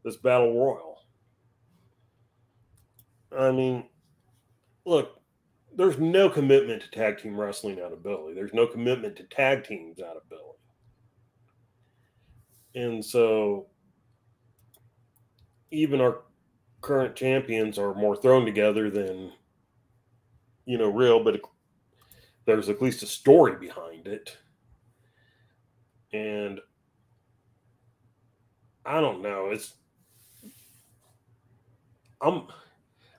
[0.05, 0.99] this battle royal.
[3.37, 3.85] I mean,
[4.85, 5.21] look,
[5.77, 8.35] there's no commitment to tag team wrestling out of Billy.
[8.35, 10.43] There's no commitment to tag teams out of Billy.
[12.75, 13.67] And so
[15.71, 16.23] even our
[16.81, 19.33] current champions are more thrown together than
[20.67, 21.41] you know real, but
[22.47, 24.37] there's at least a story behind it.
[26.13, 26.61] And
[28.85, 29.51] I don't know.
[29.51, 29.75] It's
[32.21, 32.47] I'm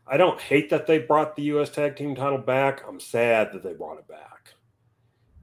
[0.07, 2.84] I don't hate that they brought the US tag team title back.
[2.88, 4.53] I'm sad that they brought it back.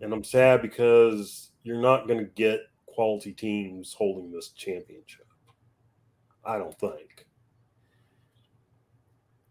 [0.01, 5.27] And I'm sad because you're not going to get quality teams holding this championship.
[6.45, 7.27] I don't think.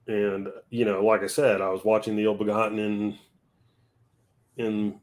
[0.07, 3.17] And you know, like I said, I was watching the Ill Begotten in
[4.57, 4.99] in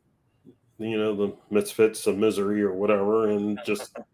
[0.85, 3.97] you know the misfits of misery or whatever, and just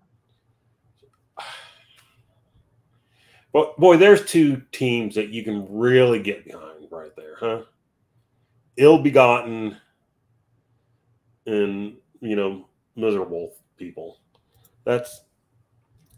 [3.53, 7.63] But boy, there's two teams that you can really get behind right there, huh?
[8.77, 9.77] Ill begotten
[11.47, 12.67] and you know,
[12.97, 14.19] miserable people.
[14.85, 15.23] That's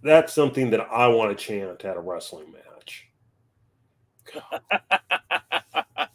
[0.03, 3.09] that's something that I want to chant at a wrestling match.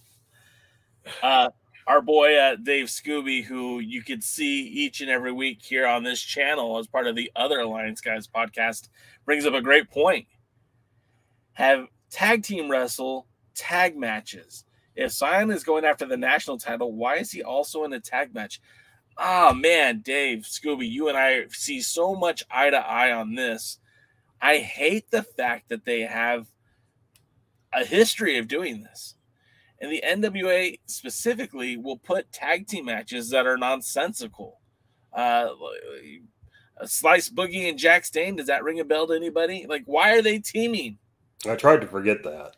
[1.24, 1.50] uh,
[1.88, 6.04] our boy uh, Dave Scooby, who you could see each and every week here on
[6.04, 8.90] this channel as part of the other Alliance Guys podcast,
[9.26, 10.28] brings up a great point.
[11.54, 14.66] Have tag team wrestle tag matches.
[14.96, 18.34] If Cyon is going after the national title, why is he also in a tag
[18.34, 18.60] match?
[19.18, 23.36] Ah, oh, man, Dave, Scooby, you and I see so much eye to eye on
[23.36, 23.80] this.
[24.42, 26.48] I hate the fact that they have
[27.74, 29.16] a history of doing this.
[29.80, 34.60] And the NWA specifically will put tag team matches that are nonsensical.
[35.14, 35.50] Uh,
[36.86, 39.66] Slice Boogie and Jax Dane, does that ring a bell to anybody?
[39.68, 40.98] Like, why are they teaming?
[41.48, 42.56] I tried to forget that.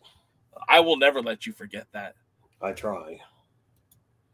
[0.67, 2.15] I will never let you forget that.
[2.61, 3.19] I try.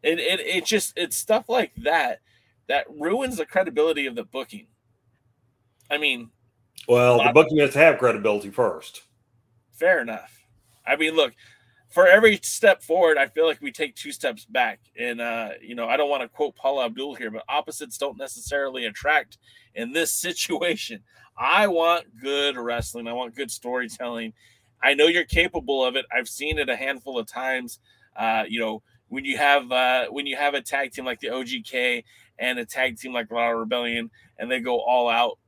[0.03, 2.22] It, it, it just, it's stuff like that
[2.68, 4.68] that ruins the credibility of the booking.
[5.90, 6.32] I mean,
[6.88, 9.03] well, the booking has to have credibility first.
[9.72, 10.44] Fair enough.
[10.86, 11.34] I mean, look,
[11.95, 14.81] for every step forward, I feel like we take two steps back.
[14.99, 18.17] And uh, you know, I don't want to quote Paula Abdul here, but opposites don't
[18.17, 19.38] necessarily attract
[19.76, 20.99] in this situation.
[21.38, 23.07] I want good wrestling.
[23.07, 24.34] I want good storytelling.
[24.84, 26.05] I know you're capable of it.
[26.11, 27.80] I've seen it a handful of times.
[28.17, 31.27] Uh, you know, when you have uh, when you have a tag team like the
[31.27, 32.03] OGK
[32.39, 35.39] and a tag team like La Rebellion, and they go all out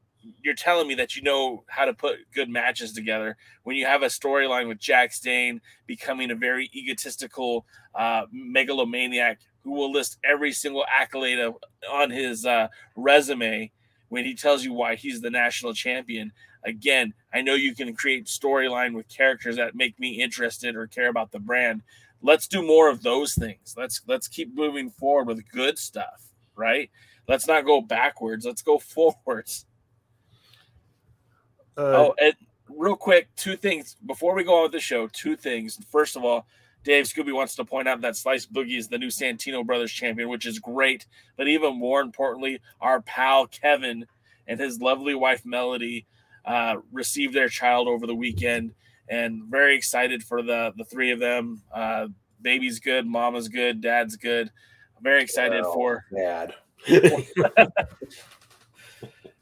[0.43, 4.03] you're telling me that you know how to put good matches together when you have
[4.03, 7.65] a storyline with Jax Dane becoming a very egotistical
[7.95, 11.55] uh, megalomaniac who will list every single accolade of,
[11.91, 13.71] on his uh, resume
[14.09, 16.31] when he tells you why he's the national champion.
[16.63, 21.09] Again, I know you can create storyline with characters that make me interested or care
[21.09, 21.81] about the brand.
[22.21, 23.75] Let's do more of those things.
[23.77, 26.89] Let's let's keep moving forward with good stuff, right?
[27.27, 28.45] Let's not go backwards.
[28.45, 28.79] Let's go
[29.25, 29.66] forwards.
[31.77, 32.33] Uh, oh, and
[32.69, 35.07] real quick, two things before we go on with the show.
[35.07, 35.79] Two things.
[35.91, 36.47] First of all,
[36.83, 40.29] Dave Scooby wants to point out that Slice Boogie is the new Santino Brothers champion,
[40.29, 41.05] which is great.
[41.35, 44.05] But even more importantly, our pal Kevin
[44.47, 46.05] and his lovely wife Melody
[46.45, 48.73] uh, received their child over the weekend,
[49.09, 51.61] and very excited for the the three of them.
[51.73, 52.07] Uh,
[52.41, 54.49] baby's good, mama's good, dad's good.
[54.95, 56.53] I'm very excited well, for dad.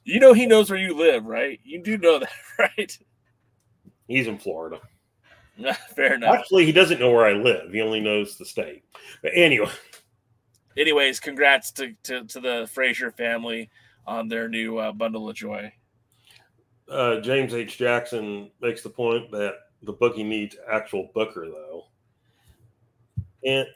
[0.06, 1.60] You know he knows where you live, right?
[1.64, 2.30] You do know that,
[2.60, 2.98] right?
[4.08, 4.80] He's in Florida.
[5.96, 6.36] Fair enough.
[6.36, 7.72] Actually, he doesn't know where I live.
[7.72, 8.84] He only knows the state.
[9.22, 9.72] But anyway.
[10.78, 13.70] Anyways, congrats to, to, to the Frazier family
[14.06, 15.72] on their new uh, bundle of joy.
[16.88, 17.78] Uh, James H.
[17.78, 21.86] Jackson makes the point that the bookie needs actual booker, though.
[23.44, 23.68] And,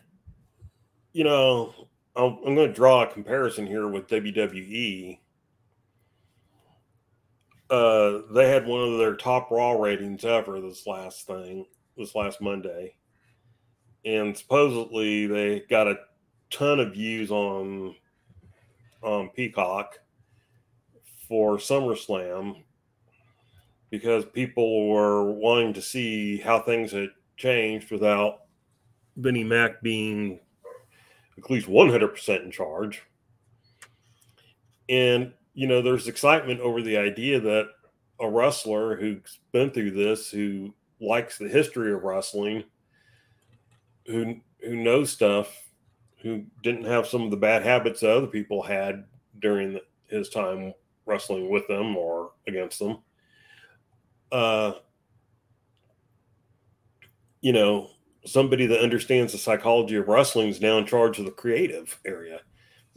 [1.13, 1.73] you know,
[2.15, 5.17] I'm, I'm going to draw a comparison here with WWE
[7.69, 11.65] uh, they had one of their top Raw ratings ever this last thing,
[11.97, 12.95] this last Monday,
[14.05, 15.99] and supposedly they got a
[16.49, 17.95] ton of views on
[19.01, 19.99] on Peacock
[21.27, 22.63] for SummerSlam
[23.91, 28.41] because people were wanting to see how things had changed without
[29.15, 30.39] Vinnie Mac being
[31.37, 33.03] at least 100% in charge.
[34.89, 37.67] And you know, there's excitement over the idea that
[38.21, 42.63] a wrestler who's been through this, who likes the history of wrestling,
[44.05, 45.69] who who knows stuff,
[46.21, 49.03] who didn't have some of the bad habits that other people had
[49.39, 50.73] during the, his time
[51.05, 52.99] wrestling with them or against them.
[54.31, 54.71] Uh,
[57.41, 57.89] you know,
[58.25, 62.39] somebody that understands the psychology of wrestling is now in charge of the creative area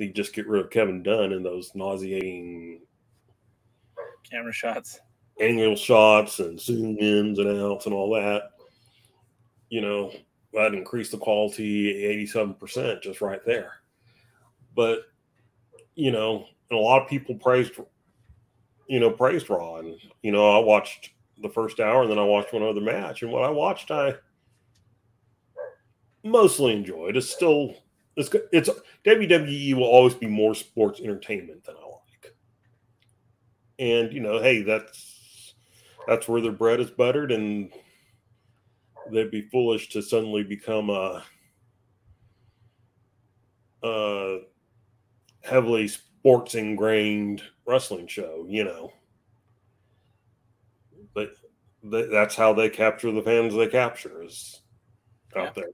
[0.03, 2.81] they just get rid of Kevin Dunn and those nauseating
[4.29, 4.99] camera shots,
[5.41, 8.51] angle shots, and zoom ins and outs and all that.
[9.69, 10.13] You know,
[10.53, 13.75] that increased the quality 87% just right there.
[14.75, 15.03] But,
[15.95, 17.75] you know, and a lot of people praised,
[18.89, 19.77] you know, praised Raw.
[19.77, 23.23] And, you know, I watched the first hour and then I watched one other match.
[23.23, 24.15] And what I watched, I
[26.25, 27.17] mostly enjoyed.
[27.17, 27.77] It's still
[28.17, 28.71] it's it's
[29.05, 32.35] WWE will always be more sports entertainment than I like.
[33.79, 35.55] And you know, hey, that's
[36.07, 37.73] that's where their bread is buttered, and
[39.11, 41.23] they'd be foolish to suddenly become a,
[43.83, 44.41] a
[45.43, 48.93] heavily sports ingrained wrestling show, you know.
[51.15, 51.35] But
[51.83, 54.61] that's how they capture the fans they capture is
[55.37, 55.53] out yeah.
[55.57, 55.71] there.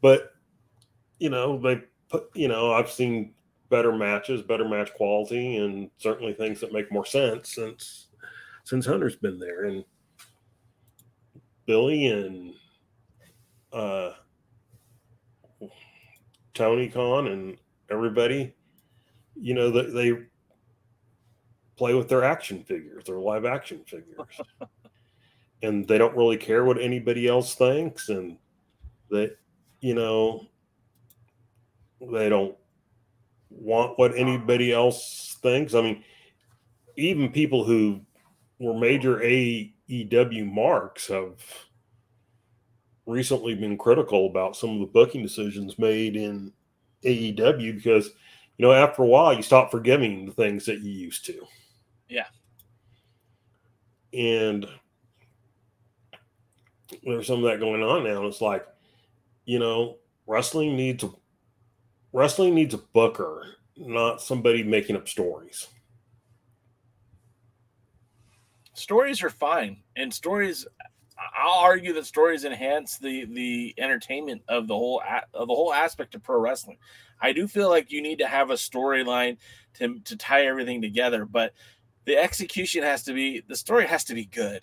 [0.00, 0.35] But
[1.18, 3.32] you know, they put, you know, I've seen
[3.68, 8.08] better matches, better match quality, and certainly things that make more sense since
[8.64, 9.64] since Hunter's been there.
[9.64, 9.84] And
[11.66, 12.54] Billy and
[13.72, 14.12] uh,
[16.54, 17.56] Tony Khan and
[17.90, 18.54] everybody,
[19.34, 20.18] you know, they, they
[21.76, 24.40] play with their action figures, their live action figures.
[25.62, 28.08] and they don't really care what anybody else thinks.
[28.08, 28.38] And
[29.10, 29.30] they,
[29.80, 30.46] you know,
[32.12, 32.56] they don't
[33.50, 35.74] want what anybody else thinks.
[35.74, 36.04] I mean,
[36.96, 38.00] even people who
[38.58, 41.34] were major AEW marks have
[43.06, 46.52] recently been critical about some of the booking decisions made in
[47.04, 48.10] AEW because,
[48.56, 51.46] you know, after a while, you stop forgiving the things that you used to.
[52.08, 52.26] Yeah.
[54.12, 54.66] And
[57.04, 58.18] there's some of that going on now.
[58.18, 58.66] And it's like,
[59.44, 61.10] you know, wrestling needs a
[62.16, 65.68] wrestling needs a booker, not somebody making up stories.
[68.72, 70.66] Stories are fine, and stories.
[71.38, 75.02] I'll argue that stories enhance the the entertainment of the whole
[75.34, 76.78] of the whole aspect of pro wrestling.
[77.20, 79.36] I do feel like you need to have a storyline
[79.74, 81.52] to to tie everything together, but
[82.06, 84.62] the execution has to be the story has to be good.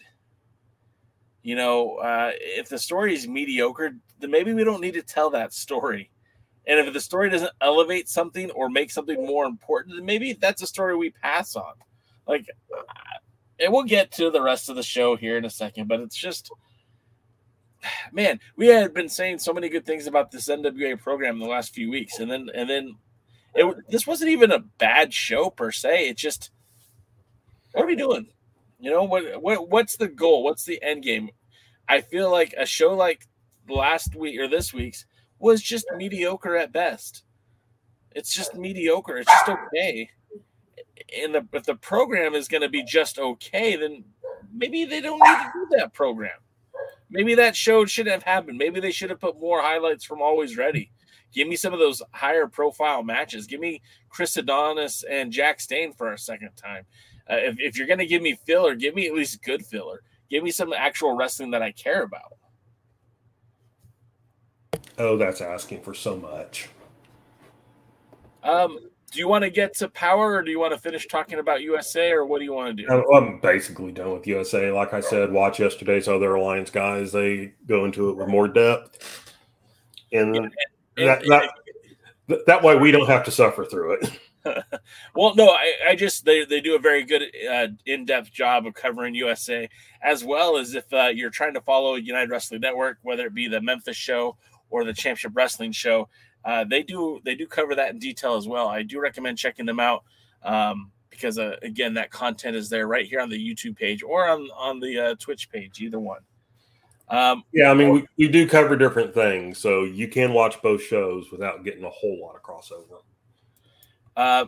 [1.44, 5.30] You know, uh, if the story is mediocre, then maybe we don't need to tell
[5.32, 6.10] that story.
[6.66, 10.62] And if the story doesn't elevate something or make something more important, then maybe that's
[10.62, 11.74] a story we pass on.
[12.28, 12.50] Like,
[13.60, 16.16] and we'll get to the rest of the show here in a second, but it's
[16.16, 16.52] just,
[18.12, 21.48] man, we had been saying so many good things about this NWA program in the
[21.48, 22.96] last few weeks, and then and then
[23.56, 26.10] it this wasn't even a bad show per se.
[26.10, 26.52] It just,
[27.74, 28.28] what are we doing?
[28.80, 29.42] You know what?
[29.42, 30.44] What what's the goal?
[30.44, 31.30] What's the end game?
[31.88, 33.28] I feel like a show like
[33.70, 35.06] last week or this week's
[35.44, 37.24] was just mediocre at best.
[38.16, 39.18] It's just mediocre.
[39.18, 40.10] It's just okay.
[41.22, 44.06] And the, if the program is going to be just okay, then
[44.54, 46.38] maybe they don't need to do that program.
[47.10, 48.58] Maybe that show should have happened.
[48.58, 50.92] Maybe they should have put more highlights from Always Ready.
[51.34, 53.46] Give me some of those higher profile matches.
[53.46, 56.86] Give me Chris Adonis and Jax Dane for a second time.
[57.30, 60.02] Uh, if, if you're going to give me filler, give me at least good filler.
[60.30, 62.34] Give me some actual wrestling that I care about.
[64.98, 66.70] Oh, that's asking for so much.
[68.44, 68.78] Um,
[69.12, 71.62] do you want to get to power, or do you want to finish talking about
[71.62, 73.14] USA, or what do you want to do?
[73.14, 74.72] I'm basically done with USA.
[74.72, 77.12] Like I said, watch yesterday's other alliance guys.
[77.12, 79.34] They go into it with more depth,
[80.12, 80.52] and, and,
[80.98, 81.50] and that,
[82.28, 84.20] that, that way we don't have to suffer through it.
[85.16, 88.66] well, no, I, I, just they, they do a very good uh, in depth job
[88.66, 89.70] of covering USA,
[90.02, 93.48] as well as if uh, you're trying to follow United Wrestling Network, whether it be
[93.48, 94.36] the Memphis show
[94.74, 96.10] or the Championship Wrestling show.
[96.44, 98.68] Uh, they do they do cover that in detail as well.
[98.68, 100.04] I do recommend checking them out
[100.42, 104.28] um, because uh, again, that content is there right here on the YouTube page or
[104.28, 106.22] on on the uh, Twitch page, either one.
[107.08, 110.82] Um, yeah, I mean, we, we do cover different things, so you can watch both
[110.82, 113.02] shows without getting a whole lot of crossover.
[114.18, 114.46] Uh,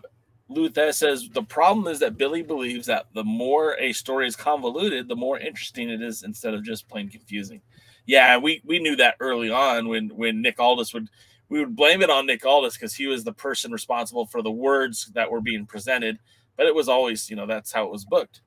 [0.49, 5.07] Luther says the problem is that Billy believes that the more a story is convoluted,
[5.07, 7.61] the more interesting it is instead of just plain confusing
[8.05, 11.09] yeah, we we knew that early on when when Nick Aldis would
[11.49, 14.51] we would blame it on Nick Aldis because he was the person responsible for the
[14.51, 16.19] words that were being presented,
[16.55, 18.41] but it was always you know that's how it was booked.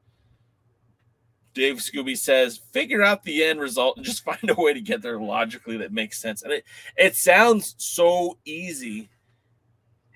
[1.55, 5.03] Dave Scooby says, figure out the end result and just find a way to get
[5.03, 6.43] there logically that makes sense.
[6.43, 6.65] And it
[6.97, 9.11] it sounds so easy,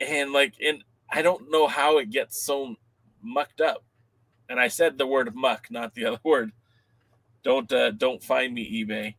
[0.00, 2.76] and like and I don't know how it gets so
[3.20, 3.84] mucked up.
[4.48, 6.52] And I said the word muck, not the other word.
[7.42, 9.14] Don't uh, don't find me eBay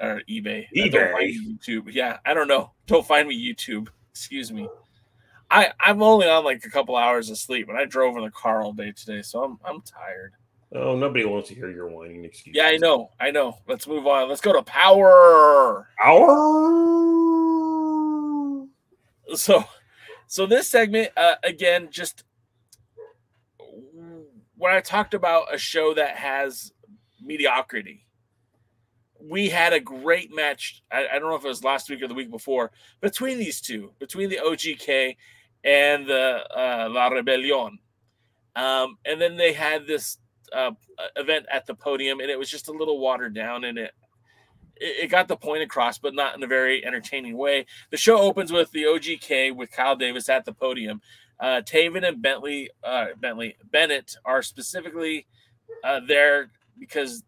[0.00, 0.66] or eBay.
[0.76, 1.34] eBay.
[1.36, 1.92] YouTube.
[1.92, 2.72] Yeah, I don't know.
[2.86, 3.88] Don't find me YouTube.
[4.10, 4.68] Excuse me.
[5.50, 8.30] I I'm only on like a couple hours of sleep, and I drove in the
[8.30, 10.32] car all day today, so I'm I'm tired.
[10.72, 12.54] Oh, nobody wants to hear your whining excuse.
[12.54, 13.10] Yeah, I know.
[13.18, 13.58] I know.
[13.66, 14.28] Let's move on.
[14.28, 15.88] Let's go to power.
[15.98, 16.30] Power.
[19.34, 19.64] So,
[20.28, 22.22] so this segment uh, again, just
[24.56, 26.72] when I talked about a show that has
[27.20, 28.06] mediocrity
[29.22, 30.82] we had a great match.
[30.90, 32.70] I, I, don't know if it was last week or the week before
[33.00, 35.16] between these two, between the OGK
[35.64, 37.78] and the uh, La Rebellion.
[38.56, 40.18] Um, and then they had this
[40.52, 40.72] uh,
[41.16, 43.92] event at the podium, and it was just a little watered down, and it,
[44.76, 47.66] it, got the point across, but not in a very entertaining way.
[47.90, 51.00] The show opens with the OGK with Kyle Davis at the podium.
[51.38, 55.26] Uh, Taven and Bentley, uh, Bentley Bennett are specifically
[55.84, 57.22] uh, there because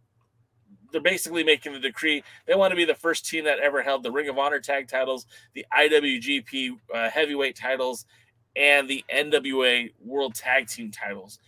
[0.92, 2.22] they're basically making the decree.
[2.46, 4.88] They want to be the first team that ever held the Ring of Honor tag
[4.88, 8.06] titles, the IWGP uh, heavyweight titles,
[8.56, 11.38] and the NWA World Tag Team titles.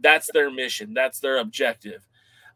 [0.00, 0.94] That's their mission.
[0.94, 2.06] That's their objective.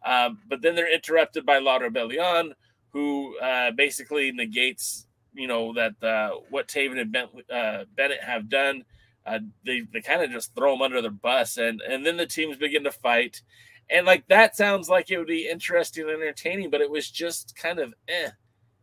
[0.05, 2.55] Um, but then they're interrupted by La Rebellion,
[2.91, 7.17] who uh, basically negates, you know, that uh, what Taven and
[7.53, 8.85] uh, Bennett have done.
[9.27, 12.25] Uh, they they kind of just throw them under the bus, and and then the
[12.25, 13.43] teams begin to fight,
[13.91, 17.57] and like that sounds like it would be interesting and entertaining, but it was just
[17.57, 18.31] kind of eh,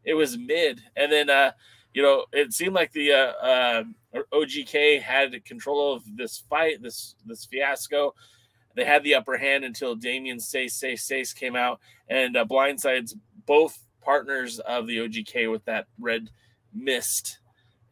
[0.03, 1.51] it was mid, and then uh,
[1.95, 3.83] you know, it seemed like the uh, uh,
[4.33, 8.13] OGK had control of this fight, this this fiasco.
[8.75, 11.79] They had the upper hand until Damien Sace Sace Sace came out
[12.09, 13.13] and uh, blindsides
[13.45, 16.29] both partners of the OGK with that red
[16.73, 17.39] mist.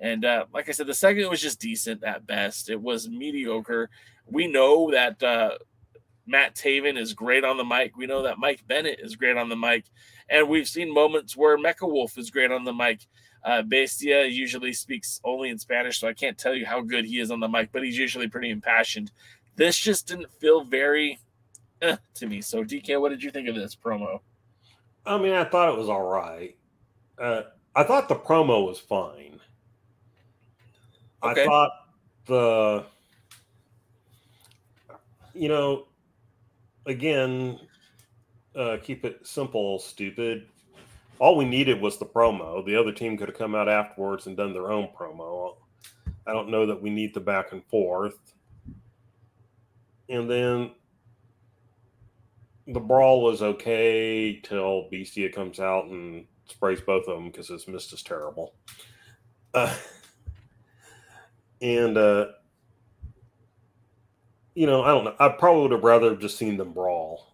[0.01, 2.69] And uh, like I said, the second was just decent at best.
[2.69, 3.89] It was mediocre.
[4.25, 5.51] We know that uh,
[6.25, 7.97] Matt Taven is great on the mic.
[7.97, 9.85] We know that Mike Bennett is great on the mic.
[10.29, 13.05] And we've seen moments where Mecha Wolf is great on the mic.
[13.43, 17.19] Uh, Bestia usually speaks only in Spanish, so I can't tell you how good he
[17.19, 19.11] is on the mic, but he's usually pretty impassioned.
[19.57, 21.19] This just didn't feel very
[21.81, 22.41] eh, to me.
[22.41, 24.21] So, DK, what did you think of this promo?
[25.05, 26.55] I mean, I thought it was all right.
[27.19, 27.41] Uh,
[27.75, 29.41] I thought the promo was fine.
[31.21, 31.41] Okay.
[31.41, 31.71] I thought
[32.25, 32.85] the,
[35.33, 35.87] you know,
[36.85, 37.59] again,
[38.55, 40.47] uh, keep it simple, stupid.
[41.19, 42.65] All we needed was the promo.
[42.65, 45.55] The other team could have come out afterwards and done their own promo.
[46.25, 48.17] I don't know that we need the back and forth.
[50.09, 50.71] And then
[52.67, 57.67] the brawl was okay till Bestia comes out and sprays both of them because his
[57.67, 58.53] mist is terrible.
[59.53, 59.73] Uh,
[61.61, 62.27] and uh,
[64.55, 65.15] you know, I don't know.
[65.19, 67.33] I probably would have rather just seen them brawl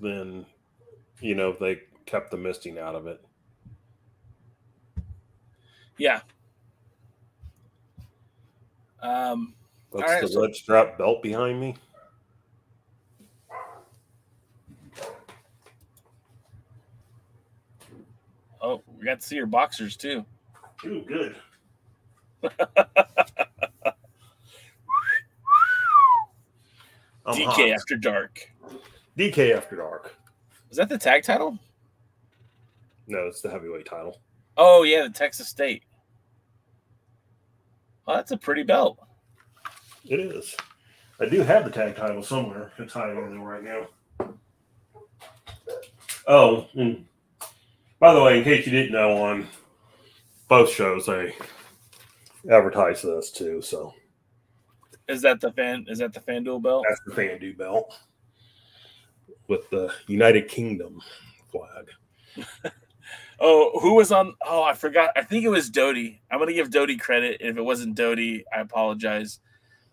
[0.00, 0.46] than
[1.20, 3.20] you know they kept the misting out of it.
[5.98, 6.20] Yeah.
[9.02, 9.54] Um,
[9.92, 11.76] That's All right, the so- red strap belt behind me.
[18.60, 20.24] oh, we got to see your boxers too.
[20.84, 21.36] Ooh, good.
[27.30, 27.70] I'm DK hot.
[27.70, 28.50] After Dark.
[29.18, 30.16] DK After Dark.
[30.68, 31.58] Was that the tag title?
[33.06, 34.20] No, it's the heavyweight title.
[34.56, 35.82] Oh yeah, the Texas State.
[38.06, 38.98] Well, that's a pretty belt.
[40.04, 40.56] It is.
[41.20, 42.72] I do have the tag title somewhere.
[42.78, 43.86] It's hiding in there right now.
[46.26, 47.04] Oh, and
[47.98, 49.46] by the way, in case you didn't know, on
[50.48, 51.34] both shows they
[52.50, 53.60] advertise this too.
[53.60, 53.94] So
[55.10, 55.86] Is that the fan?
[55.88, 56.84] Is that the FanDuel belt?
[56.88, 57.98] that's the FanDuel belt
[59.48, 61.00] with the United Kingdom
[61.50, 62.72] flag.
[63.42, 64.34] Oh, who was on?
[64.46, 65.12] Oh, I forgot.
[65.16, 66.20] I think it was Doty.
[66.30, 67.38] I'm gonna give Doty credit.
[67.40, 69.40] If it wasn't Doty, I apologize.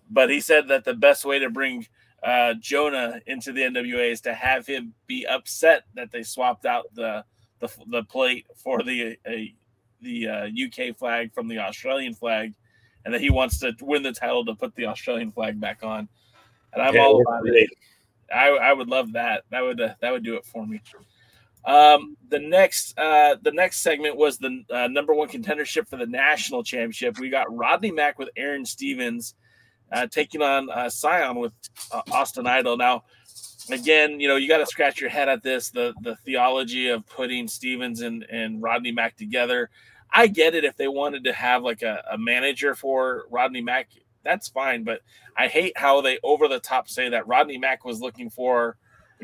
[0.10, 1.88] But he said that the best way to bring
[2.22, 6.94] uh, Jonah into the NWA is to have him be upset that they swapped out
[6.94, 7.24] the
[7.60, 9.32] the, the plate for the uh,
[10.02, 12.54] the uh, UK flag from the Australian flag,
[13.08, 16.10] and that he wants to win the title to put the Australian flag back on.
[16.74, 17.70] And I'm Yeah, all about it.
[18.30, 19.46] I, I would love that.
[19.50, 20.82] That would uh, that would do it for me.
[21.64, 26.06] Um, the next uh, the next segment was the uh, number one contendership for the
[26.06, 27.18] national championship.
[27.18, 29.36] We got Rodney Mack with Aaron Stevens
[29.90, 31.54] uh, taking on uh, Cyon with
[31.94, 32.76] uh, Austin Idol.
[32.76, 33.06] Now,
[33.72, 37.08] again, you know you got to scratch your head at this the the theology of
[37.08, 39.70] putting Stevens and and Rodney Mack together.
[40.12, 43.90] I get it if they wanted to have like a, a manager for Rodney Mack,
[44.24, 44.84] that's fine.
[44.84, 45.02] But
[45.36, 48.78] I hate how they over the top say that Rodney Mack was looking for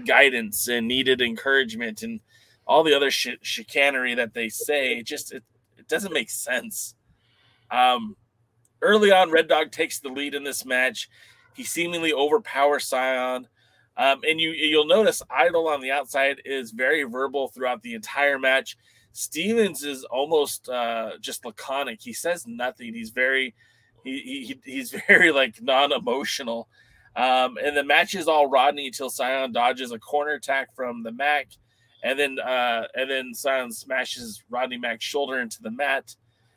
[0.06, 2.20] guidance and needed encouragement and
[2.66, 4.98] all the other sh- chicanery that they say.
[4.98, 5.44] It just it,
[5.78, 6.96] it doesn't make sense.
[7.72, 8.16] Um,
[8.82, 11.10] early on, Red Dog takes the lead in this match.
[11.56, 13.46] He seemingly overpowers Cyon.
[13.96, 18.40] Um, and you you'll notice Idol on the outside is very verbal throughout the entire
[18.40, 18.76] match.
[19.14, 22.02] Stevens is almost uh, just laconic.
[22.02, 22.94] He says nothing.
[22.94, 23.54] He's very
[24.04, 24.20] he,
[24.66, 26.68] he he's very like non-emotional.
[27.16, 31.12] Um, and the match is all Rodney until Cyon dodges a corner attack from the
[31.12, 31.50] Mack,
[32.04, 36.16] and then uh, and then Cyon smashes Rodney Mack's shoulder into the mat.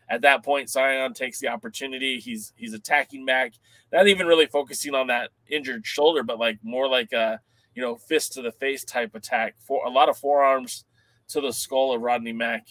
[0.08, 2.18] At that point, Cyon takes the opportunity.
[2.18, 3.52] He's he's attacking Mack,
[3.92, 7.38] not even really focusing on that injured shoulder, but like more like a
[7.74, 10.85] you know fist to the face type attack for a lot of forearms
[11.28, 12.66] to the skull of Rodney Mack.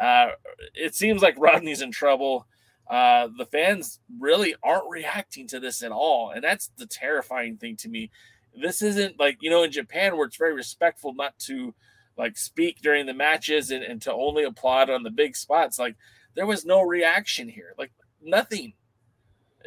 [0.00, 0.30] Uh,
[0.74, 2.46] it seems like Rodney's in trouble.
[2.88, 7.76] Uh, the fans really aren't reacting to this at all, and that's the terrifying thing
[7.76, 8.10] to me.
[8.60, 11.74] This isn't like you know in Japan where it's very respectful not to
[12.16, 15.78] like speak during the matches and, and to only applaud on the big spots.
[15.78, 15.96] Like
[16.34, 17.92] there was no reaction here, like
[18.22, 18.74] nothing.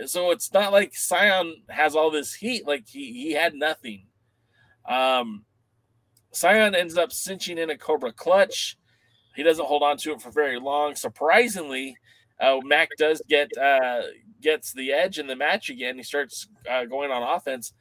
[0.06, 2.68] So it's not like Cyon has all this heat.
[2.68, 4.06] Like he he had nothing.
[4.88, 5.44] Um,
[6.38, 8.78] Cyon ends up cinching in a Cobra clutch.
[9.36, 10.96] He doesn't hold on to it for very long.
[10.96, 11.98] Surprisingly,
[12.40, 14.02] uh, Mack does get uh,
[14.42, 15.98] gets the edge in the match again.
[15.98, 17.74] He starts uh, going on offense,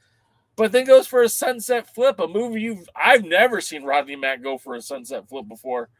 [0.57, 4.43] but then goes for a sunset flip, a move you've I've never seen Rodney Mack
[4.43, 5.91] go for a sunset flip before.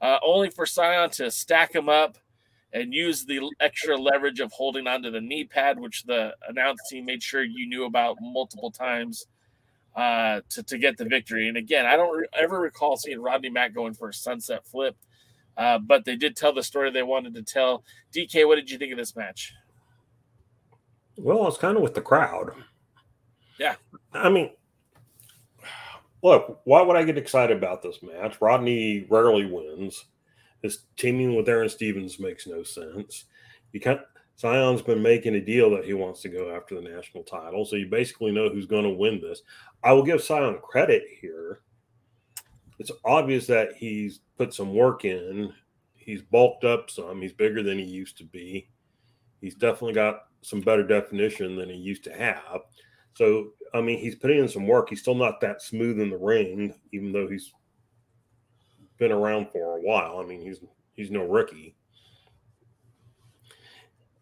[0.00, 2.16] Uh, only for Cyon to stack him up
[2.72, 7.04] and use the extra leverage of holding onto the knee pad, which the announce team
[7.04, 9.26] made sure you knew about multiple times
[9.98, 11.48] uh, to, to get the victory.
[11.48, 14.96] And again, I don't re- ever recall seeing Rodney Mack going for a sunset flip,
[15.56, 17.82] uh, but they did tell the story they wanted to tell.
[18.14, 19.52] DK, what did you think of this match?
[21.16, 22.52] Well, it's kind of with the crowd.
[23.58, 23.74] Yeah.
[24.12, 24.52] I mean,
[26.22, 28.40] look, why would I get excited about this match?
[28.40, 30.04] Rodney rarely wins.
[30.62, 33.24] His teaming with Aaron Stevens makes no sense.
[33.72, 34.00] You can't.
[34.40, 37.76] Cyon's been making a deal that he wants to go after the national title, so
[37.76, 39.42] you basically know who's going to win this.
[39.82, 41.62] I will give Cyon credit here.
[42.78, 45.52] It's obvious that he's put some work in.
[45.96, 47.20] He's bulked up some.
[47.20, 48.68] He's bigger than he used to be.
[49.40, 52.60] He's definitely got some better definition than he used to have.
[53.14, 54.88] So, I mean, he's putting in some work.
[54.88, 57.52] He's still not that smooth in the ring, even though he's
[58.98, 60.20] been around for a while.
[60.20, 60.60] I mean, he's
[60.94, 61.74] he's no rookie,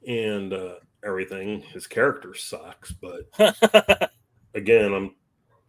[0.06, 0.74] and uh,
[1.04, 1.60] everything.
[1.60, 3.28] His character sucks, but
[4.54, 5.14] again, I'm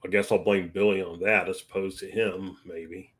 [0.06, 3.14] I guess I'll blame Billy on that as opposed to him, maybe.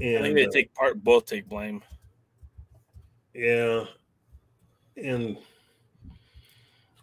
[0.00, 1.82] I think they uh, take part, both take blame.
[3.34, 3.84] yeah,
[4.96, 5.36] and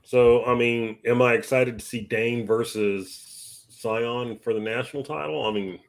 [0.04, 5.46] so I mean, am I excited to see Dane versus Cyon for the national title?
[5.46, 5.80] I mean,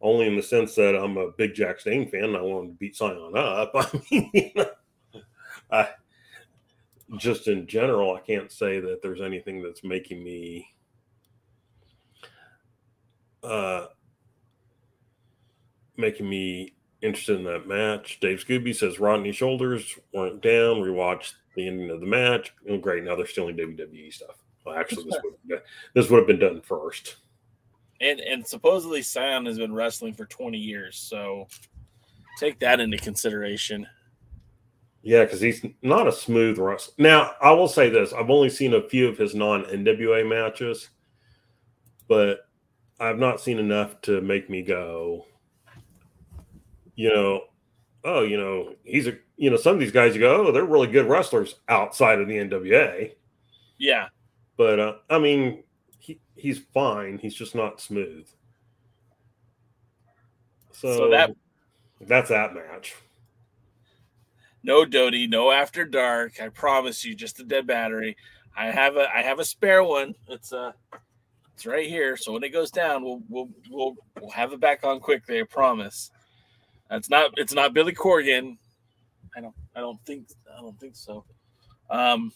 [0.00, 2.24] only in the sense that I'm a big Jax Dane fan.
[2.24, 3.72] And I want him to beat Cyon up.
[3.74, 4.52] I mean,
[5.70, 5.88] I
[7.16, 10.68] just in general, I can't say that there's anything that's making me
[13.42, 13.86] uh
[15.96, 18.18] making me interested in that match.
[18.20, 20.76] Dave Scooby says Rodney shoulders weren't down.
[20.76, 22.52] Rewatched the ending of the match.
[22.68, 23.04] Oh, great.
[23.04, 24.36] Now they're stealing WWE stuff.
[24.64, 25.62] Well, actually, this would
[25.94, 27.16] this would have been done first.
[28.00, 31.48] And and supposedly Cyon has been wrestling for 20 years, so
[32.38, 33.86] take that into consideration.
[35.02, 36.94] Yeah, because he's not a smooth wrestler.
[36.98, 40.88] Now, I will say this: I've only seen a few of his non NWA matches,
[42.08, 42.48] but
[43.00, 45.26] I've not seen enough to make me go,
[46.96, 47.44] you know,
[48.04, 50.64] oh, you know, he's a, you know, some of these guys you go, oh, they're
[50.64, 53.12] really good wrestlers outside of the NWA.
[53.78, 54.08] Yeah.
[54.56, 55.62] But uh, I mean,
[56.00, 57.18] he, he's fine.
[57.18, 58.26] He's just not smooth.
[60.72, 61.34] So, So that
[62.00, 62.94] that's that match.
[64.62, 66.40] No Doty, no after dark.
[66.40, 68.16] I promise you, just a dead battery.
[68.56, 70.14] I have a I have a spare one.
[70.28, 70.72] It's uh
[71.54, 72.16] it's right here.
[72.16, 75.40] So when it goes down, we'll we'll we'll, we'll have it back on quickly.
[75.40, 76.10] I promise.
[76.90, 78.58] It's not it's not Billy Corgan.
[79.36, 81.24] I don't I don't think I don't think so.
[81.90, 82.32] Um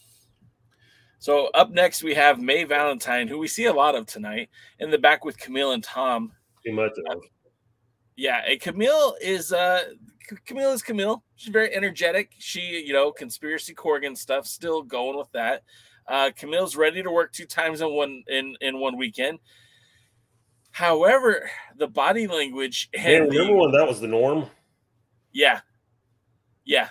[1.19, 4.90] so up next we have May Valentine, who we see a lot of tonight, in
[4.90, 6.32] the back with Kamille and Tom.
[6.65, 7.20] Too much of.
[8.16, 9.85] Yeah, and Kamille is uh
[10.47, 11.20] Kamille is Kamille.
[11.36, 12.32] She's very energetic.
[12.39, 15.62] She, you know, conspiracy Corgan stuff, still going with that.
[16.09, 19.39] Uh Kamille's ready to work two times in one in in one weekend.
[20.70, 24.47] However, the body language and the- remember when that was the norm?
[25.32, 25.61] yeah.
[26.65, 26.89] Yeah.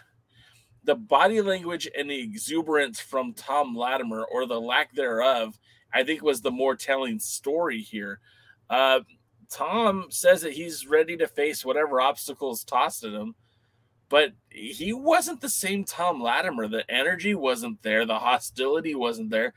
[0.83, 5.57] The body language and the exuberance from Tom Latimer, or the lack thereof,
[5.93, 8.19] I think was the more telling story here.
[8.69, 9.01] Uh,
[9.51, 13.35] Tom says that he's ready to face whatever obstacles tossed at him,
[14.09, 16.67] but he wasn't the same Tom Latimer.
[16.67, 19.53] The energy wasn't there, the hostility wasn't there.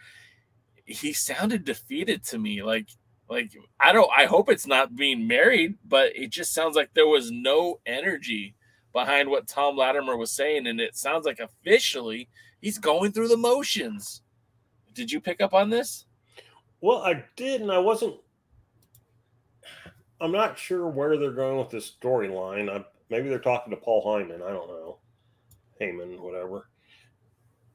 [0.85, 2.63] He sounded defeated to me.
[2.63, 2.89] Like,
[3.29, 4.11] like I don't.
[4.15, 8.55] I hope it's not being married, but it just sounds like there was no energy
[8.93, 12.29] behind what Tom Latimer was saying, and it sounds like officially
[12.61, 14.23] he's going through the motions.
[14.93, 16.07] Did you pick up on this?
[16.81, 18.17] Well, I did, and I wasn't.
[20.25, 22.85] I'm not sure where they're going with this storyline.
[23.11, 24.41] Maybe they're talking to Paul Hyman.
[24.43, 24.99] I don't know,
[25.79, 26.71] Heyman, whatever.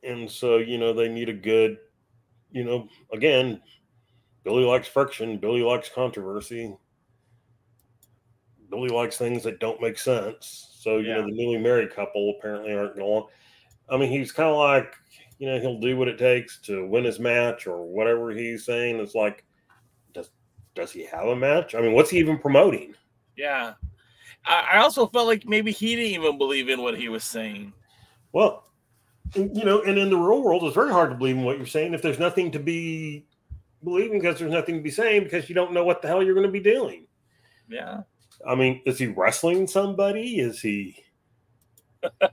[0.02, 1.78] And so, you know, they need a good,
[2.52, 3.62] you know, again,
[4.44, 5.38] Billy likes friction.
[5.38, 6.76] Billy likes controversy.
[8.72, 10.72] Billy likes things that don't make sense.
[10.80, 13.26] So, you know, the newly married couple apparently aren't going.
[13.90, 14.96] I mean, he's kind of like,
[15.38, 19.00] you know, he'll do what it takes to win his match or whatever he's saying.
[19.00, 19.46] It's like,
[20.76, 21.76] does he have a match?
[21.76, 22.94] I mean, what's he even promoting?
[23.36, 23.74] Yeah.
[24.46, 27.74] I, I also felt like maybe he didn't even believe in what he was saying.
[28.32, 28.66] Well,
[29.36, 31.68] you know, and in the real world, it's very hard to believe in what you're
[31.68, 33.26] saying if there's nothing to be
[33.84, 36.34] believing because there's nothing to be saying because you don't know what the hell you're
[36.34, 37.06] going to be doing.
[37.68, 38.02] Yeah.
[38.48, 40.40] I mean, is he wrestling somebody?
[40.40, 41.04] Is he,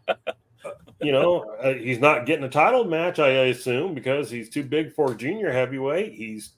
[1.03, 4.93] you know, uh, he's not getting a title match, I assume, because he's too big
[4.93, 6.15] for a junior heavyweight.
[6.15, 6.53] He's,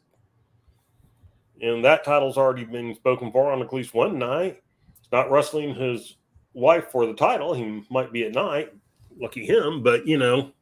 [1.60, 4.62] and that title's already been spoken for on at least one night.
[5.00, 6.16] He's not wrestling his
[6.52, 7.54] wife for the title.
[7.54, 8.72] He might be at night.
[9.20, 10.52] Lucky him, but you know,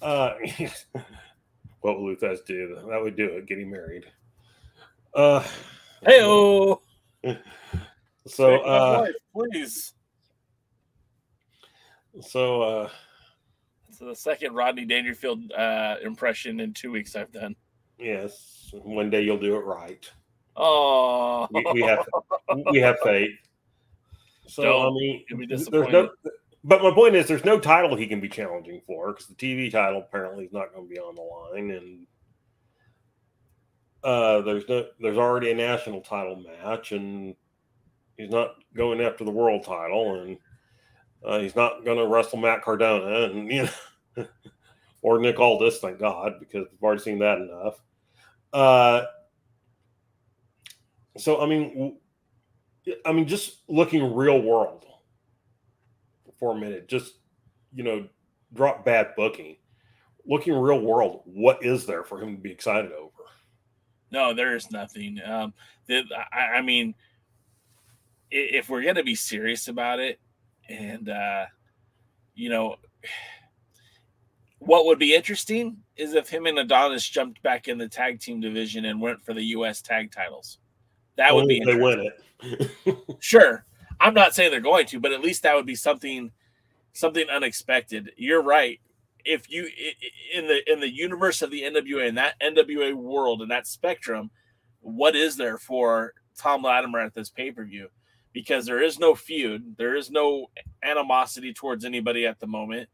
[0.00, 0.34] uh,
[1.80, 2.78] what will Lou Thesz do?
[2.88, 3.46] That would do it.
[3.46, 4.06] Getting married.
[5.14, 5.44] Uh,
[6.04, 6.18] Hey,
[8.26, 9.94] so uh, please.
[12.20, 12.88] so uh,
[13.88, 17.54] It's the second Rodney Dangerfield uh, impression in two weeks I've done.
[18.02, 20.10] Yes, one day you'll do it right.
[20.56, 22.04] Oh, We, we have
[22.70, 23.30] we have faith.
[24.46, 24.94] So I Don't.
[24.94, 25.92] mean, be there's disappointed.
[25.92, 26.10] no.
[26.64, 29.70] But my point is, there's no title he can be challenging for because the TV
[29.70, 32.06] title apparently is not going to be on the line, and
[34.04, 37.34] uh, there's no, there's already a national title match, and
[38.16, 40.38] he's not going after the world title, and
[41.26, 43.68] uh, he's not going to wrestle Matt Cardona, and you
[44.16, 44.26] know,
[45.02, 47.82] or Nick Aldis, thank God, because we've already seen that enough.
[48.52, 49.02] Uh,
[51.16, 51.96] so I mean,
[53.04, 54.84] I mean, just looking real world
[56.38, 57.14] for a minute, just
[57.74, 58.08] you know,
[58.52, 59.56] drop bad booking.
[60.24, 63.12] Looking real world, what is there for him to be excited over?
[64.12, 65.18] no, there is nothing.
[65.24, 65.54] Um,
[65.86, 66.02] the,
[66.32, 66.94] I, I mean,
[68.30, 70.20] if we're gonna be serious about it,
[70.68, 71.46] and uh,
[72.34, 72.76] you know,
[74.58, 78.40] what would be interesting is if him and Adonis jumped back in the tag team
[78.40, 79.82] division and went for the U.S.
[79.82, 80.58] tag titles.
[81.16, 82.98] That would be they win it.
[83.20, 83.64] Sure.
[84.00, 86.32] I'm not saying they're going to, but at least that would be something
[86.92, 88.12] something unexpected.
[88.16, 88.80] You're right.
[89.24, 89.68] If you
[90.34, 94.30] in the in the universe of the NWA in that NWA world and that spectrum,
[94.80, 97.88] what is there for Tom Latimer at this pay-per-view?
[98.32, 100.46] Because there is no feud, there is no
[100.82, 102.88] animosity towards anybody at the moment.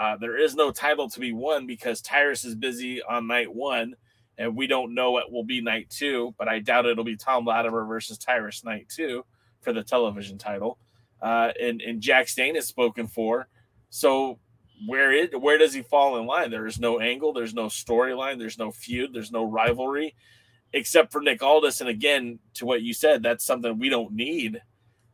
[0.00, 3.94] Uh, there is no title to be won because Tyrus is busy on night one,
[4.38, 6.34] and we don't know what will be night two.
[6.38, 9.26] But I doubt it'll be Tom Latimer versus Tyrus night two
[9.60, 10.78] for the television title.
[11.20, 13.46] Uh, and and Jax Dane is spoken for.
[13.90, 14.38] So
[14.86, 16.50] where it where does he fall in line?
[16.50, 17.34] There is no angle.
[17.34, 18.38] There's no storyline.
[18.38, 19.12] There's no feud.
[19.12, 20.14] There's no rivalry,
[20.72, 21.82] except for Nick Aldis.
[21.82, 24.62] And again, to what you said, that's something we don't need.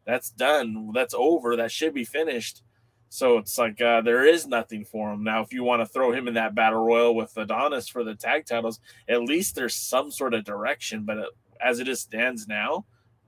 [0.06, 0.92] That's done.
[0.94, 1.56] That's over.
[1.56, 2.62] That should be finished.
[3.08, 5.42] So it's like uh, there is nothing for him now.
[5.42, 8.46] If you want to throw him in that battle royal with Adonis for the tag
[8.46, 11.04] titles, at least there's some sort of direction.
[11.04, 11.26] But uh,
[11.60, 12.84] as it is stands now,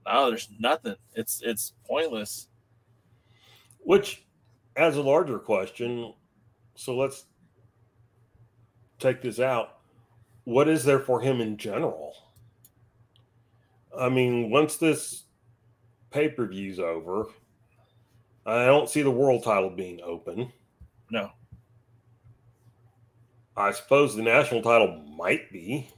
[0.07, 0.97] no, there's nothing.
[1.15, 2.49] It's it's pointless.
[3.79, 4.27] Which,
[4.77, 6.13] as a larger question,
[6.75, 7.27] so let's
[8.99, 9.79] take this out.
[10.45, 12.15] What is there for him in general?
[13.99, 15.25] I mean, once this
[16.11, 17.27] pay per view's over,
[18.49, 20.53] I don't see the world title being open.
[21.11, 21.31] No,
[23.57, 25.91] I suppose the national title might be.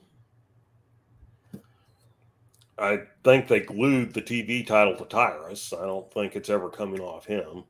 [2.79, 5.73] I think they glued the TV title to Tyrus.
[5.75, 7.65] I don't think it's ever coming off him.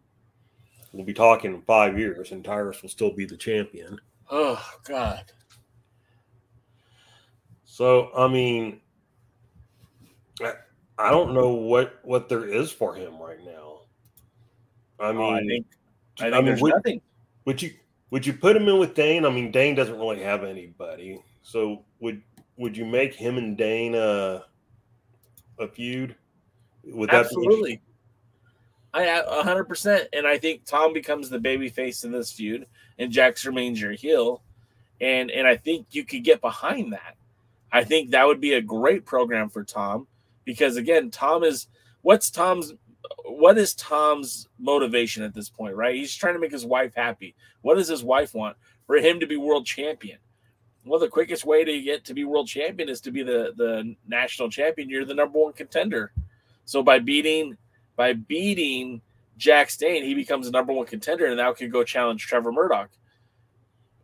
[0.92, 3.98] We'll be talking in five years, and Tyrus will still be the champion.
[4.30, 5.32] oh God,
[7.64, 8.80] So, I mean,
[10.40, 10.52] I,
[10.98, 13.79] I don't know what what there is for him right now.
[15.00, 15.66] Oh, I mean, Oh, I think
[16.18, 17.00] I think I mean, there's would- nothing.
[17.46, 17.72] Would you
[18.10, 19.24] would you put him in with Dane?
[19.24, 21.20] I mean, Dane doesn't really have anybody.
[21.42, 22.22] So would
[22.56, 24.44] would you make him and Dane a
[25.58, 26.14] a feud?
[26.84, 27.80] Would Absolutely.
[28.92, 32.66] I a hundred percent, and I think Tom becomes the baby face in this feud,
[32.98, 34.42] and Jax remains your heel,
[35.00, 37.16] and and I think you could get behind that.
[37.72, 40.08] I think that would be a great program for Tom,
[40.44, 41.68] because again, Tom is
[42.02, 42.74] what's Tom's
[43.24, 45.94] what is Tom's motivation at this point, right?
[45.94, 47.34] He's trying to make his wife happy.
[47.62, 48.56] What does his wife want?
[48.86, 50.18] For him to be world champion.
[50.84, 53.94] Well, the quickest way to get to be world champion is to be the the
[54.06, 54.88] national champion.
[54.88, 56.12] You're the number one contender.
[56.64, 57.56] So by beating
[57.96, 59.02] by beating
[59.36, 62.90] Jax Dane, he becomes the number one contender and now can go challenge Trevor Murdoch.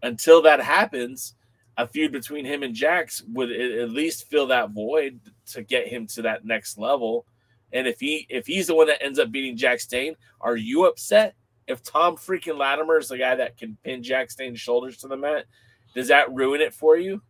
[0.02, 1.35] Until that happens,
[1.77, 5.20] a feud between him and Jax would at least fill that void
[5.52, 7.27] to get him to that next level.
[7.72, 10.86] And if he if he's the one that ends up beating Jax Dane, are you
[10.86, 11.34] upset?
[11.66, 15.16] If Tom freaking Latimer is the guy that can pin Jax Dane's shoulders to the
[15.16, 15.47] mat,
[15.94, 17.22] does that ruin it for you?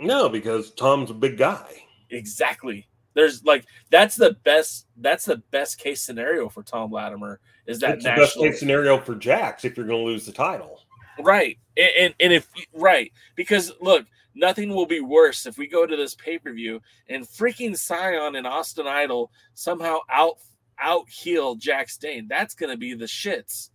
[0.00, 1.82] No, because Tom's a big guy.
[2.10, 2.88] Exactly.
[3.14, 7.98] There's like that's the best that's the best case scenario for Tom Latimer is that
[8.00, 10.80] the best case scenario for Jax if you're going to lose the title.
[11.20, 14.06] right and, and and if right because look
[14.38, 18.38] nothing will be worse if we go to this pay per view and freaking Cyon
[18.38, 20.38] and Austin Idol somehow out
[20.78, 22.26] out heel Jax Dane.
[22.28, 23.70] That's gonna be the shits,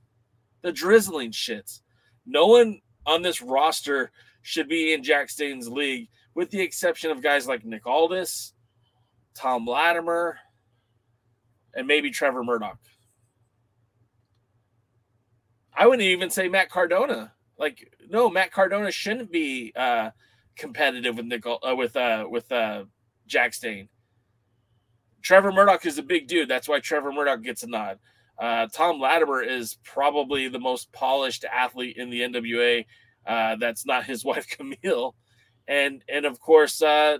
[0.61, 1.81] the drizzling shits.
[2.26, 4.11] No one on this roster
[4.41, 8.53] should be in Jax Dane's league, with the exception of guys like Nick Aldis,
[9.35, 10.38] Tom Latimer,
[11.73, 12.80] and maybe Trevor Murdoch.
[15.76, 17.34] I wouldn't even say Matt Cardona.
[17.57, 20.11] Like, no, Matt Cardona shouldn't be uh,
[20.56, 22.86] competitive with Nickel uh, with uh, with uh,
[23.28, 23.90] Jax Dane.
[25.22, 26.50] Trevor Murdoch is a big dude.
[26.50, 28.00] That's why Trevor Murdoch gets a nod.
[28.38, 32.86] Uh, Tom Latimer is probably the most polished athlete in the NWA.
[33.26, 35.14] Uh, that's not his wife Kamille,
[35.68, 37.18] and and of course uh,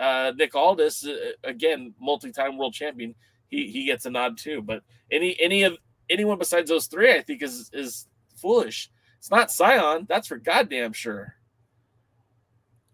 [0.00, 1.14] uh, Nick Aldis, uh,
[1.44, 3.14] again multi-time world champion.
[3.48, 4.62] He he gets a nod too.
[4.62, 5.76] But any any of
[6.08, 8.06] anyone besides those three, I think is is
[8.36, 8.90] foolish.
[9.18, 10.06] It's not Cyon.
[10.08, 11.34] That's for goddamn sure.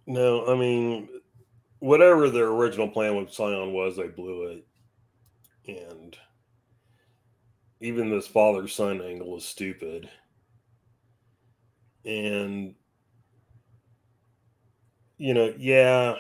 [0.07, 1.09] No, I mean,
[1.79, 4.67] whatever their original plan with Cyon was, they blew it.
[5.67, 6.17] And
[7.81, 10.09] even this father son angle is stupid.
[12.05, 12.75] And,
[15.17, 16.17] you know, yeah,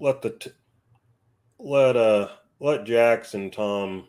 [0.00, 0.50] let the, t-
[1.58, 2.28] let, uh,
[2.60, 4.08] let Jax and Tom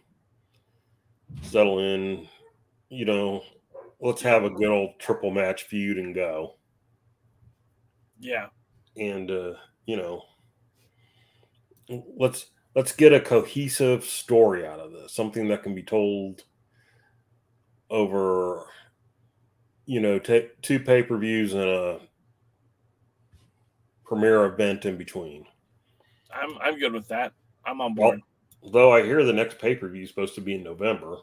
[1.42, 2.28] settle in,
[2.90, 3.44] you know,
[4.00, 6.57] let's have a good old triple match feud and go
[8.20, 8.48] Yeah.
[8.98, 9.54] and uh,
[9.86, 10.24] you know
[12.18, 16.44] let's let's get a cohesive story out of this something that can be told
[17.90, 18.66] over
[19.86, 22.00] you know ta two pay-per-views and a
[24.06, 25.46] premiere event in between
[26.32, 27.34] I'm I'm good with that.
[27.66, 28.22] I'm on well, board.
[28.74, 31.18] though i hear the next pay-per-view is supposed to be in november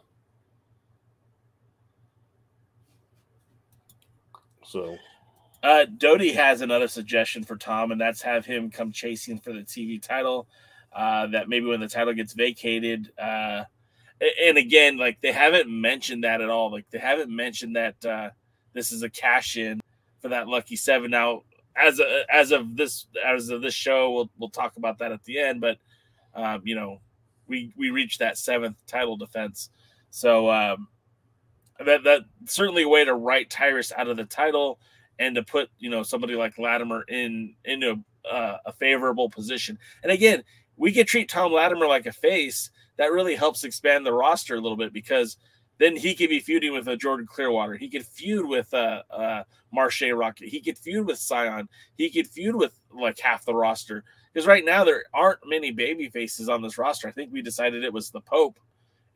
[4.64, 4.96] so
[5.64, 9.60] Uh, Doty has another suggestion for Tom, and that's have him come chasing for the
[9.60, 10.46] TV title.
[10.94, 13.64] Uh, that maybe when the title gets vacated, uh,
[14.42, 16.70] and again, like they haven't mentioned that at all.
[16.70, 18.30] Like they haven't mentioned that uh,
[18.74, 19.80] this is a cash in
[20.20, 21.10] for that lucky seven.
[21.10, 25.12] Now, as a, as of this as of this show, we'll we'll talk about that
[25.12, 25.62] at the end.
[25.62, 25.78] But
[26.34, 27.00] um, you know,
[27.48, 29.70] we we reached that seventh title defense,
[30.10, 30.88] so um,
[31.84, 34.78] that that certainly a way to write Tyrus out of the title
[35.18, 37.96] and to put you know somebody like Latimer in into
[38.30, 39.78] uh, a favorable position.
[40.02, 40.42] And again,
[40.76, 42.70] we could treat Tom Latimer like a face.
[42.96, 45.36] That really helps expand the roster a little bit because
[45.78, 47.76] then he could be feuding with a Jordan Clearwater.
[47.76, 49.42] He could feud with uh, uh,
[49.76, 50.48] Marshe Rockett.
[50.48, 51.66] He could feud with Cyon.
[51.96, 54.04] He could feud with like half the roster.
[54.32, 57.08] Because right now there aren't many baby faces on this roster.
[57.08, 58.58] I think we decided it was the Pope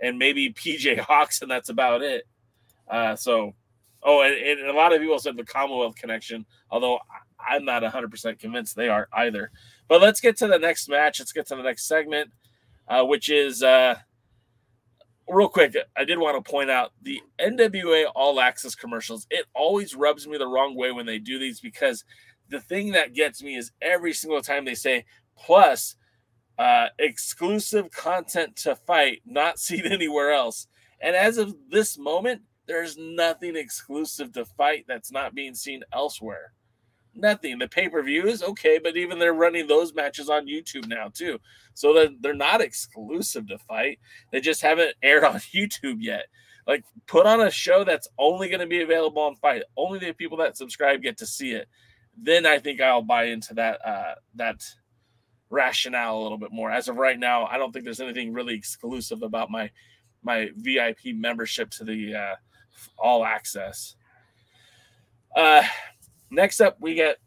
[0.00, 2.26] and maybe PJ Hawx, and that's about it.
[2.88, 3.54] Uh, so
[4.02, 6.98] Oh, and, and a lot of people said the Commonwealth connection, although
[7.38, 9.50] I'm not 100% convinced they are either.
[9.88, 11.18] But let's get to the next match.
[11.18, 12.30] Let's get to the next segment,
[12.88, 13.96] uh, which is uh,
[15.28, 15.76] real quick.
[15.96, 19.26] I did want to point out the NWA All Access commercials.
[19.30, 22.04] It always rubs me the wrong way when they do these because
[22.48, 25.04] the thing that gets me is every single time they say
[25.36, 25.96] plus
[26.58, 30.66] uh, exclusive content to FITE, not seen anywhere else.
[31.00, 36.52] And as of this moment, there's nothing exclusive to FITE that's not being seen elsewhere.
[37.14, 37.58] Nothing.
[37.58, 41.40] The pay per views, okay, but even they're running those matches on YouTube now too.
[41.74, 43.98] So that they're not exclusive to FITE.
[44.30, 46.26] They just haven't aired on YouTube yet.
[46.66, 49.62] Like put on a show that's only going to be available on FITE.
[49.76, 51.66] Only the people that subscribe get to see it.
[52.16, 54.62] Then I think I'll buy into that uh, that
[55.50, 56.70] rationale a little bit more.
[56.70, 59.70] As of right now, I don't think there's anything really exclusive about my
[60.22, 62.34] my VIP membership to the uh,
[62.98, 63.94] all access.
[65.36, 65.62] Uh,
[66.30, 67.18] next up, we get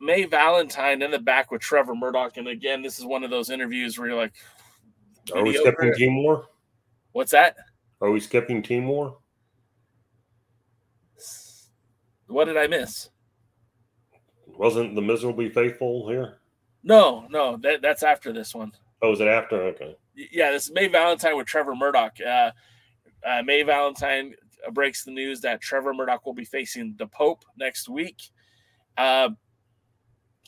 [0.00, 3.50] May Valentine in the back with Trevor Murdoch, and again, this is one of those
[3.50, 4.32] interviews where you're like,
[5.34, 6.46] are we skipping team war
[7.12, 7.56] "What's that?
[8.00, 9.18] are we skipping team war
[12.28, 13.10] What did I miss?"
[14.46, 16.38] wasn't the miserably faithful here
[16.82, 18.72] No, no, that, that's after this one.
[19.02, 19.96] oh was it after okay
[20.32, 22.16] yeah, this is May Valentine with Trevor Murdoch.
[22.20, 22.50] Uh,
[23.24, 24.34] uh, May Valentine
[24.72, 28.20] breaks the news that Trevor Murdoch will be facing the Pope next week.
[28.96, 29.30] Uh,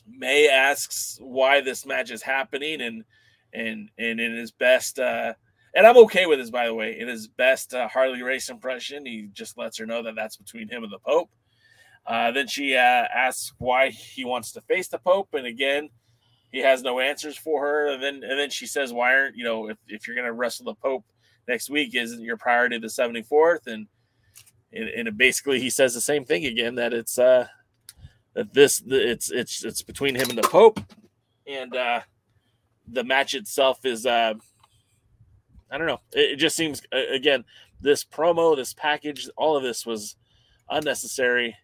[0.07, 3.03] May asks why this match is happening, and
[3.53, 5.33] and and in his best, uh,
[5.75, 6.99] and I'm okay with this by the way.
[6.99, 10.67] In his best uh, Harley Race impression, he just lets her know that that's between
[10.67, 11.29] him and the Pope.
[12.05, 15.89] Uh, then she uh, asks why he wants to face the Pope, and again,
[16.51, 19.43] he has no answers for her, and then and then she says, "Why aren't you
[19.43, 21.05] know if, if you're going to wrestle the Pope
[21.47, 23.87] next week, isn't your priority the 74th?" And,
[24.73, 27.47] and and basically he says the same thing again that it's uh
[28.33, 30.79] that this it's it's it's between him and the Pope,
[31.47, 32.01] and uh
[32.87, 34.33] the match itself is uh
[35.69, 36.01] I don't know.
[36.13, 37.45] It, it just seems again
[37.79, 40.15] this promo, this package, all of this was
[40.69, 41.55] unnecessary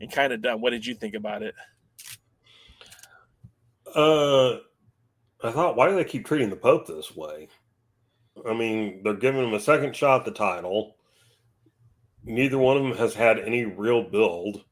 [0.00, 0.60] and kind of dumb.
[0.60, 1.54] What did you think about it?
[3.94, 4.56] Uh,
[5.42, 7.48] I thought, why do they keep treating the Pope this way?
[8.48, 10.96] I mean, they're giving him a second shot the title.
[12.26, 14.64] Neither one of them has had any real build.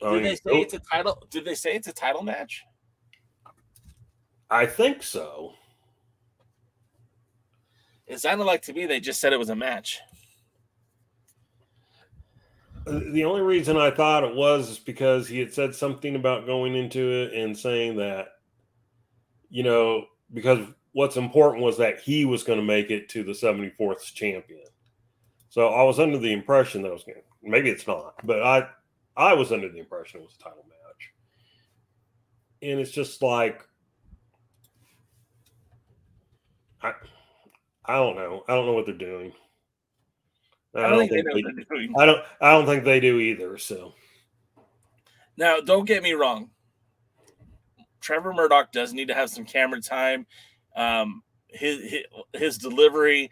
[0.00, 1.26] Did mean, they say it's a title?
[1.30, 2.64] Did they say it's a title match?
[4.50, 5.54] I think so.
[8.06, 10.00] It sounded like to me they just said it was a match.
[12.86, 16.46] Uh, the only reason I thought it was is because he had said something about
[16.46, 18.28] going into it and saying that,
[19.48, 23.32] you know, because what's important was that he was going to make it to the
[23.32, 24.66] 74th champion.
[25.54, 28.66] So I was under the impression that I was going maybe it's not, but I,
[29.16, 31.12] I was under the impression it was a title match.
[32.60, 33.62] And it's just like,
[36.82, 36.94] I,
[37.84, 38.42] I don't know.
[38.48, 39.32] I don't know what they're doing.
[40.74, 42.24] I don't, I don't think, think they, I don't.
[42.40, 43.56] I don't think they do either.
[43.56, 43.94] So
[45.36, 46.50] now, don't get me wrong.
[48.00, 50.26] Trevor Murdoch does need to have some camera time.
[50.74, 52.02] Um, his, his
[52.32, 53.30] his delivery,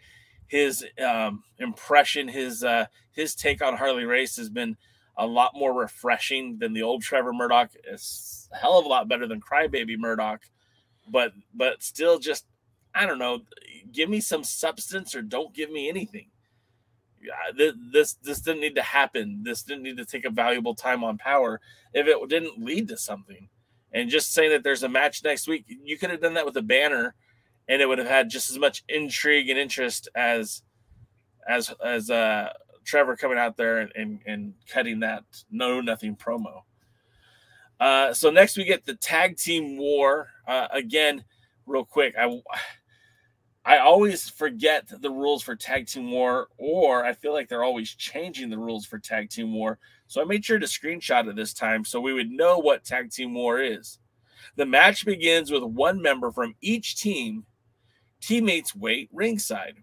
[0.53, 4.77] his um, impression, his uh, his take on Harley Race has been
[5.17, 7.71] a lot more refreshing than the old Trevor Murdoch.
[7.91, 10.41] It's a hell of a lot better than Crybaby Murdoch,
[11.09, 12.45] but but still just
[12.93, 13.41] I don't know.
[13.91, 16.27] Give me some substance or don't give me anything.
[17.57, 19.41] This this didn't need to happen.
[19.41, 21.61] This didn't need to take a valuable time on power
[21.95, 23.49] if it didn't lead to something.
[23.91, 26.57] And just saying that there's a match next week, you could have done that with
[26.57, 27.15] a banner,
[27.67, 30.63] and it would have had just as much intrigue and interest as
[31.47, 32.51] as as uh
[32.85, 36.63] Trevor coming out there and, and, and cutting that no nothing promo.
[37.79, 40.29] Uh, so next we get the tag team war.
[40.47, 41.23] Uh, again,
[41.65, 42.41] real quick, I
[43.65, 47.93] I always forget the rules for Tag Team War, or I feel like they're always
[47.95, 49.79] changing the rules for Tag Team War.
[50.07, 53.09] So I made sure to screenshot it this time so we would know what Tag
[53.09, 53.99] Team War is.
[54.57, 57.45] The match begins with one member from each team,
[58.23, 59.75] teammates wait ringside.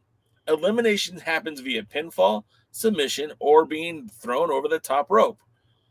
[0.48, 5.38] Elimination happens via pinfall, submission, or being thrown over the top rope.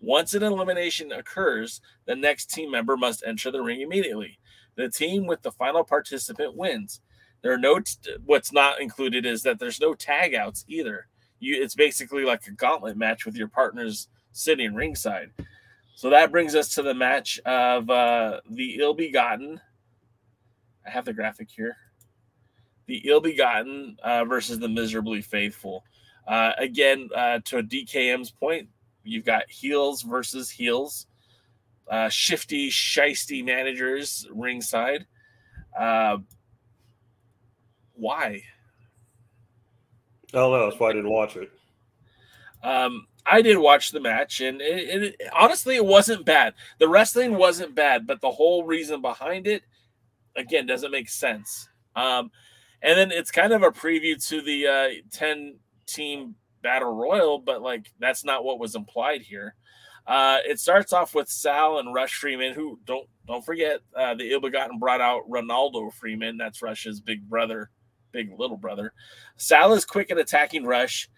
[0.01, 4.39] Once an elimination occurs, the next team member must enter the ring immediately.
[4.75, 7.01] The team with the final participant wins.
[7.41, 11.07] There are no t- what's not included is that there's no tag outs either.
[11.39, 15.31] You it's basically like a gauntlet match with your partners sitting ringside.
[15.95, 19.61] So that brings us to the match of uh, the ill begotten.
[20.85, 21.75] I have the graphic here.
[22.89, 25.83] The ill begotten uh, versus the miserably faithful.
[26.27, 28.67] Uh, again, uh, to DKM's point,
[29.03, 31.05] you've got heels versus heels,
[31.91, 35.05] uh, shifty, shisty managers ringside.
[35.77, 36.17] Uh,
[37.93, 38.41] why?
[40.33, 40.67] I don't know.
[40.67, 41.51] That's why I didn't watch it.
[42.63, 46.55] Um, I did watch the match, and it, it, honestly, it wasn't bad.
[46.79, 49.61] The wrestling wasn't bad, but the whole reason behind it,
[50.35, 51.69] again, doesn't make sense.
[51.95, 52.31] Um,
[52.81, 57.61] and then it's kind of a preview to the uh, ten team battle royal, but
[57.61, 59.55] like that's not what was implied here.
[60.07, 64.31] Uh, it starts off with Sal and Rush Freeman, who don't don't forget uh, the
[64.31, 66.37] ill-begotten brought out Ronaldo Freeman.
[66.37, 67.69] That's Rush's big brother
[68.11, 68.93] big little brother.
[69.37, 71.09] Sal is quick at attacking Rush,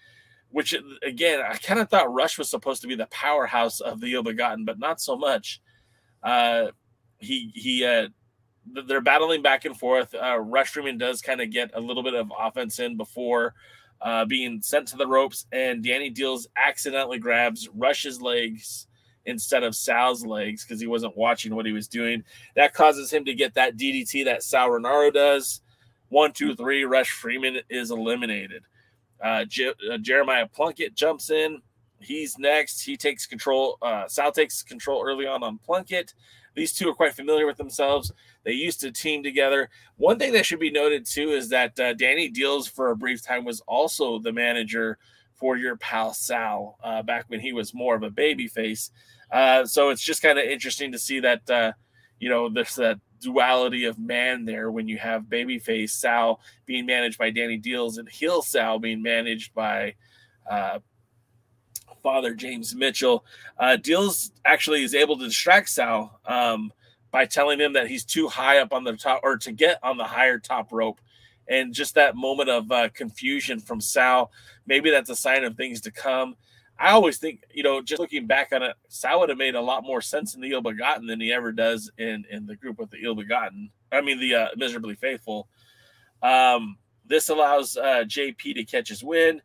[0.50, 4.14] which again, I kind of thought Rush was supposed to be the powerhouse of the
[4.14, 5.62] ill begotten, but not so much.
[6.24, 6.68] Uh,
[7.20, 8.08] he he uh,
[8.66, 10.14] they're battling back and forth.
[10.14, 13.54] Uh, Rush Freeman does kind of get a little bit of offense in before
[14.02, 18.88] uh, being sent to the ropes, and Danny Dealz accidentally grabs Rush's legs
[19.26, 22.24] instead of Sal's legs because he wasn't watching what he was doing.
[22.56, 25.62] That causes him to get that DDT that Sal Rinauro does.
[26.10, 26.84] One, two, three.
[26.84, 28.64] Rush Freeman is eliminated.
[29.24, 29.46] Uh,
[29.92, 31.62] uh, Jeremiah Plunkett jumps in.
[32.00, 32.82] He's next.
[32.82, 33.78] He takes control.
[33.82, 36.14] Uh, Sal takes control early on on Plunkett.
[36.56, 38.12] These two are quite familiar with themselves.
[38.44, 39.70] They used to team together.
[39.98, 43.24] One thing that should be noted too is that uh, Danny Dealz for a brief
[43.24, 44.98] time was also the manager
[45.36, 48.92] for your pal Sal uh, back when he was more of a baby face.
[49.32, 51.72] Uh, so it's just kind of interesting to see that uh,
[52.20, 57.18] you know there's that duality of man there when you have babyface Sal being managed
[57.18, 59.96] by Danny Dealz and heel Sal being managed by
[60.50, 60.80] uh,
[62.02, 63.26] Father James Mitchell.
[63.58, 66.72] Uh, Dealz actually is able to distract Sal, um,
[67.12, 69.98] by telling him that he's too high up on the top or to get on
[69.98, 71.00] the higher top rope.
[71.48, 74.32] And just that moment of uh, confusion from Sal,
[74.66, 76.36] maybe that's a sign of things to come.
[76.80, 79.62] I always think, you know, just looking back on it, Sal would have made a
[79.62, 82.80] lot more sense in the Ill Begotten than he ever does in in the group
[82.80, 83.70] with the Ill Begotten.
[83.92, 85.48] I mean, the uh, Miserably Faithful.
[86.24, 89.42] Um, this allows uh, JP to catch his win,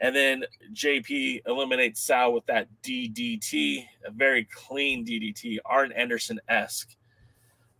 [0.00, 0.44] and then
[0.74, 6.94] JP eliminates Sal with that DDT, a very clean DDT, Arn Anderson esque.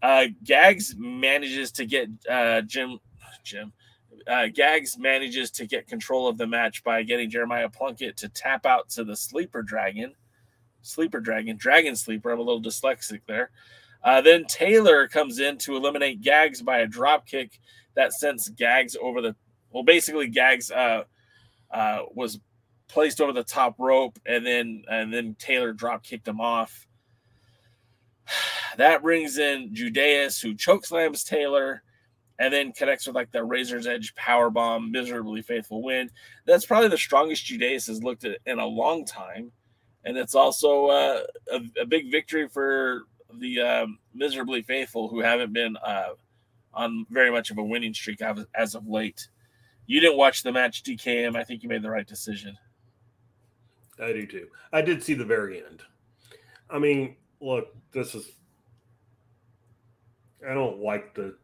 [0.03, 2.99] Uh, Gaagz manages to get uh, Jim,
[3.45, 3.73] Jim,
[4.27, 8.67] uh, Gaagz manages to get control of the match by getting Jeremiah Plunkett to tap
[8.67, 10.15] out to the Sleeper Dragon.
[10.83, 12.31] Sleeper Dragon, Dragon Sleeper.
[12.31, 13.51] I'm a little dyslexic there.
[14.03, 17.59] Uh, then Taylor comes in to eliminate Gaagz by a drop kick
[17.95, 19.35] that sends Gaagz over the.
[19.71, 20.71] Well, basically, Gaagz
[21.77, 22.41] uh, was
[22.89, 26.87] placed over the top rope, and then and then Taylor drop kicked him off.
[28.77, 31.83] That brings in Judais, who chokeslams Taylor
[32.39, 36.11] and then connects with like the Razor's Edge power bomb, miserably faithful win.
[36.45, 39.51] That's probably the strongest Judais has looked at in a long time,
[40.05, 41.21] and it's also uh,
[41.51, 43.05] a, a, big victory for
[43.39, 46.11] the um, miserably faithful who haven't been uh,
[46.75, 48.21] on very much of a winning streak
[48.55, 49.29] as of late.
[49.87, 51.37] You didn't watch the match, DKM.
[51.37, 52.57] I think you made the right decision.
[54.03, 54.49] I do too.
[54.73, 55.83] I did see the very end.
[56.69, 58.33] I mean, look, this is.
[60.49, 61.37] I don't like the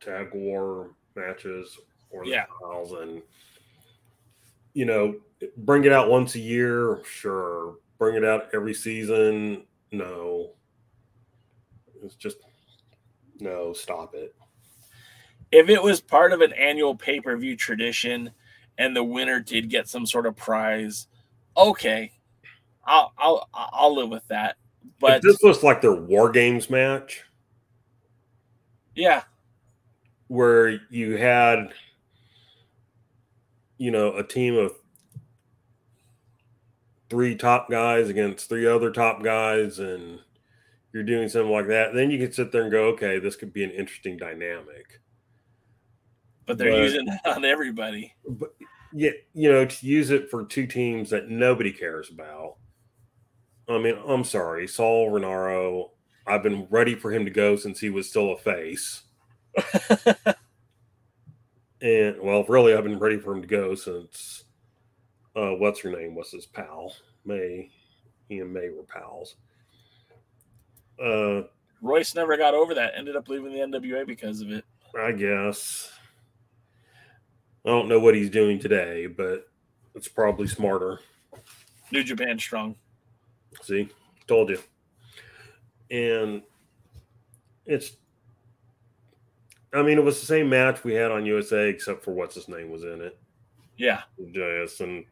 [0.00, 1.78] tag war matches
[2.10, 2.44] or the yeah.
[2.58, 3.22] styles and
[4.72, 5.14] you know
[5.58, 10.50] bring it out once a year sure bring it out every season no
[12.02, 12.38] it's just
[13.40, 14.34] no stop it
[15.52, 18.30] if it was part of an annual pay-per-view tradition
[18.78, 21.08] and the winner did get some sort of prize
[21.56, 22.12] okay
[22.84, 24.56] i'll i'll i'll live with that.
[24.98, 27.24] But if this was like their war games match
[28.94, 29.22] yeah.
[30.28, 31.72] where you had
[33.78, 34.72] you know a team of
[37.08, 40.20] three top guys against three other top guys and
[40.92, 43.52] you're doing something like that then you can sit there and go okay this could
[43.52, 45.00] be an interesting dynamic
[46.50, 48.54] but they're but, using it on everybody but
[48.92, 52.56] yeah you know to use it for two teams that nobody cares about
[53.68, 55.90] i mean i'm sorry Sal Rinauro
[56.26, 59.02] i've been ready for him to go since he was still a face
[61.82, 64.44] and well, really, I've been ready for him to go since
[65.36, 66.94] uh, what's her name was his pal
[67.24, 67.70] May.
[68.28, 69.36] He and May were pals.
[71.02, 71.42] Uh,
[71.82, 72.92] Royce never got over that.
[72.96, 74.64] Ended up leaving the NWA because of it.
[74.98, 75.92] I guess.
[77.64, 79.48] I don't know what he's doing today, but
[79.94, 81.00] it's probably smarter.
[81.92, 82.76] New Japan strong.
[83.62, 83.88] See,
[84.26, 84.58] told you.
[85.90, 86.42] And
[87.66, 87.96] it's
[89.72, 92.48] I mean, it was the same match we had on USA, except for what's his
[92.48, 93.18] name was in it.
[93.76, 95.04] Yeah, JS and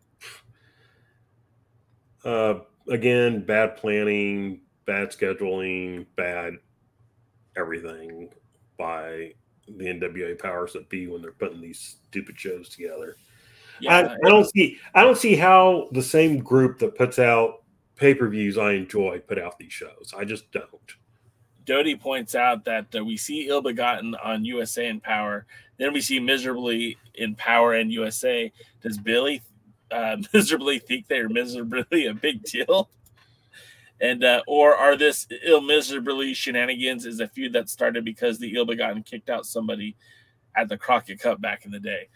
[2.25, 2.61] uh,
[2.91, 6.55] again, bad planning, bad scheduling, bad
[7.57, 8.31] everything
[8.77, 9.33] by
[9.77, 13.17] the NWA powers that be when they're putting these stupid shows together.
[13.81, 14.79] Yeah, I, I don't see.
[14.95, 17.63] I don't see how the same group that puts out
[17.97, 20.15] pay per views I enjoy put out these shows.
[20.17, 20.95] I just don't.
[21.65, 25.47] Doty points out that uh, we see ill begotten on USA and Power,
[25.77, 28.51] then we see miserably in Power and USA.
[28.81, 29.43] Does Billy
[29.91, 32.89] uh, miserably think they're miserably a big deal?
[34.01, 38.55] And uh, or are this ill miserably shenanigans is a feud that started because the
[38.55, 39.97] ill begotten kicked out somebody
[40.57, 42.09] at the Crockett Cup back in the day?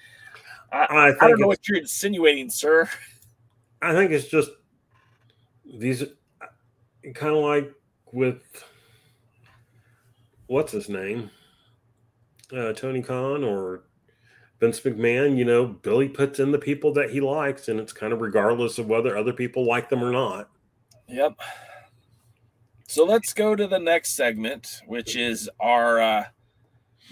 [0.73, 2.89] I, I, I don't know what you're insinuating, sir.
[3.83, 4.51] I think it's just
[5.75, 6.05] these
[7.15, 7.73] kind of like
[8.13, 8.43] with
[10.47, 11.31] what's his name,
[12.57, 13.85] uh, Tony Khan or
[14.61, 18.13] Vince McMahon, you know, Billy puts in the people that he likes, and it's kind
[18.13, 20.49] of regardless of whether other people like them or not.
[21.09, 21.41] Yep.
[22.93, 26.25] So let's go to the next segment, which is our uh,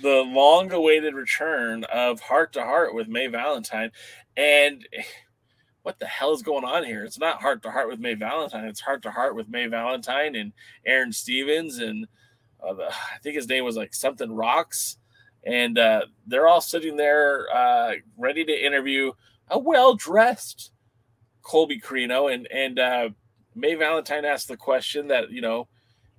[0.02, 3.90] the long-awaited return of Heart to Heart with May Valentine,
[4.36, 4.86] and
[5.80, 7.02] what the hell is going on here?
[7.02, 10.34] It's not Heart to Heart with May Valentine; it's Heart to Heart with May Valentine
[10.34, 10.52] and
[10.84, 12.06] Aaron Stevens and
[12.62, 14.98] uh, I think his name was like something Rocks,
[15.44, 19.12] and uh, they're all sitting there uh, ready to interview
[19.48, 20.72] a well dressed
[21.40, 23.08] Colby Corino, and and uh,
[23.54, 25.68] May Valentine asked the question that you know,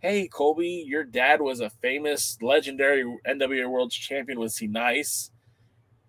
[0.01, 4.39] hey Colby, your dad was a famous, legendary NWA World Champion.
[4.39, 5.31] Was he nice?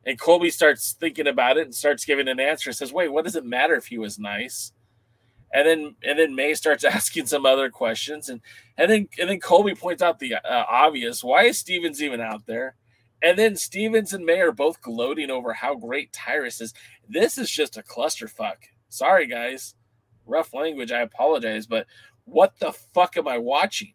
[0.04, 2.72] And Colby starts thinking about it and starts giving an answer.
[2.72, 4.72] Says, "Wait, what does it matter if he was nice?"
[5.52, 8.40] and then and then May starts asking some other questions, and
[8.76, 12.46] and then and then Colby points out the uh, obvious: why is Stevens even out
[12.46, 12.76] there?
[13.22, 16.74] And then Stevens and May are both gloating over how great Tyrus is.
[17.08, 18.56] This is just a clusterfuck.
[18.88, 19.76] Sorry, guys,
[20.26, 20.90] rough language.
[20.90, 21.86] I apologize, but
[22.32, 23.92] what the fuck am I watching?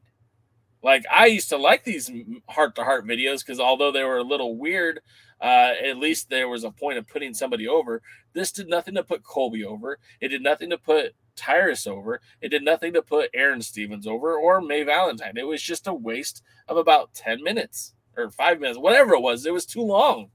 [0.83, 2.11] Like I used to like these
[2.47, 5.01] heart to heart videos because although they were a little weird,
[5.41, 8.01] uh, at least there was a point of putting somebody over.
[8.33, 9.99] This did nothing to put Colby over.
[10.21, 12.21] It did nothing to put Tyrus over.
[12.41, 15.33] It did nothing to put Aaron Stevens over or May Valentine.
[15.35, 19.45] It was just a waste of about 10 minutes or five minutes, whatever it was.
[19.45, 20.29] It was too long.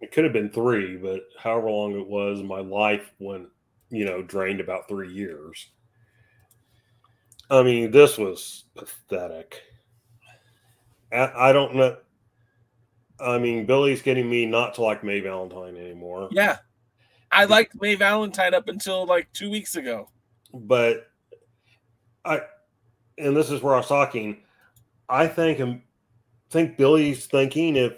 [0.00, 3.48] It could have been three, but however long it was, my life went,
[3.90, 5.70] you know, drained about three years.
[7.50, 9.62] I mean, this was pathetic.
[11.12, 11.96] I, I don't know.
[13.20, 16.28] I mean, Billy's getting me not to like May Valentine anymore.
[16.30, 16.58] Yeah.
[17.32, 20.08] I liked May Valentine up until like two weeks ago.
[20.52, 21.08] But
[22.24, 22.42] I,
[23.18, 24.38] and this is where I was talking.
[25.08, 25.82] I think him,
[26.50, 27.94] think Billy's thinking if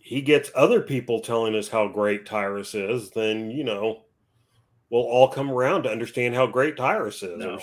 [0.00, 4.02] he gets other people telling us how great Tyrus is, then you know
[4.90, 7.60] we'll all come around to understand how great Tyrus is, No.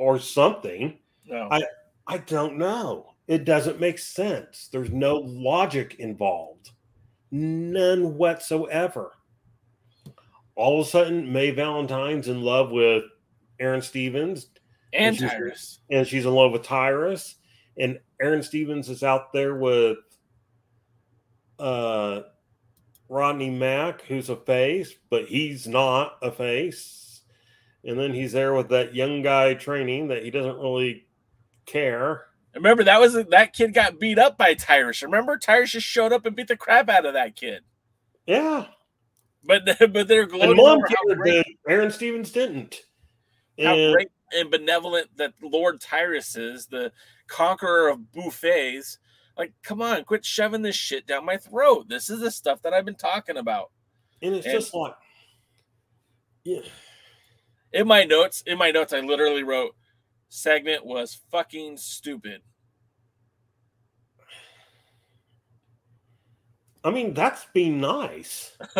[0.00, 0.98] Or, something.
[1.26, 1.48] No.
[1.50, 1.62] I
[2.06, 3.14] I don't know.
[3.28, 4.68] It doesn't make sense.
[4.72, 6.70] There's no logic involved.
[7.30, 9.12] None whatsoever.
[10.56, 13.04] All of a sudden, May Valentine's in love with
[13.60, 14.48] Aaron Stevens,
[14.92, 15.80] and she's- Tyrus.
[15.90, 17.36] and she's in love with Tyrus,
[17.78, 19.98] and Aaron Stevens is out there with
[21.58, 22.22] uh
[23.08, 27.09] Rodney Mack, who's a face, but he's not a face.
[27.84, 31.06] And then he's there with that young guy training that he doesn't really
[31.66, 32.26] care.
[32.54, 35.02] Remember that was that kid got beat up by Tyrus.
[35.02, 37.62] Remember Tyrus just showed up and beat the crap out of that kid.
[38.26, 38.66] Yeah.
[39.44, 42.80] But but they're And gloating mom cared Aaron Stevens didn't.
[43.62, 46.92] how And great and benevolent that Lord Tyrus is, the
[47.28, 48.98] conqueror of buffets.
[49.38, 51.88] Like, come on, quit shoving this shit down my throat.
[51.88, 53.70] This is the stuff that I've been talking about.
[54.22, 54.94] and it's and- just like
[56.44, 56.60] yeah.
[57.72, 59.74] In my notes, in my notes, I literally wrote
[60.28, 62.42] segment was fucking stupid.
[66.82, 68.56] I mean, that's being nice.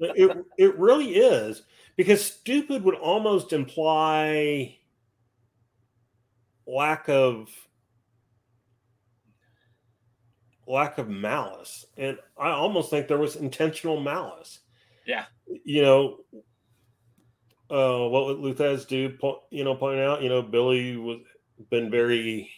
[0.00, 1.62] it it really is
[1.96, 4.78] because stupid would almost imply
[6.66, 7.50] lack of
[10.66, 14.60] lack of malice and i almost think there was intentional malice
[15.04, 15.24] Yeah.
[15.64, 16.18] you know
[17.70, 19.16] uh what would Lou Thesz do
[19.50, 21.18] you know point out you know billy was
[21.70, 22.50] been very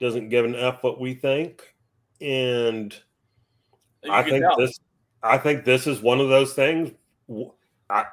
[0.00, 1.74] doesn't give an f what we think
[2.20, 2.94] and
[4.02, 4.56] You I think tell.
[4.56, 4.78] this.
[5.22, 6.90] I think this is one of those things.
[7.90, 8.06] I,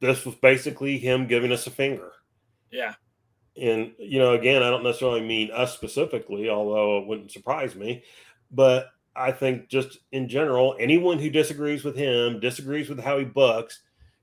[0.00, 2.12] this was basically him giving us a finger,
[2.70, 2.94] Yeah.
[3.60, 8.04] and you know, again, I don't necessarily mean us specifically, although it wouldn't surprise me.
[8.52, 13.24] But I think just in general, anyone who disagrees with him, disagrees with how he
[13.24, 13.80] books,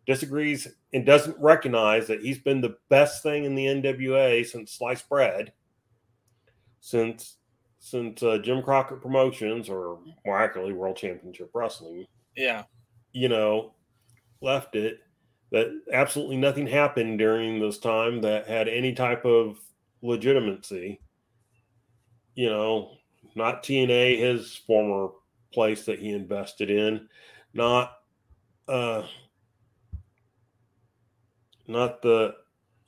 [0.09, 5.07] disagrees and doesn't recognize that he's been the best thing in the NWA since sliced
[5.07, 5.53] bread,
[6.81, 7.35] since
[7.77, 12.05] since uh, Jim Crockett Promotions or more accurately World Championship Wrestling,
[12.35, 12.63] Yeah.
[13.13, 13.73] you know,
[14.41, 14.99] left it.
[15.51, 19.59] That absolutely nothing happened during this time that had any type of
[20.01, 20.99] legitimacy.
[22.35, 22.97] You know,
[23.35, 25.11] not TNA, his former
[25.53, 27.07] place that he invested in,
[27.53, 27.93] not
[28.67, 29.03] uh
[31.69, 32.35] not the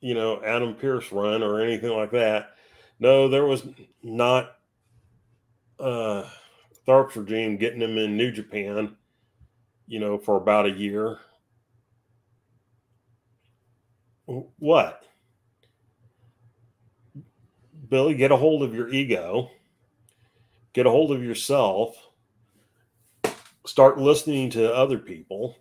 [0.01, 2.55] you know Adam Pearce run or anything like that.
[2.99, 3.63] No, there was
[4.03, 4.55] not
[5.79, 6.23] uh
[6.87, 8.95] Tharpe's regime getting him in New Japan,
[9.87, 11.19] you know, for about a year.
[14.25, 15.03] What?
[17.89, 19.51] Billy, get a hold of your ego,
[20.71, 21.95] get a hold of yourself,
[23.65, 25.57] start listening to other people,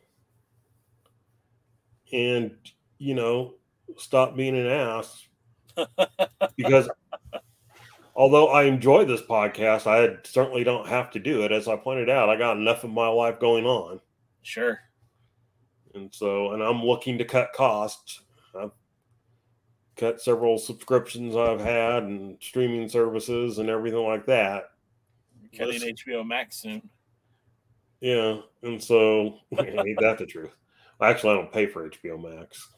[2.13, 2.53] and,
[3.01, 3.55] you know,
[3.97, 5.27] stop being an ass.
[6.57, 6.89] because
[8.15, 11.51] although I enjoy this podcast, I certainly don't have to do it.
[11.51, 14.01] As I pointed out, I got enough of my life going on.
[14.43, 14.79] Sure.
[15.95, 18.21] And so, and I'm looking to cut costs.
[18.57, 18.73] I've
[19.97, 24.65] cut several subscriptions I've had and streaming services and everything like that.
[25.57, 26.83] Cutting Listen- HBO Max soon.
[28.01, 28.41] Yeah.
[28.63, 30.55] And so, ain't that the truth?
[31.01, 32.69] Actually, I don't pay for HBO Max.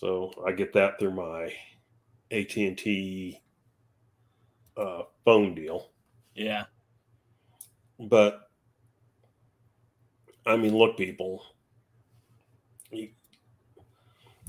[0.00, 1.52] So I get that through my
[2.30, 3.38] AT&T
[4.74, 5.90] uh, phone deal.
[6.34, 6.64] Yeah.
[7.98, 8.48] But
[10.46, 11.44] I mean, look, people,
[12.90, 13.10] you,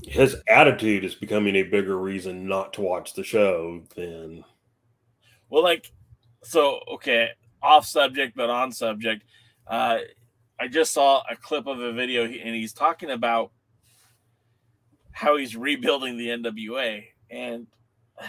[0.02, 4.42] his attitude is becoming a bigger reason not to watch the show than
[5.50, 5.92] Well, like,
[6.42, 7.28] so okay,
[7.62, 9.24] off subject but on subject.
[9.66, 9.98] Uh,
[10.58, 13.52] I just saw a clip of a video, and he's talking about
[15.12, 17.66] how he's rebuilding the NWA, and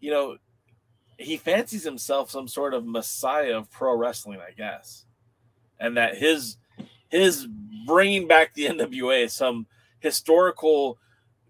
[0.00, 0.36] you know,
[1.18, 5.04] he fancies himself some sort of messiah of pro wrestling, I guess,
[5.78, 6.56] and that his
[7.08, 7.46] his
[7.86, 9.66] bringing back the NWA some
[10.00, 10.98] historical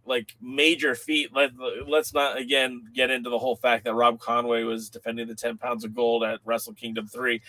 [0.08, 1.30] like major feat.
[1.34, 1.50] Let,
[1.86, 5.58] let's not again get into the whole fact that Rob Conway was defending the 10
[5.58, 7.40] pounds of gold at Wrestle Kingdom 3.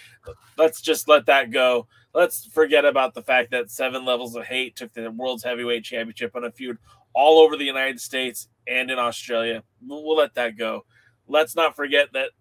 [0.58, 1.88] Let's just let that go.
[2.14, 6.36] Let's forget about the fact that Seven Levels of Hate took the World's Heavyweight Championship
[6.36, 6.78] on a feud
[7.14, 9.64] all over the United States and in Australia.
[9.86, 10.86] We'll, we'll let that go.
[11.28, 12.32] Let's not forget that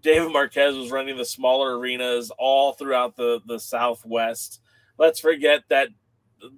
[0.00, 4.60] David Marquez was running the smaller arenas all throughout the, the Southwest.
[4.98, 5.88] Let's forget that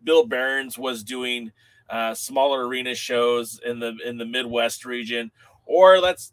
[0.05, 1.53] Bill Behrens was doing
[1.91, 5.31] uh, smaller arena shows in the in the Midwest region,
[5.67, 6.33] or let's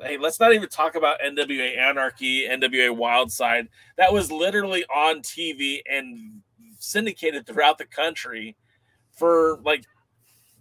[0.00, 3.68] hey, let's not even talk about NWA Anarchy, NWA Wildside.
[3.96, 6.42] That was literally on TV and
[6.78, 8.56] syndicated throughout the country
[9.16, 9.84] for like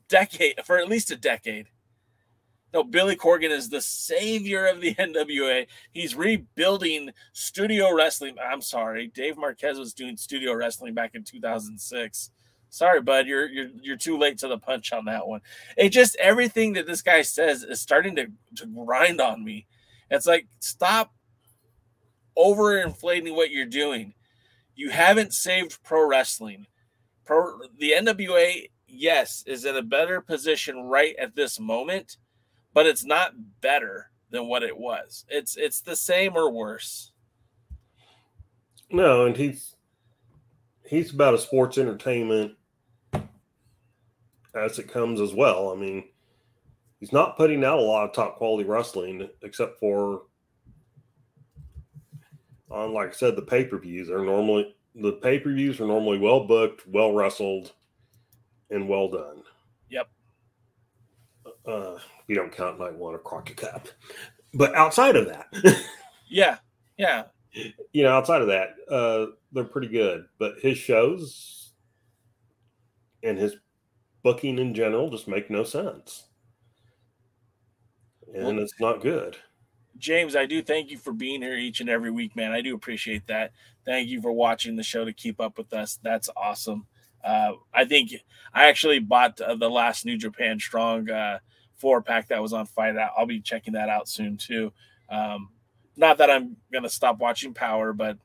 [0.08, 1.68] decade for at least a decade.
[2.74, 5.68] No, Billy Corgan is the savior of the NWA.
[5.92, 8.36] He's rebuilding studio wrestling.
[8.44, 12.32] I'm sorry, Dave Marquez was doing studio wrestling back in 2006.
[12.74, 15.42] Sorry, bud, you're you're you're too late to the punch on that one.
[15.78, 19.68] It just everything that this guy says is starting to, to grind on me.
[20.10, 21.14] It's like stop
[22.38, 24.14] overinflating what you're doing.
[24.76, 26.66] You haven't saved pro wrestling.
[27.26, 32.18] Pro the NWA, yes, is in a better position right at this moment
[32.74, 35.26] but it's not better than what it was.
[35.30, 37.12] It's it's the same or worse.
[38.90, 39.76] No, and he's
[40.84, 42.56] he's about a sports entertainment
[44.56, 45.72] as it comes as well.
[45.72, 46.06] I mean,
[47.00, 50.24] he's not putting out a lot of top quality wrestling except for
[52.70, 57.14] on like I said, the pay-per-views are normally the pay-per-views are normally well booked, well
[57.14, 57.74] wrestled,
[58.70, 59.44] and well done.
[59.90, 60.10] Yep.
[61.66, 61.96] Uh
[62.28, 63.88] we don't count night one or Crockett Cup.
[64.54, 65.48] But outside of that,
[66.30, 66.58] yeah,
[66.98, 67.24] yeah,
[67.92, 70.26] you know, outside of that, uh, they're pretty good.
[70.40, 71.72] But his shows
[73.24, 73.56] and his
[74.24, 76.26] booking in general just make no sense,
[78.34, 79.38] and well, it's not good.
[79.98, 82.52] James, I do thank you for being here each and every week, man.
[82.52, 83.52] I do appreciate that.
[83.86, 86.00] Thank you for watching the show to keep up with us.
[86.02, 86.88] That's awesome.
[87.24, 88.12] Uh, I think
[88.54, 91.40] I actually bought uh, the last New Japan Strong uh,
[91.76, 93.12] four pack that was on Fight Out.
[93.18, 94.74] I'll be checking that out soon too.
[95.10, 95.50] Um,
[95.96, 98.18] not that I'm gonna stop watching Power, but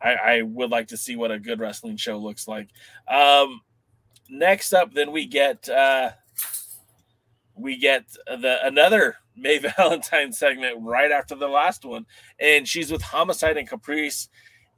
[0.00, 2.68] I, I, would like to see what a good wrestling show looks like.
[3.08, 3.60] Um,
[4.28, 6.10] next up, then we get uh,
[7.54, 12.06] we get the another Mae Valentine segment right after the last one,
[12.38, 14.28] and she's with Homicide and Caprice.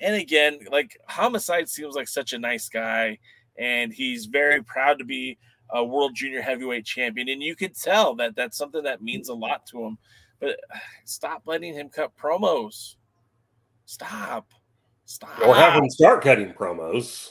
[0.00, 3.18] And again, like Homicide seems like such a nice guy,
[3.58, 5.38] and he's very proud to be
[5.70, 9.34] a world junior heavyweight champion, and you could tell that that's something that means a
[9.34, 9.98] lot to him.
[10.40, 10.56] But
[11.04, 12.96] stop letting him cut promos.
[13.86, 14.52] Stop.
[15.04, 15.40] Stop.
[15.46, 17.30] Or have him start cutting promos.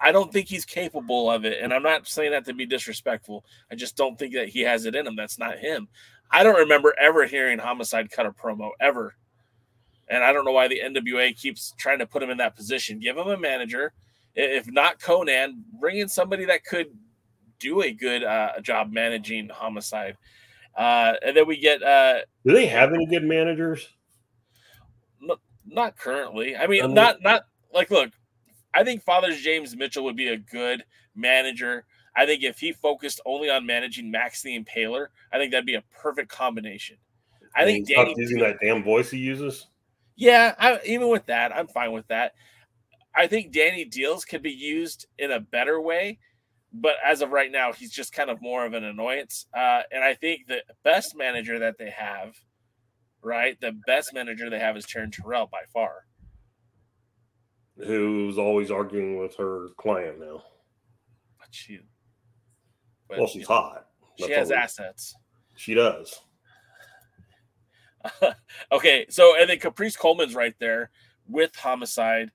[0.00, 1.58] I don't think he's capable of it.
[1.62, 3.44] And I'm not saying that to be disrespectful.
[3.70, 5.16] I just don't think that he has it in him.
[5.16, 5.88] That's not him.
[6.30, 9.14] I don't remember ever hearing Homicide cut a promo ever.
[10.08, 12.98] And I don't know why the NWA keeps trying to put him in that position.
[12.98, 13.92] Give him a manager.
[14.34, 16.88] If not Conan, bring in somebody that could
[17.58, 20.16] do a good uh, job managing homicide.
[20.76, 21.82] Uh, and then we get.
[21.82, 23.88] Uh, do they have any good managers?
[25.20, 25.36] No,
[25.66, 26.56] not currently.
[26.56, 27.42] I mean, not not
[27.72, 28.10] like look.
[28.74, 30.84] I think Father James Mitchell would be a good
[31.14, 31.84] manager.
[32.16, 35.74] I think if he focused only on managing Max the Impaler, I think that'd be
[35.74, 36.96] a perfect combination.
[37.54, 39.66] I think Danny using that damn voice he uses.
[40.16, 42.34] Yeah, I, even with that, I'm fine with that.
[43.14, 46.18] I think Danny Dealz could be used in a better way
[46.72, 49.46] but as of right now, he's just kind of more of an annoyance.
[49.56, 52.34] Uh, and I think the best manager that they have,
[53.22, 56.06] right, the best manager they have is Taryn Terrell by far.
[57.84, 60.42] Who's always arguing with her client now.
[61.38, 61.80] But she,
[63.08, 63.86] but well, she's hot.
[64.18, 65.14] That's she has assets.
[65.56, 66.20] She does.
[68.72, 70.90] okay, so and then Caprice Coleman's right there
[71.28, 72.30] with Homicide,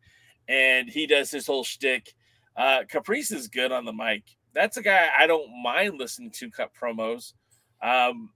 [0.47, 2.13] and he does his whole shtick
[2.55, 4.23] uh, Caprice is good on the mic.
[4.53, 7.33] That's a guy I don't mind listening to cut promos.
[7.81, 8.29] Um,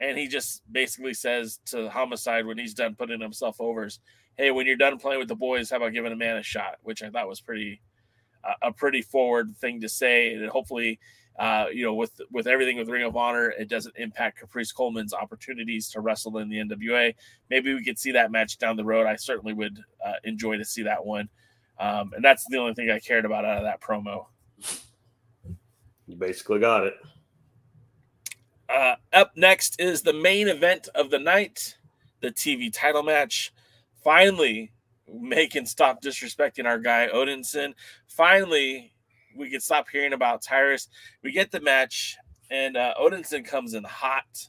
[0.00, 4.00] and he just basically says to Homicide when he's done putting himself over, is,
[4.36, 6.76] "Hey, when you're done playing with the boys, how about giving a man a shot?"
[6.82, 7.80] Which I thought was pretty,
[8.44, 10.98] a, a pretty forward thing to say, and hopefully,
[11.38, 15.14] uh, you know, with with everything with Ring of Honor, it doesn't impact Caprice Coleman's
[15.14, 17.14] opportunities to wrestle in the NWA.
[17.50, 19.06] Maybe we could see that match down the road.
[19.06, 21.28] I certainly would uh, enjoy to see that one,
[21.78, 24.26] um, and that's the only thing I cared about out of that promo.
[26.06, 26.94] You basically got it.
[28.68, 31.76] Uh, up next is the main event of the night,
[32.20, 33.52] the TV title match.
[34.06, 34.70] Finally,
[35.50, 37.74] can stop disrespecting our guy Odinson.
[38.06, 38.92] Finally,
[39.36, 40.86] we can stop hearing about Tyrus.
[41.24, 42.16] We get the match,
[42.48, 44.48] and uh, Odinson comes in hot.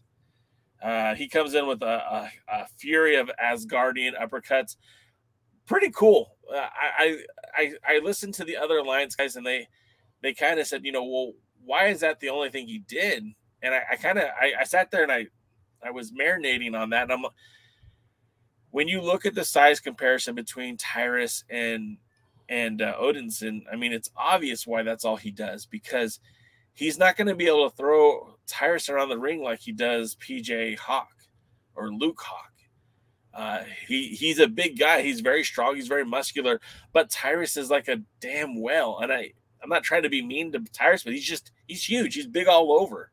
[0.79, 4.75] Uh, he comes in with a, a, a, fury of Asgardian uppercuts.
[5.65, 6.35] Pretty cool.
[6.55, 6.67] Uh,
[6.99, 7.17] I,
[7.55, 9.67] I I listened to the other Alliance guys, and they
[10.21, 11.31] they kind of said, you know, well,
[11.65, 13.23] why is that the only thing he did?
[13.63, 15.25] And I, I kind of I, I sat there and I
[15.83, 17.09] I was marinating on that.
[17.09, 17.25] And I'm
[18.77, 21.97] when you look at the size comparison between Tyrus and
[22.47, 26.19] and uh, Odinson, I mean, it's obvious why that's all he does because
[26.73, 30.15] he's not going to be able to throw Tyrus around the ring like he does
[30.17, 31.07] PJ Hawx
[31.73, 32.51] or Luke Hawx.
[33.33, 35.01] Uh, he he's a big guy.
[35.01, 35.75] He's very strong.
[35.75, 36.61] He's very muscular.
[36.93, 38.99] But Tyrus is like a damn whale.
[39.01, 39.31] And I
[39.63, 42.13] I'm not trying to be mean to Tyrus, but he's just he's huge.
[42.13, 43.09] He's big all over,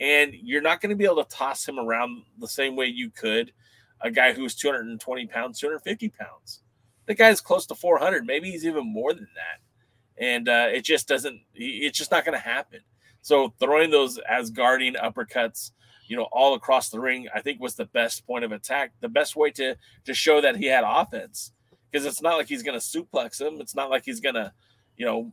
[0.00, 3.10] and you're not going to be able to toss him around the same way you
[3.10, 3.52] could
[4.00, 6.62] a guy who's 220 pounds, 250 pounds.
[7.06, 8.26] The guy's close to 400.
[8.26, 10.22] Maybe he's even more than that.
[10.22, 12.80] And uh, it just doesn't, it's just not going to happen.
[13.22, 15.72] So throwing those Asgardian uppercuts,
[16.06, 19.08] you know, all across the ring, I think was the best point of attack, the
[19.08, 19.74] best way to
[20.04, 21.52] to show that he had offense.
[21.90, 23.60] Because it's not like he's going to suplex him.
[23.60, 24.52] It's not like he's going to,
[24.96, 25.32] you know,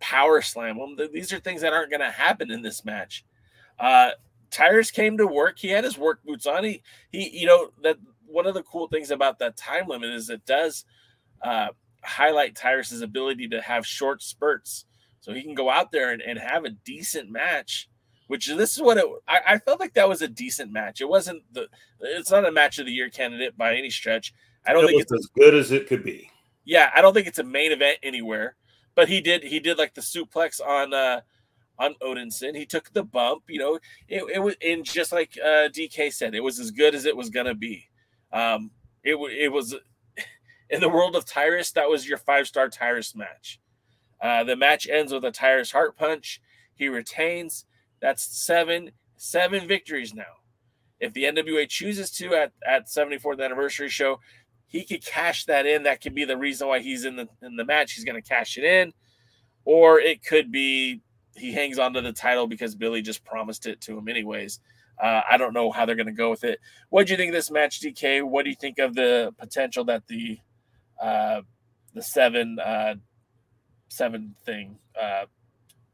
[0.00, 0.98] power slam him.
[1.12, 3.24] These are things that aren't going to happen in this match.
[3.78, 4.10] Uh,
[4.50, 5.58] Tyrus came to work.
[5.58, 6.64] He had his work boots on.
[6.64, 10.30] He, he, you know, that one of the cool things about that time limit is
[10.30, 10.84] it does
[11.42, 11.68] uh,
[12.02, 14.84] highlight Tyrus's ability to have short spurts.
[15.20, 17.88] So he can go out there and, and have a decent match,
[18.28, 21.00] which this is what it, I, I felt like that was a decent match.
[21.00, 21.68] It wasn't the,
[22.00, 24.32] it's not a match of the year candidate by any stretch.
[24.66, 26.30] I don't it think it's as good as it could be.
[26.64, 26.90] Yeah.
[26.94, 28.56] I don't think it's a main event anywhere,
[28.94, 31.20] but he did, he did like the suplex on, uh,
[31.78, 32.56] on Odinson.
[32.56, 33.78] He took the bump, you know,
[34.08, 37.16] it, it was, and just like uh, DK said, it was as good as it
[37.16, 37.88] was going to be.
[38.32, 38.70] Um,
[39.02, 39.74] it, it was
[40.70, 43.60] in the world of Tyrus, that was your five star Tyrus match.
[44.20, 46.40] Uh, the match ends with a Tyrus heart punch.
[46.74, 47.66] He retains.
[48.00, 50.24] That's seven, seven victories now.
[50.98, 54.20] If the NWA chooses to at, at 74th anniversary show,
[54.66, 55.82] he could cash that in.
[55.84, 57.92] That could be the reason why he's in the in the match.
[57.92, 58.92] He's going to cash it in,
[59.64, 61.02] or it could be
[61.36, 64.60] he hangs on to the title because Billy just promised it to him anyways.
[65.02, 66.58] Uh, I don't know how they're going to go with it.
[66.88, 68.22] What do you think of this match, DK?
[68.22, 70.38] What do you think of the potential that the
[71.00, 71.42] uh,
[71.94, 72.94] the seven uh,
[73.88, 75.24] seven thing, uh,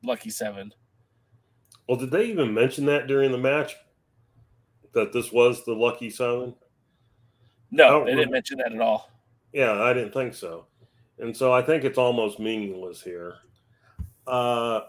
[0.05, 0.73] lucky seven?
[1.89, 3.75] Well, did they even mention that during the match
[4.95, 6.55] that this was the lucky seven?
[7.73, 9.11] No, they didn't mention that at all.
[9.53, 10.67] Yeah, I didn't think so,
[11.19, 13.39] and so I think it's almost meaningless here.
[14.29, 14.83] Uh,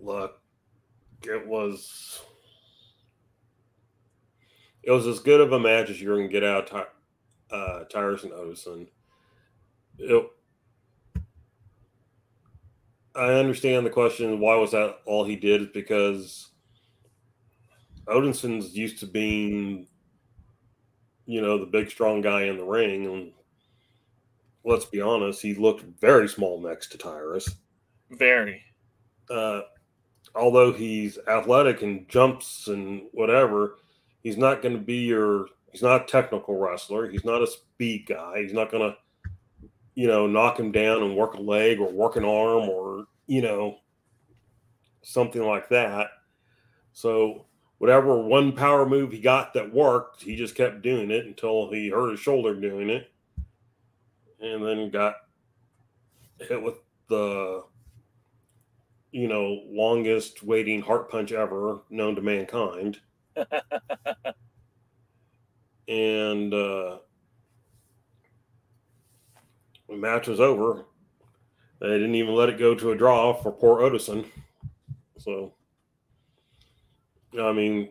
[0.00, 0.40] look,
[1.22, 2.20] it was
[4.82, 6.86] it was as good of a match as you're going to get out of
[7.50, 8.86] uh, Tyrus and Odinson.
[9.98, 10.30] It,
[13.14, 14.40] I understand the question.
[14.40, 15.62] Why was that all he did?
[15.62, 16.50] Is because
[18.06, 19.88] Odinson's used to being,
[21.24, 23.32] you know, the big strong guy in the ring, and
[24.64, 27.48] let's be honest, he looked very small next to Tyrus.
[28.10, 28.62] Very.
[29.30, 29.62] Uh,
[30.36, 33.76] although he's athletic and jumps and whatever,
[34.22, 35.46] he's not going to be your.
[35.72, 37.08] He's not a technical wrestler.
[37.08, 38.40] He's not a speed guy.
[38.40, 38.96] He's not going to,
[39.94, 43.42] you know, knock him down and work a leg or work an arm or you
[43.42, 43.78] know,
[45.02, 46.08] something like that.
[46.92, 47.46] So
[47.78, 51.90] whatever one power move he got that worked, he just kept doing it until he
[51.90, 53.10] hurt his shoulder doing it,
[54.40, 55.14] and then got
[56.40, 56.76] hit with
[57.08, 57.64] the
[59.12, 62.98] you know, longest waiting heart punch ever known to mankind.
[65.88, 66.98] and uh,
[69.88, 70.84] the match was over.
[71.80, 74.26] They didn't even let it go to a draw for poor Odinson.
[75.18, 75.52] So,
[77.38, 77.90] I mean,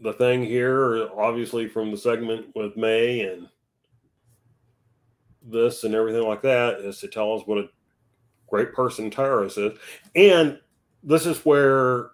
[0.00, 3.48] the thing here, obviously, from the segment with Mae and
[5.42, 7.68] this and everything like that, is to tell us what a
[8.50, 9.78] great person Tyrus is.
[10.14, 10.58] And
[11.02, 12.10] this is where,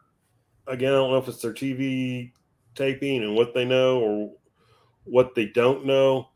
[0.67, 2.33] again, I don't know if it's their TV
[2.75, 4.33] taping and what they know or
[5.05, 6.29] what they don't know.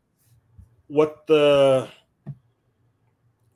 [0.87, 1.87] What the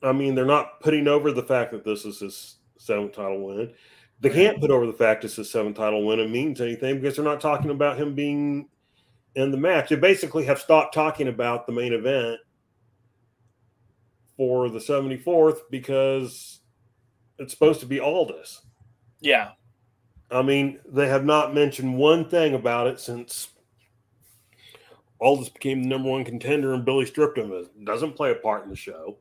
[0.02, 3.72] I mean, they're not putting over the fact that this is his seventh title win.
[4.20, 6.20] They can't put over the fact it's his seventh title win.
[6.20, 8.68] It means anything because they're not talking about him being
[9.34, 9.90] in the match.
[9.90, 12.40] They basically have stopped talking about the main event
[14.36, 16.60] for the 74th because
[17.38, 18.62] it's supposed to be Aldis.
[19.20, 19.52] Yeah.
[20.30, 23.48] I mean, they have not mentioned one thing about it since
[25.20, 27.52] Aldis became the number one contender and Billy stripped him.
[27.52, 29.18] It doesn't play a part in the show.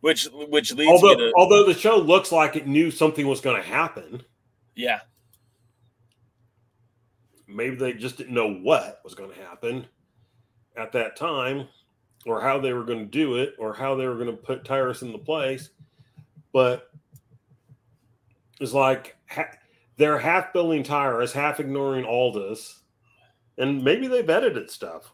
[0.00, 3.60] Which which leads Although, to although the show looks like it knew something was going
[3.60, 4.22] to happen,
[4.74, 5.00] yeah.
[7.46, 9.86] maybe they just didn't know what was going to happen
[10.74, 11.68] at that time
[12.26, 14.64] or how they were going to do it or how they were going to put
[14.64, 15.70] Tyrus in the place.
[16.52, 16.90] But
[18.60, 19.56] it's like ha-
[19.96, 22.80] they're half building Tyrus, half ignoring Aldis,
[23.58, 25.12] and maybe they've edited stuff.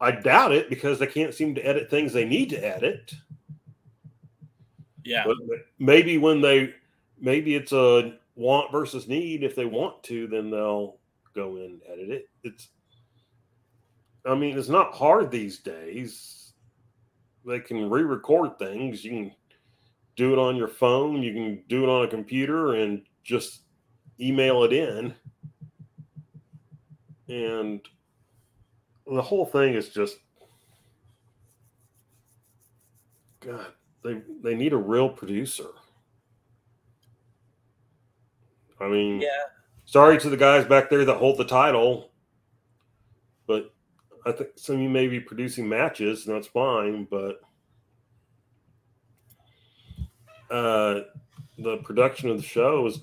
[0.00, 3.12] I doubt it because they can't seem to edit things they need to edit.
[5.04, 5.24] Yeah.
[5.26, 5.36] But
[5.78, 6.74] maybe when they,
[7.20, 9.42] maybe it's a want versus need.
[9.42, 10.96] If they want to, then they'll
[11.34, 12.28] go in and edit it.
[12.44, 12.68] It's,
[14.28, 16.52] I mean, it's not hard these days.
[17.46, 19.04] They can re-record things.
[19.04, 19.32] You can
[20.16, 21.22] do it on your phone.
[21.22, 23.62] You can do it on a computer and just
[24.20, 25.14] email it in.
[27.28, 27.80] And
[29.06, 30.18] the whole thing is just,
[33.40, 33.66] God,
[34.02, 35.68] they they need a real producer.
[38.80, 39.28] I mean, Yeah.
[39.84, 42.07] sorry to the guys back there that hold the title,
[44.28, 47.08] I think some of you may be producing matches, and that's fine.
[47.10, 47.40] But
[50.50, 51.00] uh,
[51.56, 53.00] the production of the show is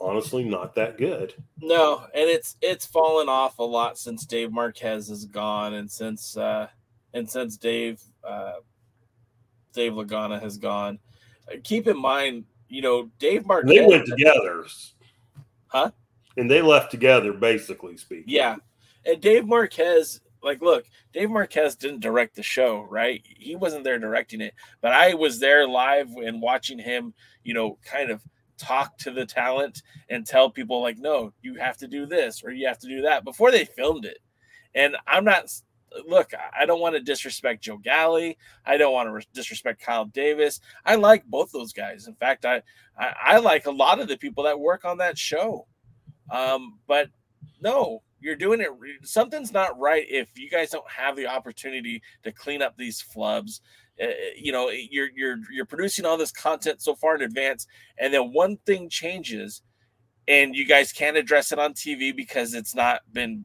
[0.00, 1.34] honestly not that good.
[1.60, 6.34] No, and it's it's fallen off a lot since Dave Marquez is gone, and since
[6.36, 6.68] uh,
[7.12, 8.54] and since Dave uh,
[9.74, 10.98] Dave Lagana has gone.
[11.62, 13.70] Keep in mind, you know, Dave Marquez.
[13.70, 14.64] they went together,
[15.66, 15.90] Huh?
[16.38, 18.24] And they left together, basically speaking.
[18.28, 18.56] Yeah,
[19.04, 23.22] and Dave Marquez, like, look, Dave Marquez didn't direct the show, right?
[23.24, 27.78] He wasn't there directing it, but I was there live and watching him, you know,
[27.84, 28.22] kind of
[28.58, 32.50] talk to the talent and tell people like, no, you have to do this or
[32.50, 34.18] you have to do that before they filmed it.
[34.74, 35.46] And I'm not.
[36.08, 38.36] Look, I don't want to disrespect Joe Galli.
[38.66, 40.58] I don't want to disrespect Kyle Davis.
[40.84, 42.08] I like both those guys.
[42.08, 42.62] In fact, I,
[42.98, 45.68] I I like a lot of the people that work on that show.
[46.32, 47.10] Um, but
[47.60, 48.68] no, you're doing it.
[49.02, 53.60] Something's not right if you guys don't have the opportunity to clean up these flubs.
[54.02, 57.66] Uh, you know, you're you're you're producing all this content so far in advance,
[57.98, 59.60] and then one thing changes,
[60.26, 63.44] and you guys can't address it on TV because it's not been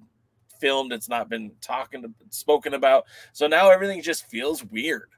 [0.61, 3.03] filmed, it's not been talking to, spoken about.
[3.33, 5.09] So now everything just feels weird.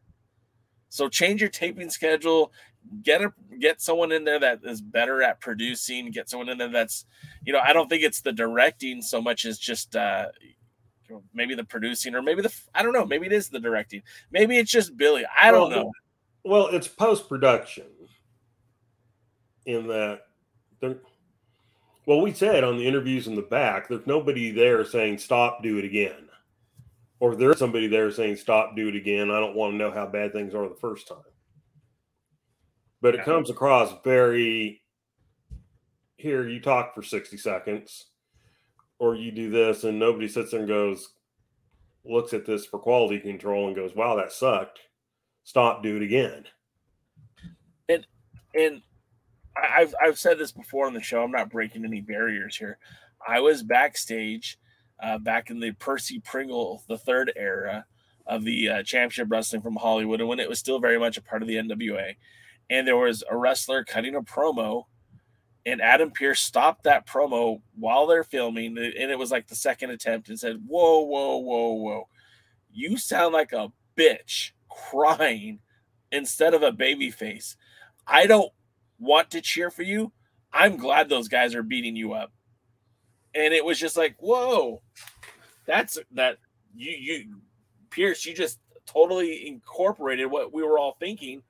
[0.90, 2.52] So change your taping schedule.
[3.04, 6.12] Get a get someone in there that is better at producing.
[6.12, 7.06] Get someone in there that's,
[7.46, 10.28] you know, I don't think it's the directing so much as just uh
[11.34, 13.06] maybe the producing or maybe the I don't know.
[13.06, 14.02] Maybe it is the directing.
[14.32, 15.26] Maybe it's just Billy.
[15.40, 15.92] I don't Well, know.
[16.44, 17.86] Well, it's post production
[19.66, 20.22] in that
[20.80, 20.98] there.
[22.08, 25.78] Well, we said on the interviews in the back, there's nobody there saying stop, do
[25.78, 26.30] it again,
[27.20, 29.30] or there's somebody there saying stop, do it again.
[29.30, 31.18] I don't want to know how bad things are the first time,
[33.02, 34.82] but it comes across very.
[36.18, 38.06] Here, you talk for sixty seconds,
[39.00, 41.14] or you do this, and nobody sits there and goes,
[42.06, 44.80] looks at this for quality control and goes, "Wow, that sucked."
[45.44, 46.46] Stop, do it again.
[47.90, 48.06] and
[48.54, 48.82] and
[49.58, 51.24] I've I've said this before on the show.
[51.24, 52.78] I'm not breaking any barriers here.
[53.28, 54.60] I was backstage
[55.02, 57.86] uh, back in the Percy Pringle the third era
[58.28, 61.22] of the uh, championship wrestling from Hollywood, and when it was still very much a
[61.22, 62.16] part of the NWA,
[62.72, 64.86] and there was a wrestler cutting a promo,
[65.66, 69.92] and Adam Pearce stopped that promo while they're filming, and it was like the second
[69.92, 72.08] attempt, and said, "Whoa, whoa, whoa, whoa,
[72.72, 75.60] you sound like a bitch crying
[76.12, 77.58] instead of a baby face."
[78.08, 78.52] I don't
[78.98, 80.12] want to cheer for you.
[80.54, 82.32] I'm glad those guys are beating you up.
[83.36, 84.82] And it was just like, whoa,
[85.66, 86.38] that's that
[86.76, 87.42] you you
[87.90, 91.44] Pearce, you just totally incorporated what we were all thinking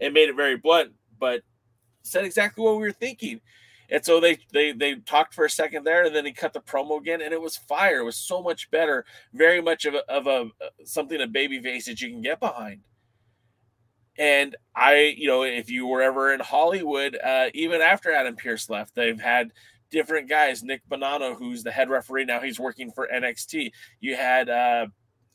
[0.00, 1.42] and made it very blunt, but
[2.02, 3.40] said exactly what we were thinking.
[3.90, 6.60] And so they they they talked for a second there, and then he cut the
[6.60, 8.00] promo again, and it was fire.
[8.00, 9.04] It was so much better,
[9.34, 10.50] very much of a, of a
[10.84, 12.82] something a baby face that you can get behind.
[14.16, 18.68] And I, you know, if you were ever in Hollywood, uh, even after Adam Pearce
[18.68, 19.50] left, they've had
[19.90, 20.62] different guys.
[20.62, 23.72] Nick Bonanno, who's the head referee now, he's working for NXT.
[24.00, 24.86] You had uh,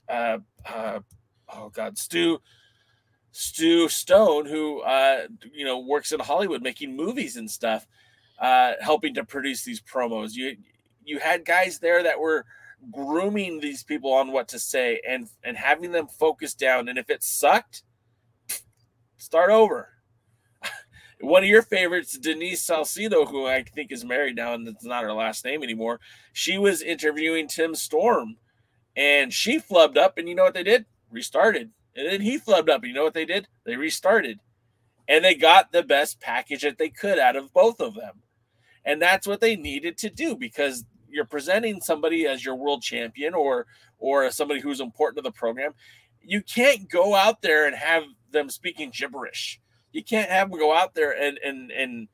[0.08, 1.00] uh, uh,
[1.54, 2.40] oh god, Stu
[3.38, 7.86] Stu Stone, who uh, you know works in Hollywood making movies and stuff,
[8.40, 10.36] uh, helping to produce these promos.
[10.36, 10.56] You
[11.04, 12.46] you had guys there that were
[12.94, 16.88] grooming these people on what to say and and having them focus down.
[16.88, 17.84] And if it sucked,
[19.18, 19.90] start over.
[21.20, 25.04] One of your favorites, Denise Salcido, who I think is married now and it's not
[25.04, 26.00] her last name anymore.
[26.32, 28.38] She was interviewing Tim Storm
[28.96, 30.18] and she flubbed up.
[30.18, 30.86] And you know what they did?
[31.12, 31.72] Restarted.
[31.96, 32.82] And then he flubbed up.
[32.82, 33.48] And you know what they did?
[33.66, 34.40] They restarted.
[35.08, 38.22] And they got the best package that they could out of both of them.
[38.84, 43.34] And that's what they needed to do because you're presenting somebody as your world champion
[43.34, 43.66] or
[43.98, 45.74] or somebody who's important to the program.
[46.22, 49.60] You can't go out there and have them speaking gibberish
[49.96, 52.08] you can't have them go out there and and and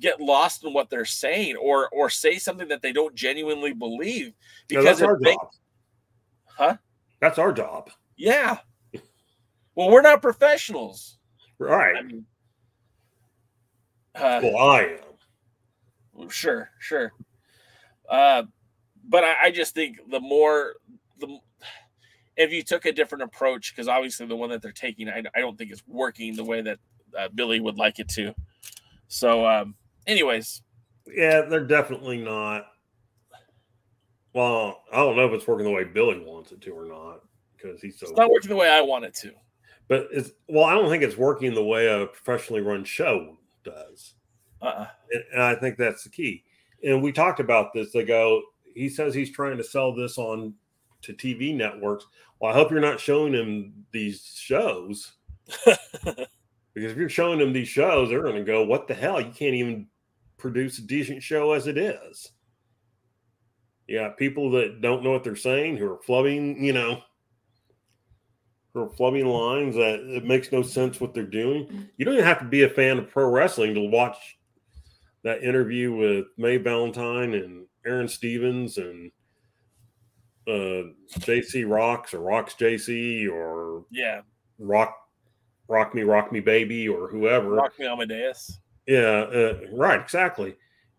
[0.00, 4.32] get lost in what they're saying or or say something that they don't genuinely believe
[4.68, 5.50] because no, that's our makes, job.
[6.46, 6.76] huh
[7.20, 7.90] That's our job.
[8.16, 8.58] yeah
[9.80, 11.16] well we're not professionals
[11.58, 11.94] Right.
[11.94, 12.24] I mean,
[14.14, 14.98] uh, well, I
[16.16, 16.28] am.
[16.28, 17.12] sure sure
[18.08, 18.42] uh
[19.08, 20.74] but I, I just think the more
[21.18, 21.38] the
[22.36, 25.40] if you took a different approach because obviously the one that they're taking I, I
[25.40, 26.78] don't think is working the way that
[27.18, 28.34] uh, Billy would like it to.
[29.08, 29.74] So, um,
[30.06, 30.62] anyways,
[31.12, 32.66] Yeah, they're definitely not.
[34.32, 37.20] Well, I don't know if it's working the way Billy wants it to or not
[37.56, 38.06] because he's so.
[38.06, 39.32] it's not working the way I want it to.
[39.90, 44.14] But it's well, I don't think it's working the way a professionally run show does,
[44.62, 44.86] Uh-uh.
[45.10, 46.44] and, and I think that's the key.
[46.84, 47.90] And we talked about this.
[47.90, 48.40] They go.
[48.72, 50.54] He says he's trying to sell this on
[51.02, 52.06] to TV networks.
[52.38, 55.14] Well, I hope you're not showing him these shows
[55.64, 59.20] because if you're showing them these shows, they're going to go, "What the hell?
[59.20, 59.88] You can't even
[60.38, 62.30] produce a decent show as it is."
[63.88, 67.02] Yeah, people that don't know what they're saying, who are flubbing, you know,
[68.74, 71.88] are flubbing lines that it makes no sense what they're doing.
[71.96, 74.38] You don't even have to be a fan of pro wrestling to watch
[75.22, 79.10] that interview with Mae Valentine and Aaron Stevens and
[80.46, 84.22] uh, JC Rocks or Rocks JC or Yeah,
[84.58, 84.96] Rock
[85.68, 87.50] Rock Me Rock Me Baby or whoever.
[87.50, 88.60] Rock Me Amadeus.
[88.86, 90.56] Yeah, uh, right, exactly.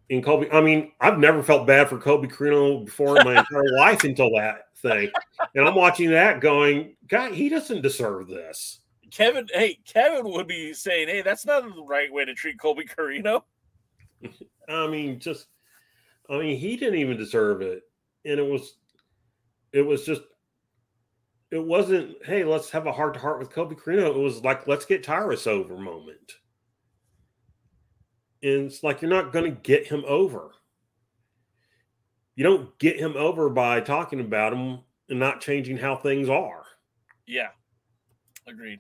[0.10, 3.78] In Colby, I mean, I've never felt bad for Colby Corino before in my entire
[3.78, 5.12] life until that thing,
[5.56, 8.80] and I'm watching that going, God, he doesn't deserve this.
[9.12, 12.86] Kevin, hey, Kevin would be saying, "Hey, that's not the right way to treat Colby
[12.86, 13.44] Corino."
[14.70, 15.48] I mean, just,
[16.30, 17.84] I mean, he didn't even deserve it,
[18.26, 18.76] and it was,
[19.74, 20.22] it was just,
[21.52, 22.16] it wasn't.
[22.26, 24.08] Hey, let's have a heart to heart with Colby Corino.
[24.08, 26.38] It was like, let's get Tyrus over moment.
[28.44, 30.52] And it's like you're not going to get him over.
[32.42, 36.64] You don't get him over by talking about him and not changing how things are.
[37.28, 37.50] Yeah,
[38.48, 38.80] agreed.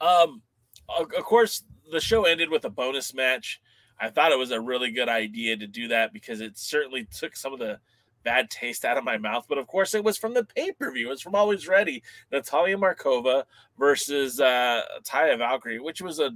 [0.00, 0.40] Um,
[0.88, 1.62] of course,
[1.92, 3.60] the show ended with a bonus match.
[4.00, 7.36] I thought it was a really good idea to do that because it certainly took
[7.36, 7.80] some of the
[8.24, 9.46] bad taste out of my mouth.
[9.48, 11.12] But of course, it was from the pay per view.
[11.12, 12.02] It's from Always Ready,
[12.32, 13.44] Natalia Markova
[13.78, 16.30] versus uh, Taya Valkyrie, which was a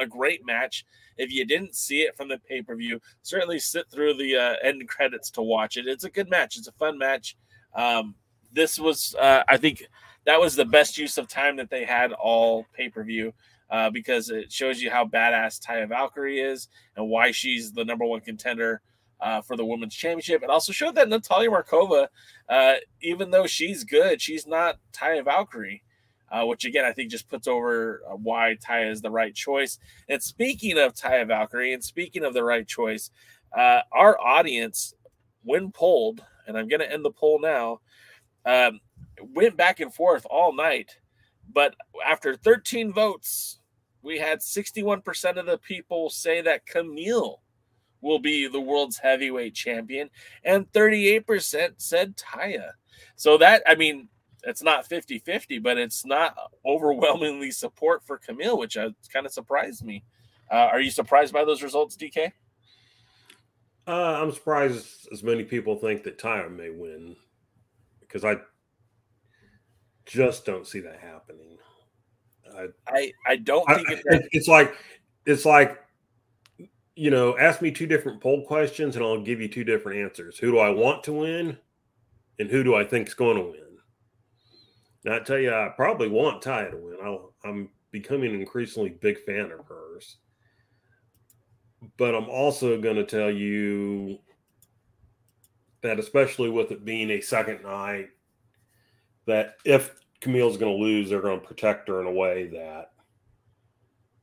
[0.00, 0.84] a great match.
[1.16, 4.54] If you didn't see it from the pay per view, certainly sit through the uh,
[4.62, 5.86] end credits to watch it.
[5.86, 6.56] It's a good match.
[6.56, 7.36] It's a fun match.
[7.74, 8.14] Um,
[8.52, 9.84] this was, uh, I think,
[10.24, 13.32] that was the best use of time that they had all pay per view.
[13.70, 18.06] Uh, because it shows you how badass Taya Valkyrie is and why she's the number
[18.06, 18.80] one contender
[19.20, 20.42] uh, for the women's championship.
[20.42, 22.08] It also showed that Natalia Markova,
[22.48, 25.82] uh, even though she's good, she's not Taya Valkyrie,
[26.30, 29.78] uh, which again I think just puts over uh, why Taya is the right choice.
[30.08, 33.10] And speaking of Taya Valkyrie, and speaking of the right choice,
[33.56, 34.94] uh, our audience,
[35.42, 37.80] when polled, and I'm going to end the poll now,
[38.44, 38.80] um,
[39.34, 40.96] went back and forth all night.
[41.50, 41.74] But
[42.06, 43.58] after 13 votes,
[44.02, 47.38] we had 61% of the people say that Kamille
[48.00, 50.10] will be the world's heavyweight champion,
[50.44, 52.70] and 38% said Taya.
[53.16, 54.08] So that, I mean,
[54.44, 59.32] it's not 50 50, but it's not overwhelmingly support for Kamille, which uh, kind of
[59.32, 60.04] surprised me.
[60.50, 62.32] Uh, are you surprised by those results, DK?
[63.86, 67.16] Uh, I'm surprised as many people think that Taya may win
[68.00, 68.36] because I
[70.06, 71.58] just don't see that happening.
[72.56, 74.74] I, I, I don't I, think it's, it's like
[75.26, 75.78] it's like
[76.98, 80.36] you know, ask me two different poll questions and I'll give you two different answers.
[80.36, 81.56] Who do I want to win,
[82.40, 83.78] and who do I think is going to win?
[85.04, 86.96] Now I tell you, I probably want Taya to win.
[87.00, 90.16] I'll, I'm becoming an increasingly big fan of hers,
[91.98, 94.18] but I'm also going to tell you
[95.82, 98.08] that, especially with it being a second night,
[99.26, 102.90] that if Kamille's going to lose, they're going to protect her in a way that,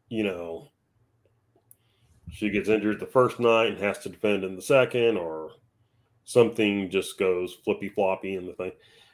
[0.09, 0.71] you know,
[2.29, 5.51] she gets injured the first night and has to defend in the second, or
[6.25, 8.71] something just goes flippy floppy in the thing.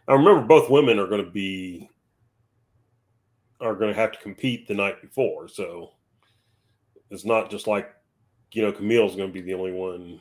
[0.07, 1.89] I remember both women are going to be
[3.59, 5.91] are going to have to compete the night before, so
[7.11, 7.91] it's not just like
[8.53, 10.19] you know Kamille's going to be the only one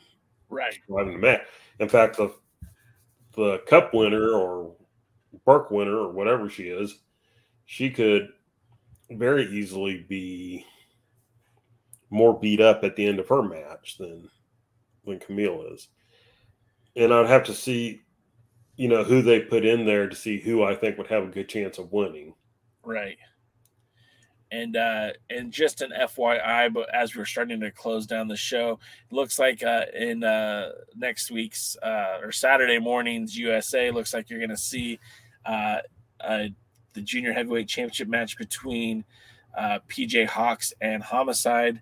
[0.49, 0.77] Right.
[0.87, 1.41] driving the match.
[1.79, 2.33] In fact, the
[3.35, 4.75] the cup winner or
[5.45, 6.99] Burke winner or whatever she is,
[7.65, 8.29] she could
[9.09, 10.65] very easily be
[12.11, 14.29] more beat up at the end of her match than
[15.05, 15.87] than Kamille is.
[16.95, 18.01] And I'd have to see,
[18.75, 21.27] you know, who they put in there to see who I think would have a
[21.27, 22.35] good chance of winning.
[22.83, 23.17] Right.
[24.51, 28.79] And uh and just an FYI, but as we're starting to close down the show,
[29.09, 34.29] it looks like uh in uh next week's uh or Saturday morning's USA looks like
[34.29, 34.99] you're gonna see
[35.45, 35.77] uh
[36.19, 36.43] uh
[36.93, 39.05] the junior heavyweight championship match between
[39.57, 41.81] uh PJ Hawx and Homicide.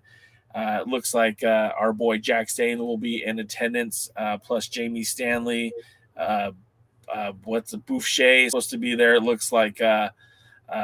[0.54, 4.66] Uh, it looks like uh, our boy Jax Dane will be in attendance, uh, plus
[4.66, 5.72] Jamie Stanley.
[6.16, 6.52] Uh,
[7.12, 9.14] uh, what's a Boucher supposed to be there?
[9.14, 10.10] It looks like uh,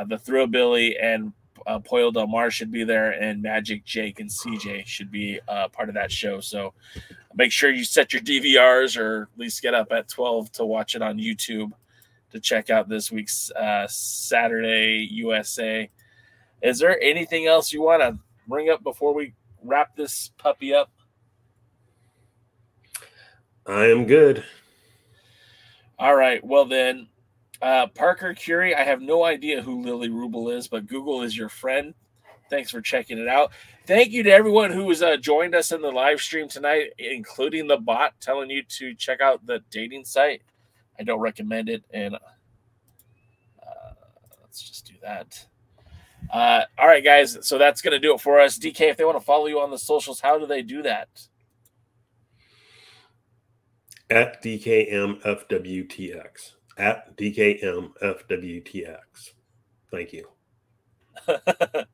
[0.09, 1.33] the Thrillbilly and
[1.67, 5.41] uh, Pollo Del Mar should be there, and Magic Jake and CJ should be
[5.73, 6.41] part of that show.
[6.41, 6.73] So
[7.35, 10.95] make sure you set your DVRs or at least get up at 12 to watch
[10.95, 11.73] it on YouTube
[12.31, 13.51] to check out this week's
[13.89, 15.91] Saturday USA.
[16.63, 20.91] Is there anything else you want to bring up before we wrap this puppy up?
[23.67, 24.45] I am good.
[25.99, 26.45] All right.
[26.45, 27.09] Well, then,
[27.63, 31.49] uh, Parker Curie, I have no idea who Lily Rubel is, but Google is your
[31.49, 31.95] friend.
[32.49, 33.53] Thanks for checking it out.
[33.87, 37.67] Thank you to everyone who has uh, joined us in the live stream tonight, including
[37.67, 40.43] the bot telling you to check out the dating site.
[40.99, 41.83] I don't recommend it.
[41.93, 42.19] And uh,
[44.43, 45.47] let's just do that.
[46.33, 47.39] Uh, all right, guys.
[47.43, 48.59] So that's going to do it for us.
[48.59, 51.09] DK, if they want to follow you on the socials, how do they do that?
[54.09, 56.27] At DKMFWTX.
[56.79, 58.97] At DKMFWTX.
[59.91, 60.29] Thank you.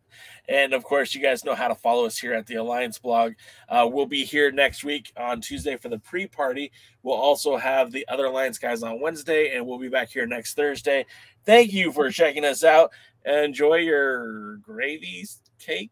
[0.48, 3.34] and of course, you guys know how to follow us here at the Alliance blog.
[3.68, 6.72] Uh, we'll be here next week on Tuesday for the pre party.
[7.02, 10.54] We'll also have the other Alliance guys on Wednesday, and we'll be back here next
[10.54, 11.06] Thursday.
[11.44, 12.90] Thank you for checking us out.
[13.24, 15.26] Enjoy your gravy
[15.58, 15.90] cake.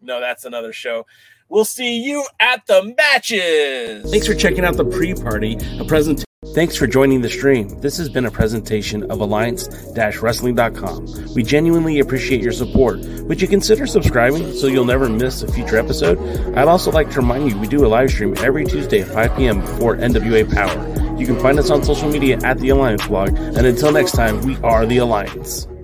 [0.00, 1.06] No, that's another show.
[1.48, 4.10] We'll see you at the matches.
[4.10, 6.24] Thanks for checking out the pre party, a presentation.
[6.54, 7.68] Thanks for joining the stream.
[7.80, 11.34] This has been a presentation of alliance-wrestling.com.
[11.34, 13.00] We genuinely appreciate your support.
[13.00, 16.18] Would you consider subscribing so you'll never miss a future episode?
[16.56, 19.36] I'd also like to remind you we do a live stream every Tuesday at 5
[19.36, 19.60] p.m.
[19.60, 21.00] before NWA Power.
[21.20, 23.36] You can find us on social media at the Alliance blog.
[23.36, 25.68] And until next time, we are the Alliance.